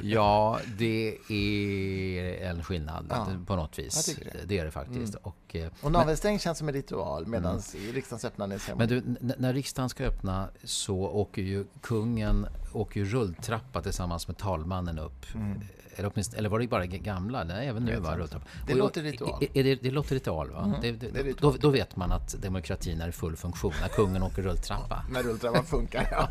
ja, 0.01 0.59
det 0.77 1.17
är 1.29 2.49
en 2.49 2.63
skillnad 2.63 3.05
ja, 3.09 3.27
på 3.47 3.55
något 3.55 3.79
vis. 3.79 4.05
Det. 4.05 4.47
det. 4.47 4.59
är 4.59 4.65
det 4.65 4.71
faktiskt. 4.71 5.15
Mm. 5.15 5.23
Och, 5.23 5.55
eh, 5.55 5.71
och 5.81 5.91
navelsträng 5.91 6.39
känns 6.39 6.57
som 6.57 6.67
en 6.67 6.73
ritual 6.73 7.27
medan 7.27 7.61
mm. 7.75 7.93
riksdagens 7.93 8.25
öppnande 8.25 8.55
är 8.55 8.59
ceremoni. 8.59 9.01
Men 9.01 9.17
du, 9.19 9.35
när 9.37 9.53
riksdagen 9.53 9.89
ska 9.89 10.03
öppna 10.03 10.49
så 10.63 10.97
åker 10.97 11.41
ju 11.41 11.65
kungen 11.81 12.47
åker 12.75 12.99
ju 12.99 13.05
rulltrappa 13.05 13.81
tillsammans 13.81 14.27
med 14.27 14.37
talmannen 14.37 14.99
upp. 14.99 15.35
Mm. 15.35 15.61
Eller, 15.95 16.37
eller 16.37 16.49
var 16.49 16.59
det 16.59 16.67
bara 16.67 16.85
gamla? 16.85 17.43
Nej, 17.43 17.67
även 17.67 17.85
nu 17.85 17.99
var. 17.99 18.27
Det 18.67 18.73
låter 18.73 19.01
ritual. 19.01 19.43
Är, 19.43 19.57
är 19.59 19.63
det, 19.63 19.75
det 19.75 19.91
låter 19.91 20.15
ritual, 20.15 20.51
va? 20.51 20.63
Mm. 20.63 20.81
Det, 20.81 20.91
det, 20.91 21.11
det 21.11 21.23
ritual. 21.23 21.53
Då, 21.53 21.57
då, 21.59 21.69
vet 21.69 21.95
man 21.95 22.11
att 22.11 22.41
demokratin 22.41 23.01
är 23.01 23.07
i 23.07 23.11
full 23.11 23.35
funktion, 23.35 23.73
när 23.81 23.87
kungen 23.87 24.23
åker 24.23 24.41
rulltrappa. 24.41 25.05
när 25.11 25.23
rulltrappan 25.23 25.65
funkar, 25.65 26.07
ja. 26.11 26.29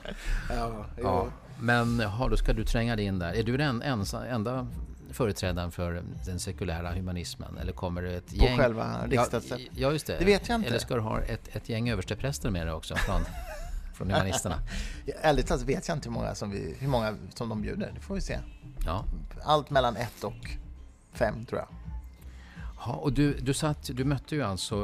ja, 0.50 0.86
ja. 1.02 1.28
Men 1.60 2.00
ja, 2.00 2.28
då 2.30 2.38
ska 2.38 2.54
du 2.54 2.65
tränga 2.65 2.96
dig 2.96 3.06
in 3.06 3.20
där. 3.20 3.34
Är 3.34 3.44
du 3.44 3.58
den 3.58 3.82
ensa, 3.82 4.28
enda 4.28 4.68
företrädaren 5.12 5.72
för 5.72 6.04
den 6.26 6.39
sekulära 6.39 6.91
humanismen? 6.91 7.58
Eller 7.58 7.74
kommer 7.74 8.02
det 8.02 8.13
ett 8.13 8.30
på 8.30 8.46
gäng... 8.46 8.58
själva 8.58 9.08
riksdags... 9.08 9.46
Ja, 9.50 9.58
ja, 9.76 9.91
just 9.91 10.08
det. 10.08 10.18
Det 10.20 10.26
vet 10.26 10.50
jag 10.50 10.56
inte. 10.56 10.70
Eller 10.70 10.80
ska 10.80 10.96
du 10.96 11.02
ha 11.02 11.22
ett, 11.22 11.56
ett 11.56 11.70
gäng 11.70 11.89
överstepräster 11.89 12.50
med 12.50 12.68
dig 12.68 12.74
också 12.74 12.96
från, 12.96 13.22
från 13.95 14.12
humanisterna? 14.12 14.60
Ärligt 15.21 15.47
talat 15.47 15.63
vet 15.63 15.88
jag 15.88 15.97
inte 15.97 16.10
hur 16.10 16.13
många, 16.13 16.36
som 16.36 16.51
vi, 16.51 16.75
hur 16.79 16.88
många 16.88 17.15
som 17.34 17.49
de 17.49 17.62
bjuder. 17.62 17.91
Det 17.95 18.01
får 18.01 18.15
vi 18.15 18.21
se. 18.21 18.39
Ja. 18.86 19.05
Allt 19.43 19.69
mellan 19.69 19.95
ett 19.95 20.23
och 20.23 20.49
fem, 21.13 21.45
tror 21.45 21.60
jag. 21.60 21.67
Ja, 22.86 22.93
och 22.93 23.13
du, 23.13 23.34
du, 23.34 23.54
satt, 23.54 23.89
du 23.93 24.04
mötte 24.04 24.36
ju 24.36 24.41
alltså 24.41 24.76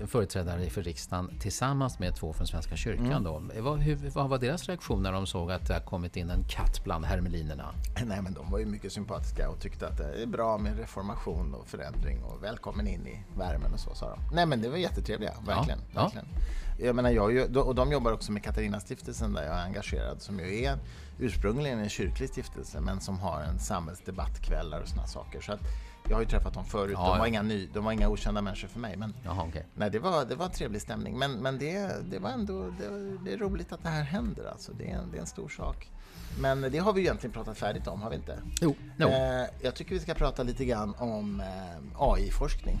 en 0.00 0.08
företrädare 0.08 0.70
för 0.70 0.82
riksdagen 0.82 1.38
tillsammans 1.40 1.98
med 1.98 2.14
två 2.14 2.32
från 2.32 2.46
Svenska 2.46 2.76
kyrkan. 2.76 3.06
Mm. 3.06 3.24
Då. 3.24 3.42
Vad, 3.60 3.78
hur, 3.78 4.10
vad 4.10 4.28
var 4.28 4.38
deras 4.38 4.68
reaktion 4.68 5.02
när 5.02 5.12
de 5.12 5.26
såg 5.26 5.52
att 5.52 5.66
det 5.66 5.74
har 5.74 5.80
kommit 5.80 6.16
in 6.16 6.30
en 6.30 6.44
katt 6.48 6.84
bland 6.84 7.04
hermelinerna? 7.04 7.74
Nej, 8.04 8.22
men 8.22 8.34
de 8.34 8.50
var 8.50 8.58
ju 8.58 8.66
mycket 8.66 8.92
sympatiska 8.92 9.50
och 9.50 9.60
tyckte 9.60 9.88
att 9.88 9.98
det 9.98 10.22
är 10.22 10.26
bra 10.26 10.58
med 10.58 10.78
reformation 10.78 11.54
och 11.54 11.68
förändring 11.68 12.22
och 12.22 12.42
välkommen 12.44 12.86
in 12.86 13.06
i 13.06 13.24
värmen 13.38 13.72
och 13.72 13.80
så, 13.80 13.94
sa 13.94 14.10
de. 14.10 14.34
Nej, 14.34 14.46
men 14.46 14.62
det 14.62 14.68
var 14.68 14.76
jättetrevliga, 14.76 15.32
verkligen. 15.46 15.78
Ja, 15.94 16.02
verkligen. 16.02 16.26
Ja. 16.34 16.84
Jag 16.84 16.96
menar, 16.96 17.10
jag, 17.10 17.56
och 17.56 17.74
de 17.74 17.92
jobbar 17.92 18.12
också 18.12 18.32
med 18.32 18.44
Katarina-stiftelsen 18.44 19.32
där 19.32 19.42
jag 19.42 19.56
är 19.56 19.64
engagerad, 19.64 20.22
som 20.22 20.38
ju 20.38 20.62
är 20.64 20.78
ursprungligen 21.18 21.78
en 21.78 21.88
kyrklig 21.88 22.28
stiftelse, 22.28 22.80
men 22.80 23.00
som 23.00 23.18
har 23.18 23.40
en 23.40 23.58
samhällsdebattkvällar 23.58 24.80
och 24.80 24.88
sådana 24.88 25.06
saker. 25.06 25.40
Så 25.40 25.52
att, 25.52 25.60
jag 26.08 26.16
har 26.16 26.20
ju 26.20 26.28
träffat 26.28 26.54
dem 26.54 26.64
förut. 26.64 26.92
Ja, 26.94 27.02
de, 27.02 27.08
var 27.08 27.18
ja. 27.18 27.26
inga 27.26 27.42
ny, 27.42 27.68
de 27.72 27.84
var 27.84 27.92
inga 27.92 28.08
okända 28.08 28.42
människor 28.42 28.68
för 28.68 28.80
mig. 28.80 28.96
Men, 28.96 29.14
Jaha, 29.24 29.46
okay. 29.48 29.62
nej, 29.74 29.90
det, 29.90 29.98
var, 29.98 30.24
det 30.24 30.34
var 30.34 30.46
en 30.46 30.52
trevlig 30.52 30.82
stämning. 30.82 31.18
Men, 31.18 31.32
men 31.32 31.58
det, 31.58 32.10
det 32.10 32.18
var 32.18 32.30
ändå 32.30 32.74
det, 32.78 33.16
det 33.24 33.32
är 33.32 33.38
roligt 33.38 33.72
att 33.72 33.82
det 33.82 33.88
här 33.88 34.02
händer. 34.02 34.44
Alltså. 34.44 34.72
Det, 34.72 34.90
är 34.90 34.96
en, 34.96 35.10
det 35.10 35.16
är 35.16 35.20
en 35.20 35.26
stor 35.26 35.48
sak. 35.48 35.88
Men 36.40 36.60
det 36.60 36.78
har 36.78 36.92
vi 36.92 37.00
egentligen 37.00 37.32
pratat 37.32 37.58
färdigt 37.58 37.86
om, 37.86 38.02
har 38.02 38.10
vi 38.10 38.16
inte? 38.16 38.38
Jo. 38.60 38.74
No. 38.96 39.04
Eh, 39.04 39.46
jag 39.60 39.74
tycker 39.74 39.94
vi 39.94 40.00
ska 40.00 40.14
prata 40.14 40.42
lite 40.42 40.64
grann 40.64 40.94
om 40.98 41.40
eh, 41.40 41.76
AI-forskning. 41.98 42.78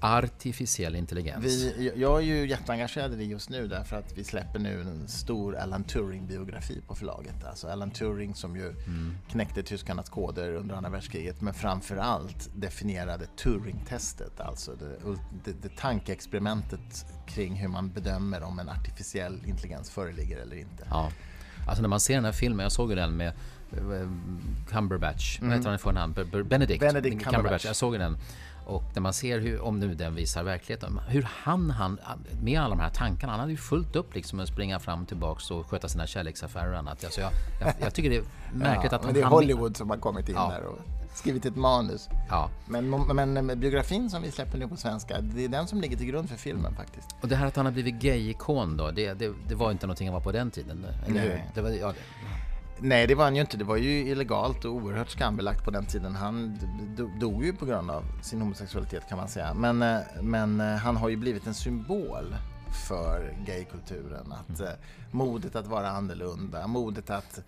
Artificiell 0.00 0.96
intelligens. 0.96 1.44
Vi, 1.44 1.92
jag 1.96 2.18
är 2.18 2.22
ju 2.26 2.48
jätteengagerad 2.48 3.12
i 3.12 3.16
det 3.16 3.24
just 3.24 3.50
nu 3.50 3.68
därför 3.68 3.96
att 3.96 4.18
vi 4.18 4.24
släpper 4.24 4.58
nu 4.58 4.80
en 4.80 5.08
stor 5.08 5.56
Alan 5.56 5.84
Turing-biografi 5.84 6.80
på 6.86 6.94
förlaget. 6.94 7.44
Alltså 7.44 7.68
Alan 7.68 7.90
Turing 7.90 8.34
som 8.34 8.56
ju 8.56 8.68
mm. 8.68 9.14
knäckte 9.28 9.62
tyskarnas 9.62 10.08
koder 10.08 10.54
under 10.54 10.74
andra 10.74 10.90
världskriget 10.90 11.40
men 11.40 11.54
framförallt 11.54 12.50
definierade 12.54 13.26
Turing-testet, 13.36 14.40
alltså 14.40 14.72
det, 14.74 15.16
det, 15.44 15.62
det 15.62 15.76
tankeexperimentet 15.76 17.06
kring 17.26 17.54
hur 17.54 17.68
man 17.68 17.92
bedömer 17.92 18.42
om 18.42 18.58
en 18.58 18.68
artificiell 18.68 19.42
intelligens 19.46 19.90
föreligger 19.90 20.36
eller 20.36 20.56
inte. 20.56 20.86
Ja. 20.90 21.10
Alltså 21.68 21.82
när 21.82 21.88
man 21.88 22.00
ser 22.00 22.14
den 22.14 22.24
här 22.24 22.32
filmen, 22.32 22.62
jag 22.62 22.72
såg 22.72 22.90
ju 22.90 22.96
den 22.96 23.16
med 23.16 23.28
eh, 23.72 24.08
Cumberbatch, 24.68 25.38
mm. 25.38 25.48
vad 25.48 25.58
heter 25.58 25.68
han 25.68 25.76
i 25.76 25.78
förnamn? 25.78 26.12
Benedict, 26.12 26.80
Benedict 26.80 26.80
Cumberbatch. 26.80 27.34
Cumberbatch. 27.34 27.64
Jag 27.64 27.76
såg 27.76 27.98
den 27.98 28.18
och 28.68 28.84
när 28.94 29.00
man 29.00 29.12
ser 29.12 29.38
hur, 29.38 29.60
om 29.60 29.80
nu 29.80 29.94
den 29.94 30.14
visar 30.14 30.42
verkligheten, 30.42 31.00
hur 31.08 31.28
han, 31.30 31.70
han 31.70 31.98
med 32.42 32.60
alla 32.60 32.68
de 32.76 32.80
här 32.80 32.90
tankarna, 32.90 33.32
han 33.32 33.40
hade 33.40 33.52
ju 33.52 33.58
fullt 33.58 33.96
upp 33.96 34.14
liksom 34.14 34.40
att 34.40 34.48
springa 34.48 34.80
fram 34.80 35.02
och 35.02 35.08
tillbaks 35.08 35.50
och 35.50 35.66
sköta 35.66 35.88
sina 35.88 36.06
kärleksaffärer 36.06 36.72
och 36.72 36.78
annat. 36.78 37.04
Alltså 37.04 37.20
jag, 37.20 37.30
jag, 37.60 37.74
jag 37.80 37.94
tycker 37.94 38.10
det 38.10 38.16
är 38.16 38.24
märkligt 38.52 38.92
ja, 38.92 38.96
att 38.98 39.04
han... 39.04 39.12
Men 39.12 39.14
det 39.14 39.20
är 39.20 39.24
Hollywood 39.24 39.76
som 39.76 39.90
har 39.90 39.96
kommit 39.96 40.28
in 40.28 40.34
ja. 40.34 40.50
där 40.50 40.66
och 40.66 40.78
skrivit 41.14 41.46
ett 41.46 41.56
manus. 41.56 42.08
Ja. 42.28 42.50
Men, 42.66 42.90
men 42.90 43.60
biografin 43.60 44.10
som 44.10 44.22
vi 44.22 44.30
släpper 44.30 44.58
nu 44.58 44.68
på 44.68 44.76
svenska, 44.76 45.20
det 45.20 45.44
är 45.44 45.48
den 45.48 45.66
som 45.66 45.80
ligger 45.80 45.96
till 45.96 46.06
grund 46.06 46.28
för 46.28 46.36
filmen 46.36 46.74
faktiskt. 46.74 47.16
Och 47.20 47.28
det 47.28 47.36
här 47.36 47.46
att 47.46 47.56
han 47.56 47.66
har 47.66 47.72
blivit 47.72 47.94
gay-ikon 47.94 48.76
då, 48.76 48.90
det, 48.90 49.14
det, 49.14 49.32
det 49.48 49.54
var 49.54 49.70
inte 49.70 49.86
någonting 49.86 50.08
han 50.08 50.14
var 50.14 50.20
på 50.20 50.32
den 50.32 50.50
tiden? 50.50 50.86
Eller 51.06 51.20
hur? 51.20 51.42
Det 51.54 51.60
var, 51.60 51.70
ja, 51.70 51.92
Nej, 52.80 53.06
det 53.06 53.14
var 53.14 53.24
han 53.24 53.34
ju 53.34 53.40
inte. 53.40 53.56
Det 53.56 53.64
var 53.64 53.76
ju 53.76 53.90
illegalt 53.90 54.64
och 54.64 54.72
oerhört 54.72 55.10
skambelagt 55.10 55.64
på 55.64 55.70
den 55.70 55.86
tiden. 55.86 56.14
Han 56.14 56.58
dog 57.20 57.44
ju 57.44 57.52
på 57.52 57.66
grund 57.66 57.90
av 57.90 58.04
sin 58.22 58.40
homosexualitet 58.40 59.08
kan 59.08 59.18
man 59.18 59.28
säga. 59.28 59.54
Men, 59.54 59.82
eh, 59.82 59.98
men 60.22 60.60
eh, 60.60 60.66
han 60.66 60.96
har 60.96 61.08
ju 61.08 61.16
blivit 61.16 61.46
en 61.46 61.54
symbol 61.54 62.36
för 62.88 63.34
gaykulturen. 63.46 64.32
Att, 64.32 64.60
mm. 64.60 64.72
Modet 65.10 65.56
att 65.56 65.66
vara 65.66 65.88
annorlunda, 65.88 66.66
modet 66.66 67.10
att 67.10 67.40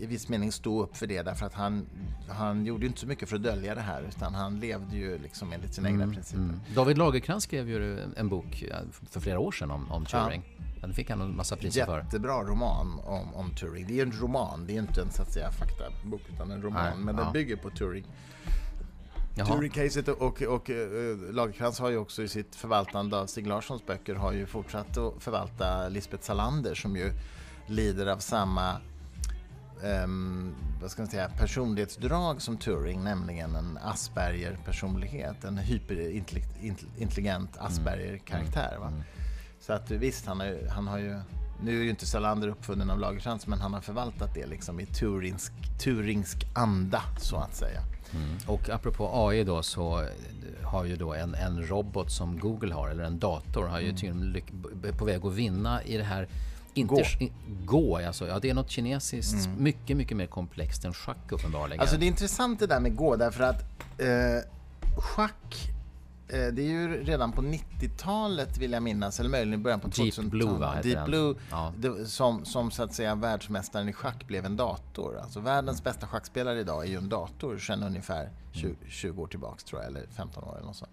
i 0.00 0.06
viss 0.06 0.28
mening 0.28 0.52
stå 0.52 0.82
upp 0.82 0.96
för 0.96 1.06
det 1.06 1.22
därför 1.22 1.46
att 1.46 1.54
han, 1.54 1.86
han 2.28 2.66
gjorde 2.66 2.86
inte 2.86 3.00
så 3.00 3.06
mycket 3.06 3.28
för 3.28 3.36
att 3.36 3.42
dölja 3.42 3.74
det 3.74 3.80
här 3.80 4.02
utan 4.08 4.34
han 4.34 4.60
levde 4.60 4.96
ju 4.96 5.18
liksom 5.18 5.52
enligt 5.52 5.74
sina 5.74 5.88
mm, 5.88 6.00
egna 6.00 6.14
principer. 6.14 6.42
Mm. 6.42 6.60
David 6.74 6.98
Lagercrantz 6.98 7.44
skrev 7.44 7.68
ju 7.68 7.98
en 8.16 8.28
bok 8.28 8.64
för 9.10 9.20
flera 9.20 9.38
år 9.38 9.52
sedan 9.52 9.70
om, 9.70 9.92
om 9.92 10.04
Turing. 10.04 10.42
Ja. 10.46 10.66
Den 10.80 10.94
fick 10.94 11.10
han 11.10 11.20
en 11.20 11.36
massa 11.36 11.56
priser 11.56 11.86
för. 11.86 11.98
Jättebra 11.98 12.42
roman 12.42 13.00
om, 13.04 13.34
om 13.34 13.50
Turing. 13.54 13.86
Det 13.86 13.98
är 13.98 14.02
en 14.02 14.12
roman, 14.12 14.66
det 14.66 14.72
är 14.72 14.78
inte 14.78 15.00
en 15.00 15.10
så 15.10 15.22
att 15.22 15.32
säga 15.32 15.50
faktabok 15.50 16.20
utan 16.34 16.50
en 16.50 16.62
roman. 16.62 16.84
Nej, 16.84 17.04
men 17.04 17.16
ja. 17.16 17.22
den 17.22 17.32
bygger 17.32 17.56
på 17.56 17.70
Turing. 17.70 18.06
Turing-caset 19.36 20.08
och, 20.08 20.22
och, 20.22 20.42
och 20.42 20.70
uh, 20.70 21.32
Lagercrantz 21.32 21.78
har 21.78 21.90
ju 21.90 21.96
också 21.96 22.22
i 22.22 22.28
sitt 22.28 22.56
förvaltande 22.56 23.18
av 23.18 23.26
Stig 23.26 23.46
Larssons 23.46 23.86
böcker 23.86 24.14
har 24.14 24.32
ju 24.32 24.46
fortsatt 24.46 24.96
att 24.96 25.22
förvalta 25.22 25.88
Lisbeth 25.88 26.24
Salander 26.24 26.74
som 26.74 26.96
ju 26.96 27.12
lider 27.66 28.06
av 28.06 28.18
samma 28.18 28.80
um, 30.04 30.54
vad 30.80 30.90
ska 30.90 31.02
man 31.02 31.10
säga, 31.10 31.28
personlighetsdrag 31.28 32.42
som 32.42 32.56
Turing, 32.56 33.04
nämligen 33.04 33.56
en 33.56 33.78
Asperger-personlighet, 33.82 35.44
en 35.44 35.58
hyperintelligent 35.58 37.56
Asperger-karaktär. 37.58 38.76
Mm. 38.76 39.02
Så 39.66 39.72
att 39.72 39.90
visst, 39.90 40.26
han, 40.26 40.40
har, 40.40 40.68
han 40.70 40.86
har 40.86 40.98
ju 40.98 41.20
nu 41.62 41.80
är 41.80 41.84
ju 41.84 41.90
inte 41.90 42.06
Salander 42.06 42.48
uppfunnen 42.48 42.90
av 42.90 42.98
Lagercrantz 42.98 43.46
men 43.46 43.60
han 43.60 43.74
har 43.74 43.80
förvaltat 43.80 44.34
det 44.34 44.46
liksom 44.46 44.80
i 44.80 44.86
turingsk, 44.86 45.52
turingsk 45.78 46.46
anda 46.54 47.02
så 47.18 47.36
att 47.36 47.54
säga. 47.54 47.80
Mm. 48.14 48.38
Och 48.46 48.70
apropå 48.70 49.10
AI 49.12 49.44
då 49.44 49.62
så 49.62 50.04
har 50.62 50.84
ju 50.84 50.96
då 50.96 51.14
en, 51.14 51.34
en 51.34 51.66
robot 51.66 52.12
som 52.12 52.38
Google 52.38 52.74
har, 52.74 52.88
eller 52.88 53.04
en 53.04 53.18
dator, 53.18 53.66
har 53.66 53.80
ju 53.80 53.88
mm. 53.88 53.96
tydligen 53.96 54.94
på 54.98 55.04
väg 55.04 55.26
att 55.26 55.34
vinna 55.34 55.82
i 55.82 55.96
det 55.96 56.04
här 56.04 56.28
inte 56.74 56.94
gå. 56.94 57.28
gå 57.64 57.96
alltså, 57.96 58.28
ja, 58.28 58.38
det 58.38 58.50
är 58.50 58.54
något 58.54 58.70
kinesiskt 58.70 59.46
mm. 59.46 59.62
mycket, 59.62 59.96
mycket 59.96 60.16
mer 60.16 60.26
komplext 60.26 60.84
än 60.84 60.92
schack 60.92 61.32
uppenbarligen. 61.32 61.80
Alltså 61.80 61.96
det 61.96 62.04
är 62.04 62.08
intressant 62.08 62.58
det 62.58 62.66
där 62.66 62.80
med 62.80 62.96
gå 62.96 63.16
därför 63.16 63.44
att 63.44 63.62
eh, 63.98 64.08
schack 64.98 65.70
Eh, 65.70 65.75
det 66.28 66.58
är 66.58 66.60
ju 66.60 67.04
redan 67.04 67.32
på 67.32 67.42
90-talet 67.42 68.58
vill 68.58 68.72
jag 68.72 68.82
minnas, 68.82 69.20
eller 69.20 69.30
möjligen 69.30 69.60
i 69.60 69.62
början 69.62 69.80
på 69.80 69.88
2000-talet. 69.88 70.16
Deep 70.16 70.30
Blue 70.30 70.58
va? 70.58 70.74
Deep 70.82 71.04
Blue, 71.04 71.34
ja. 71.50 71.72
det, 71.78 72.06
som, 72.06 72.44
som 72.44 72.70
så 72.70 72.82
att 72.82 72.94
säga 72.94 73.14
världsmästaren 73.14 73.88
i 73.88 73.92
schack 73.92 74.26
blev 74.26 74.46
en 74.46 74.56
dator. 74.56 75.18
Alltså 75.18 75.40
världens 75.40 75.84
bästa 75.84 76.06
schackspelare 76.06 76.60
idag 76.60 76.84
är 76.84 76.88
ju 76.88 76.96
en 76.96 77.08
dator 77.08 77.58
sedan 77.58 77.82
ungefär 77.82 78.30
20, 78.52 78.76
20 78.88 79.22
år 79.22 79.26
tillbaks 79.26 79.64
tror 79.64 79.80
jag, 79.82 79.90
eller 79.90 80.06
15 80.16 80.44
år 80.44 80.54
eller 80.56 80.66
något 80.66 80.76
sånt. 80.76 80.92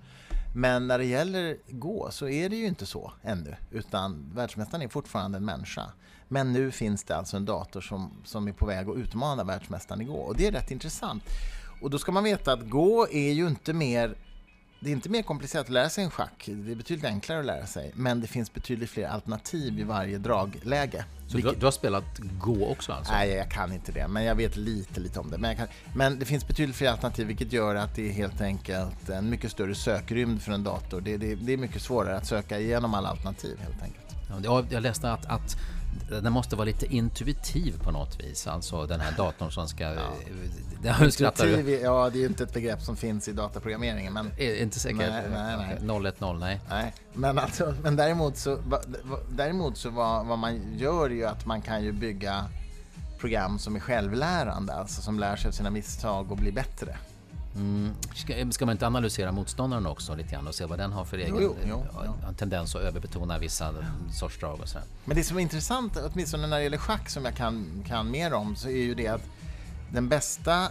Men 0.56 0.88
när 0.88 0.98
det 0.98 1.06
gäller 1.06 1.58
gå 1.70 2.08
så 2.12 2.28
är 2.28 2.50
det 2.50 2.56
ju 2.56 2.66
inte 2.66 2.86
så 2.86 3.14
ännu, 3.22 3.56
utan 3.72 4.32
världsmästaren 4.36 4.82
är 4.82 4.88
fortfarande 4.88 5.38
en 5.38 5.46
människa. 5.46 5.84
Men 6.28 6.54
nu 6.54 6.72
finns 6.72 7.04
det 7.04 7.16
alltså 7.16 7.38
en 7.38 7.46
dator 7.46 7.82
som, 7.82 8.12
som 8.24 8.48
är 8.48 8.52
på 8.52 8.66
väg 8.66 8.90
att 8.90 8.98
utmana 8.98 9.44
världsmästaren 9.44 10.02
i 10.02 10.06
gå 10.06 10.16
och 10.16 10.36
det 10.38 10.48
är 10.48 10.52
rätt 10.52 10.72
intressant. 10.72 11.24
Och 11.82 11.90
då 11.90 11.98
ska 11.98 12.12
man 12.12 12.24
veta 12.24 12.54
att 12.54 12.70
gå 12.70 13.08
är 13.12 13.32
ju 13.32 13.48
inte 13.48 13.74
mer 13.74 14.16
det 14.84 14.90
är 14.90 14.92
inte 14.92 15.10
mer 15.10 15.22
komplicerat 15.22 15.66
att 15.66 15.70
lära 15.70 15.90
sig 15.90 16.04
en 16.04 16.12
schack, 16.12 16.44
det 16.46 16.72
är 16.72 16.76
betydligt 16.76 17.06
enklare 17.06 17.40
att 17.40 17.46
lära 17.46 17.66
sig, 17.66 17.92
men 17.96 18.22
det 18.22 18.28
finns 18.28 18.54
betydligt 18.54 18.90
fler 18.90 19.08
alternativ 19.08 19.80
i 19.80 19.84
varje 19.84 20.18
dragläge. 20.18 21.06
Så 21.28 21.38
Vilket... 21.38 21.60
du, 21.60 21.66
har 21.66 21.72
spelat 21.72 22.20
Go 22.20 22.66
också 22.66 22.92
alltså? 22.92 23.14
Nej, 23.14 23.30
jag 23.30 23.52
kan 23.52 23.74
inte 23.74 23.92
det, 23.92 24.08
men 24.08 24.24
jag 24.24 24.36
vet 24.36 24.56
lite, 24.56 25.00
lite 25.00 25.20
om 25.20 25.32
det. 25.32 25.38
Men, 25.38 25.56
kan... 25.56 25.68
men, 25.96 26.20
det 26.20 26.26
finns 26.26 26.48
betydligt 26.48 26.76
fler 26.76 26.90
alternativ, 26.90 27.28
vilket 27.28 27.54
gör 27.54 27.76
att 27.76 27.96
det 27.96 28.10
är 28.10 28.14
helt 28.14 28.42
enkelt 28.42 29.10
en 29.10 29.30
mycket 29.30 29.52
större 29.52 29.76
sökrymd 29.76 30.42
för 30.42 30.52
en 30.52 30.64
dator. 30.64 31.02
Det, 31.02 31.18
det, 31.18 31.36
det 31.36 31.54
är 31.54 31.58
mycket 31.58 31.82
svårare 31.82 32.18
att 32.18 32.28
söka 32.28 32.60
igenom 32.60 32.94
alla 32.94 33.10
alternativ 33.10 33.60
helt 33.60 33.84
enkelt. 33.84 34.04
Ja, 34.44 34.64
jag 34.70 34.84
läste 34.84 35.12
att, 35.12 35.26
att 35.26 35.58
den 36.10 36.34
måste 36.34 36.56
vara 36.56 36.66
lite 36.66 36.86
intuitiv 36.86 37.84
på 37.84 37.92
något 37.92 38.20
vis, 38.20 38.48
alltså 38.48 38.86
den 38.86 39.00
här 39.00 39.12
datorn 39.18 39.52
som 39.52 39.68
ska... 39.68 39.84
Ja. 39.84 40.14
Intuitiv, 41.04 41.70
ja, 41.70 42.10
det 42.10 42.18
är 42.18 42.22
ju 42.22 42.28
inte 42.28 42.44
ett 42.44 42.54
begrepp 42.54 42.82
som 42.82 42.96
finns 42.96 43.28
i 43.28 43.32
dataprogrammeringen. 43.32 44.14
Men, 44.14 44.32
är, 44.38 44.62
inte 44.62 44.80
säkert? 44.80 44.98
Nej, 44.98 45.24
nej, 45.32 45.78
nej. 46.02 46.14
010, 46.20 46.34
nej. 46.34 46.60
nej. 46.70 46.94
Men, 47.14 47.40
alltså, 47.40 47.76
men 47.84 47.96
däremot 47.96 48.38
så, 48.38 48.58
däremot 49.30 49.78
så 49.78 49.90
vad, 49.90 50.26
vad 50.26 50.40
man 50.40 50.78
gör 50.78 51.06
är 51.06 51.10
ju 51.10 51.26
att 51.26 51.46
man 51.46 51.62
kan 51.62 51.84
ju 51.84 51.92
bygga 51.92 52.46
program 53.20 53.60
som 53.60 53.76
är 53.76 53.80
självlärande, 53.80 54.74
alltså 54.74 55.02
som 55.02 55.20
lär 55.20 55.36
sig 55.36 55.48
av 55.48 55.52
sina 55.52 55.70
misstag 55.70 56.32
och 56.32 56.38
blir 56.38 56.52
bättre. 56.52 56.98
Mm. 57.56 57.94
Ska, 58.16 58.52
ska, 58.52 58.66
man 58.66 58.74
inte 58.74 58.88
analysera 58.88 59.32
motståndaren 59.32 59.86
också 59.86 60.16
lite 60.16 60.32
grann 60.32 60.48
och 60.48 60.56
se 60.56 60.66
vad 60.66 60.80
den 60.80 60.92
har 60.92 61.06
för 61.06 61.18
egen 61.18 61.38
jo, 61.42 61.56
jo, 61.70 61.86
jo. 62.06 62.14
tendens 62.38 62.76
att 62.76 62.82
överbetona 62.82 63.38
vissa 63.38 63.74
sorts 64.14 64.40
drag 64.40 64.60
och 64.62 64.70
sådär? 64.70 64.88
Men 65.06 65.18
det 65.18 65.24
som 65.24 65.38
är 65.38 65.42
intressant, 65.42 65.98
åtminstone 66.14 66.48
när 66.48 66.58
det 66.58 66.64
gäller 66.64 66.78
schack 66.78 67.10
som 67.10 67.26
jag 67.26 67.36
kan, 67.36 67.84
kan 67.88 68.12
mer 68.12 68.34
om, 68.34 68.56
så 68.56 68.68
är 68.68 68.84
ju 68.84 68.96
det 68.96 69.08
att 69.08 69.24
den 69.92 70.10
bästa 70.10 70.68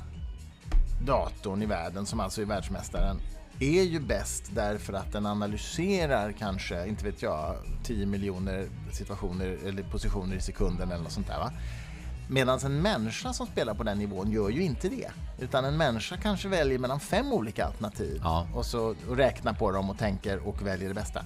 datorn 1.07 1.63
i 1.63 1.67
världen, 1.67 2.07
som 2.07 2.21
alltså 2.21 2.43
är 2.43 2.47
världsmästaren, 2.47 3.17
är 3.61 3.83
ju 3.83 4.01
bäst 4.01 4.51
därför 4.55 4.93
att 4.93 5.13
den 5.13 5.27
analyserar 5.27 6.33
kanske, 6.33 6.87
inte 6.87 7.05
vet 7.05 7.23
jag, 7.23 7.57
10 7.85 8.07
miljoner 8.07 8.69
situationer 8.93 9.59
eller 9.67 9.83
positioner 9.83 10.37
i 10.37 10.41
sekunden 10.41 10.91
eller 10.91 11.03
något 11.03 11.13
sånt 11.13 11.27
där. 11.27 11.39
Va? 11.39 11.53
Medan 12.33 12.59
en 12.65 12.83
människa 12.83 13.33
som 13.33 13.47
spelar 13.47 13.75
på 13.75 13.83
den 13.83 13.99
nivån 13.99 14.31
gör 14.31 14.49
ju 14.49 14.63
inte 14.63 14.89
det. 14.89 15.11
Utan 15.39 15.65
en 15.65 15.77
människa 15.77 16.17
kanske 16.17 16.49
väljer 16.49 16.79
mellan 16.79 17.01
fem 17.01 17.33
olika 17.33 17.65
alternativ 17.67 18.21
Ja. 18.25 18.47
och 18.55 18.67
så 18.67 18.95
och 19.09 19.17
räknar 19.17 19.53
på 19.53 19.71
dem 19.73 19.91
och 19.91 19.99
tänker 19.99 20.49
och 20.49 20.67
väljer 20.67 20.89
det 20.89 20.95
bästa. 20.95 21.25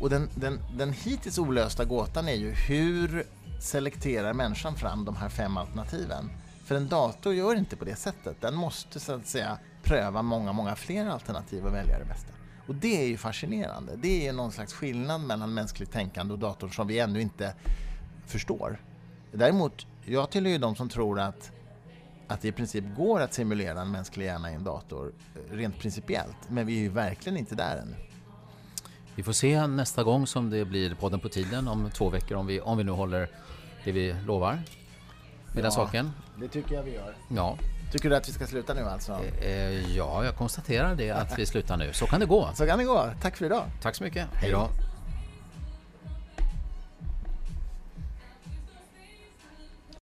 Och 0.00 0.10
den, 0.10 0.28
den, 0.34 0.58
den 0.78 0.92
hittills 0.92 1.38
olösta 1.38 1.84
gåtan 1.84 2.28
är 2.28 2.34
ju 2.34 2.50
hur 2.50 3.24
selekterar 3.60 4.32
människan 4.32 4.74
fram 4.74 5.04
de 5.04 5.16
här 5.16 5.28
fem 5.28 5.56
alternativen? 5.56 6.30
För 6.64 6.74
en 6.74 6.88
dator 6.88 7.34
gör 7.34 7.54
inte 7.54 7.76
på 7.76 7.84
det 7.84 7.96
sättet. 7.96 8.40
Den 8.40 8.54
måste 8.54 9.00
så 9.00 9.12
att 9.14 9.26
säga 9.26 9.58
pröva 9.82 10.22
många, 10.22 10.52
många 10.52 10.76
fler 10.76 11.06
alternativ 11.06 11.64
och 11.66 11.74
välja 11.74 11.98
det 11.98 12.04
bästa. 12.04 12.28
Och 12.66 12.74
det 12.74 13.02
är 13.02 13.06
ju 13.06 13.16
fascinerande. 13.16 13.92
Det 13.96 14.20
är 14.20 14.24
ju 14.24 14.32
någon 14.32 14.52
slags 14.52 14.72
skillnad 14.72 15.20
mellan 15.20 15.54
mänskligt 15.54 15.92
tänkande 15.92 16.32
och 16.34 16.38
datorn 16.38 16.70
som 16.72 16.86
vi 16.86 16.98
ännu 16.98 17.20
inte 17.20 17.54
förstår. 18.26 18.80
Däremot, 19.32 19.86
jag 20.06 20.30
tillhör 20.30 20.52
ju 20.52 20.58
de 20.58 20.76
som 20.76 20.88
tror 20.88 21.20
att, 21.20 21.50
att 22.28 22.40
det 22.40 22.48
i 22.48 22.52
princip 22.52 22.84
går 22.96 23.20
att 23.20 23.34
simulera 23.34 23.80
en 23.80 23.90
mänsklig 23.90 24.26
hjärna 24.26 24.50
i 24.50 24.54
en 24.54 24.64
dator, 24.64 25.12
eh, 25.34 25.54
rent 25.56 25.78
principiellt. 25.78 26.36
Men 26.48 26.66
vi 26.66 26.76
är 26.76 26.80
ju 26.82 26.88
verkligen 26.88 27.38
inte 27.38 27.54
där 27.54 27.76
ännu. 27.76 27.96
Vi 29.14 29.22
får 29.22 29.32
se 29.32 29.66
nästa 29.66 30.02
gång 30.02 30.26
som 30.26 30.50
det 30.50 30.64
blir 30.64 30.94
podden 30.94 31.20
på 31.20 31.28
tiden 31.28 31.68
om 31.68 31.90
två 31.90 32.08
veckor 32.10 32.36
om 32.36 32.46
vi, 32.46 32.60
om 32.60 32.78
vi 32.78 32.84
nu 32.84 32.92
håller 32.92 33.28
det 33.84 33.92
vi 33.92 34.14
lovar 34.26 34.52
med 34.52 34.62
den 35.54 35.64
Ja. 35.64 35.70
saken. 35.70 36.12
Det 36.40 36.48
tycker 36.48 36.74
jag 36.74 36.82
vi 36.82 36.94
gör. 36.94 37.16
Ja. 37.28 37.58
Tycker 37.92 38.10
du 38.10 38.16
att 38.16 38.28
vi 38.28 38.32
ska 38.32 38.46
sluta 38.46 38.74
nu 38.74 38.80
alltså? 38.80 39.20
Eh, 39.42 39.96
ja, 39.96 40.24
jag 40.24 40.36
konstaterar 40.36 40.94
det 40.94 41.10
att 41.10 41.38
vi 41.38 41.46
slutar 41.46 41.76
nu. 41.76 41.92
Så 41.92 42.06
kan 42.06 42.20
det 42.20 42.26
gå. 42.26 42.50
Så 42.54 42.66
kan 42.66 42.78
det 42.78 42.84
gå. 42.84 43.10
Tack 43.22 43.36
för 43.36 43.44
idag. 43.46 43.64
Tack 43.82 43.94
så 43.94 44.04
mycket. 44.04 44.26
Hej 44.32 44.50
då. 44.50 44.68